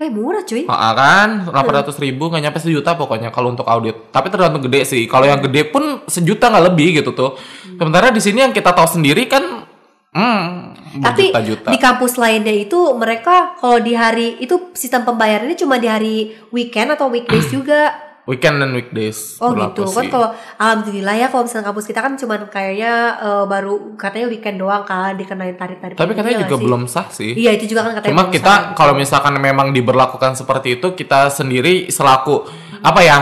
Eh 0.00 0.08
murah 0.08 0.44
cuy. 0.44 0.64
Ah, 0.64 0.96
kan 0.96 1.48
800 1.48 1.92
ribu 2.00 2.32
nggak 2.32 2.40
nyampe 2.40 2.58
sejuta 2.60 2.96
pokoknya 2.96 3.28
kalau 3.32 3.52
untuk 3.52 3.68
audit. 3.68 4.12
Tapi 4.12 4.32
tergantung 4.32 4.64
gede 4.64 4.84
sih. 4.84 5.08
Kalau 5.08 5.24
yang 5.24 5.40
gede 5.40 5.68
pun 5.72 6.04
sejuta 6.04 6.52
nggak 6.52 6.64
lebih 6.72 7.00
gitu 7.00 7.16
tuh. 7.16 7.36
Sementara 7.76 8.12
di 8.12 8.20
sini 8.20 8.44
yang 8.44 8.52
kita 8.52 8.72
tahu 8.72 9.00
sendiri 9.00 9.28
kan, 9.28 9.64
hmm, 10.12 10.69
Tapi 10.90 11.30
di 11.70 11.78
kampus 11.78 12.18
lainnya 12.18 12.50
itu 12.50 12.98
mereka 12.98 13.54
kalau 13.62 13.78
di 13.78 13.94
hari 13.94 14.42
itu 14.42 14.74
sistem 14.74 15.06
pembayarannya 15.06 15.54
cuma 15.54 15.78
di 15.78 15.86
hari 15.86 16.16
weekend 16.50 16.98
atau 16.98 17.06
weekdays 17.06 17.46
juga. 17.56 18.10
Weekend 18.26 18.62
dan 18.62 18.74
weekdays. 18.74 19.38
Oh 19.42 19.54
gitu 19.54 19.86
kan 19.86 20.06
kalau 20.10 20.28
alhamdulillah 20.58 21.14
ya 21.18 21.26
kalau 21.30 21.46
misalnya 21.46 21.66
kampus 21.70 21.86
kita 21.86 22.00
kan 22.02 22.14
cuma 22.18 22.38
kayaknya 22.46 23.16
eh, 23.22 23.44
baru 23.46 23.94
katanya 23.94 24.26
weekend 24.30 24.58
doang 24.58 24.82
kan 24.82 25.14
dikenain 25.14 25.54
tarif-tarif. 25.54 25.94
Tapi 25.98 26.10
ini, 26.14 26.18
katanya 26.18 26.36
iya 26.36 26.42
juga 26.46 26.56
sih? 26.58 26.62
belum 26.66 26.82
sah 26.86 27.06
sih. 27.10 27.30
Iya 27.38 27.50
itu 27.54 27.64
juga 27.70 27.86
kan 27.86 27.92
katanya. 27.98 28.10
Cuma 28.10 28.24
kita 28.30 28.54
sah. 28.54 28.60
kalau 28.74 28.94
misalkan 28.98 29.34
memang 29.38 29.70
diberlakukan 29.70 30.34
seperti 30.34 30.78
itu, 30.78 30.94
kita 30.94 31.30
sendiri 31.30 31.90
selaku 31.90 32.46
apa 32.82 33.00
ya 33.02 33.18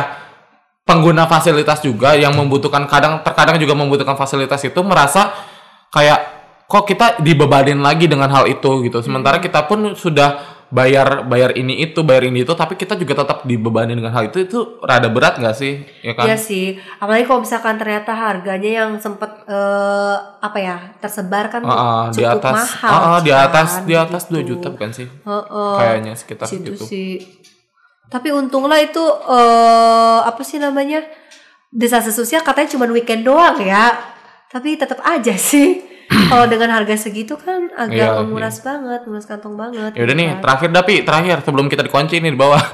pengguna 0.89 1.29
fasilitas 1.29 1.85
juga 1.85 2.17
yang 2.17 2.33
membutuhkan 2.33 2.89
kadang 2.89 3.21
terkadang 3.21 3.61
juga 3.61 3.77
membutuhkan 3.77 4.17
fasilitas 4.17 4.65
itu 4.65 4.81
merasa 4.81 5.37
kayak 5.93 6.38
kok 6.69 6.85
kita 6.85 7.25
dibebanin 7.25 7.81
lagi 7.81 8.05
dengan 8.05 8.29
hal 8.29 8.45
itu 8.45 8.85
gitu. 8.85 9.01
Sementara 9.01 9.41
kita 9.41 9.65
pun 9.65 9.97
sudah 9.97 10.37
bayar 10.69 11.25
bayar 11.25 11.57
ini 11.57 11.81
itu 11.81 12.05
bayar 12.05 12.29
ini 12.29 12.45
itu, 12.45 12.53
tapi 12.53 12.77
kita 12.77 12.93
juga 12.93 13.25
tetap 13.25 13.49
dibebani 13.49 13.97
dengan 13.97 14.13
hal 14.13 14.29
itu 14.29 14.45
itu 14.45 14.77
rada 14.85 15.09
berat 15.09 15.41
nggak 15.41 15.57
sih, 15.57 15.81
ya 16.05 16.13
kan? 16.13 16.29
Iya 16.29 16.37
sih, 16.37 16.77
apalagi 17.01 17.25
kalau 17.25 17.41
misalkan 17.41 17.81
ternyata 17.81 18.13
harganya 18.13 18.85
yang 18.85 18.91
sempet 19.01 19.49
eh, 19.49 20.17
apa 20.45 20.59
ya 20.61 20.77
tersebar 21.01 21.49
kan 21.49 21.65
Ah, 21.65 21.73
ah, 21.73 22.05
di 22.13 22.21
cukup 22.21 22.37
atas, 22.45 22.57
mahal. 22.77 22.91
ah, 22.93 23.01
ah, 23.01 23.19
di 23.25 23.33
atas, 23.33 23.69
kan, 23.81 23.85
di 23.89 23.95
atas 23.97 24.23
2 24.29 24.45
gitu. 24.45 24.61
juta 24.61 24.69
bukan 24.77 24.91
sih? 24.93 25.09
Heeh. 25.09 25.75
Kayaknya 25.81 26.13
sekitar 26.21 26.45
Situ 26.45 26.77
segitu. 26.77 26.85
sih. 26.85 27.13
Tapi 28.13 28.29
untunglah 28.29 28.77
itu 28.77 29.01
eh 29.25 30.21
apa 30.21 30.45
sih 30.45 30.61
namanya? 30.61 31.01
Desa 31.73 32.05
sosial 32.05 32.45
katanya 32.45 32.77
cuma 32.77 32.85
weekend 32.93 33.25
doang 33.25 33.57
ya. 33.57 33.97
Tapi 34.53 34.77
tetap 34.77 35.01
aja 35.01 35.33
sih. 35.33 35.81
Kalau 36.33 36.47
dengan 36.47 36.71
harga 36.77 36.95
segitu 36.95 37.35
kan 37.37 37.73
agak 37.73 37.95
Iya, 37.95 38.21
menguras 38.21 38.61
banget, 38.61 39.01
menguras 39.09 39.27
kantong 39.27 39.55
banget. 39.57 39.91
Ya 39.97 40.03
udah 40.05 40.13
gitu 40.13 40.21
nih, 40.21 40.29
kan. 40.29 40.41
terakhir 40.45 40.69
tapi 40.75 40.95
terakhir 41.03 41.37
sebelum 41.43 41.67
kita 41.67 41.83
dikunci 41.85 42.21
nih 42.21 42.33
di 42.33 42.39
bawah. 42.39 42.61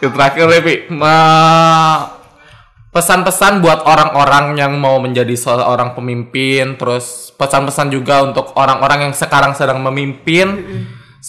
Terakhir 0.00 0.46
Levi, 0.48 0.88
Ma- 0.96 2.08
pesan-pesan 2.90 3.60
buat 3.62 3.86
orang-orang 3.86 4.58
yang 4.58 4.74
mau 4.80 4.98
menjadi 4.98 5.36
seorang 5.36 5.94
pemimpin, 5.94 6.74
terus 6.74 7.30
pesan-pesan 7.36 7.92
juga 7.92 8.24
untuk 8.24 8.50
orang-orang 8.56 9.08
yang 9.10 9.14
sekarang 9.14 9.52
sedang 9.54 9.78
memimpin, 9.84 10.48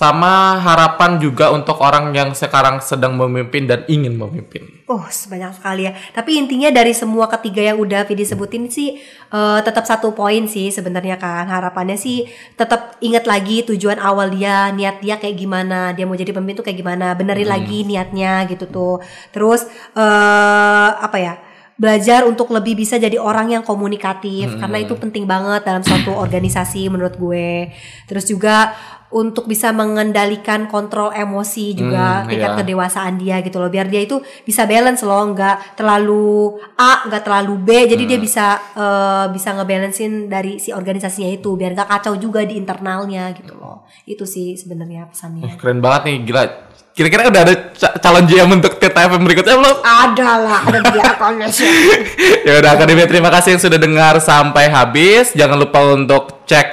sama 0.02 0.58
harapan 0.58 1.22
juga 1.22 1.54
untuk 1.54 1.78
orang 1.78 2.10
yang 2.10 2.34
sekarang 2.34 2.82
sedang 2.82 3.14
memimpin 3.14 3.70
dan 3.70 3.86
ingin 3.86 4.18
memimpin. 4.18 4.82
Oh, 4.90 5.06
sebanyak 5.06 5.54
sekali 5.54 5.86
ya. 5.86 5.94
Tapi 6.10 6.42
intinya 6.42 6.74
dari 6.74 6.90
semua 6.90 7.30
ketiga 7.30 7.62
yang 7.62 7.78
udah 7.78 8.10
Vidi 8.10 8.26
sebutin 8.26 8.66
sih 8.66 8.98
eh, 9.30 9.60
tetap 9.62 9.86
satu 9.86 10.18
poin 10.18 10.50
sih 10.50 10.74
sebenarnya 10.74 11.22
kan. 11.22 11.46
Harapannya 11.46 12.02
sih 12.02 12.26
tetap 12.58 12.98
ingat 12.98 13.30
lagi 13.30 13.62
tujuan 13.62 14.02
awal 14.02 14.34
dia, 14.34 14.74
niat 14.74 15.06
dia 15.06 15.22
kayak 15.22 15.38
gimana, 15.38 15.94
dia 15.94 16.10
mau 16.10 16.18
jadi 16.18 16.34
pemimpin 16.34 16.58
tuh 16.58 16.66
kayak 16.66 16.82
gimana, 16.82 17.14
benerin 17.14 17.46
lagi 17.46 17.86
niatnya 17.86 18.50
gitu 18.50 18.66
tuh. 18.74 19.06
Terus 19.30 19.70
eh 19.94 20.90
apa 20.98 21.18
ya? 21.22 21.51
Belajar 21.82 22.30
untuk 22.30 22.54
lebih 22.54 22.78
bisa 22.78 23.02
jadi 23.02 23.18
orang 23.18 23.58
yang 23.58 23.64
komunikatif 23.66 24.54
karena 24.62 24.78
itu 24.78 24.94
penting 24.94 25.26
banget 25.26 25.66
dalam 25.66 25.82
suatu 25.82 26.14
organisasi 26.14 26.86
menurut 26.94 27.18
gue. 27.18 27.74
Terus 28.06 28.30
juga 28.30 28.78
untuk 29.12 29.44
bisa 29.44 29.76
mengendalikan 29.76 30.72
kontrol 30.72 31.12
emosi 31.12 31.76
juga 31.76 32.24
Hmm, 32.24 32.32
tingkat 32.32 32.52
iya. 32.56 32.60
kedewasaan 32.64 33.20
dia 33.20 33.44
gitu 33.44 33.60
loh 33.60 33.68
biar 33.68 33.92
dia 33.92 34.08
itu 34.08 34.24
bisa 34.48 34.64
balance 34.64 35.04
loh 35.04 35.36
nggak 35.36 35.76
terlalu 35.76 36.56
A 36.80 37.04
nggak 37.12 37.24
terlalu 37.28 37.60
B 37.60 37.70
jadi 37.92 38.04
dia 38.08 38.20
bisa 38.22 38.56
eh, 38.72 39.26
bisa 39.36 39.52
ngebalancein 39.52 40.32
dari 40.32 40.64
si 40.64 40.72
organisasinya 40.72 41.28
itu 41.28 41.60
biar 41.60 41.76
nggak 41.76 41.92
kacau 41.92 42.16
juga 42.16 42.48
di 42.48 42.56
internalnya 42.56 43.36
gitu 43.36 43.60
loh 43.60 43.84
itu 44.08 44.24
sih 44.24 44.56
sebenarnya 44.56 45.12
pesannya 45.12 45.60
Keren 45.60 45.84
banget 45.84 46.02
nih, 46.08 46.18
gila. 46.32 46.44
Kira-kira 46.92 47.24
udah 47.26 47.42
ada 47.42 47.54
ca- 47.72 47.96
calon 47.98 48.26
GM 48.26 48.52
untuk 48.52 48.76
TTFM 48.76 49.22
berikutnya 49.22 49.56
belum? 49.56 49.78
ada 49.80 50.30
lah 50.38 50.60
ada 50.62 50.80
dia 50.86 51.04
akunnya 51.06 51.48
sih 51.48 51.64
ya 52.48 52.60
udah 52.60 52.76
Akademi 52.76 53.04
terima 53.06 53.30
kasih 53.30 53.56
yang 53.56 53.62
sudah 53.62 53.78
dengar 53.78 54.20
sampai 54.20 54.68
habis. 54.68 55.32
Jangan 55.32 55.56
lupa 55.58 55.80
untuk 55.90 56.44
cek 56.44 56.68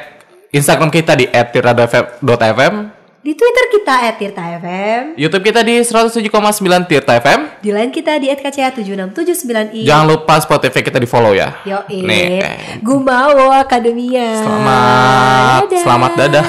Instagram 0.51 0.89
kita 0.89 1.12
di 1.12 1.29
@tirta.fm, 1.29 2.75
di 3.21 3.33
Twitter 3.33 3.64
kita 3.71 3.95
@tirta_fm 4.16 5.03
YouTube 5.14 5.45
kita 5.45 5.61
di 5.61 5.79
107,9 5.79 6.27
Tirta 6.83 7.14
FM. 7.14 7.41
di 7.61 7.71
line 7.71 7.93
kita 7.93 8.16
di 8.16 8.27
@kca7679i 8.29 9.85
Jangan 9.85 10.07
lupa 10.09 10.35
Spotify 10.39 10.81
kita 10.81 10.97
di 10.97 11.05
follow 11.05 11.31
ya. 11.31 11.62
Yo 11.62 11.85
Nih. 11.87 12.43
Gumawo 12.81 13.53
Akademia 13.53 14.35
Selamat- 14.35 15.69
selamat 15.71 16.11
dadah. 16.16 16.47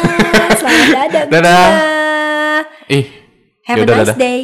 Selamat 0.55 0.87
dadah 0.89 1.23
Dadah. 1.27 1.67
Ih, 2.89 3.05
Have 3.69 3.77
a 3.77 3.81
yaudah, 3.85 3.95
nice 4.01 4.09
dadah. 4.09 4.17
day 4.17 4.39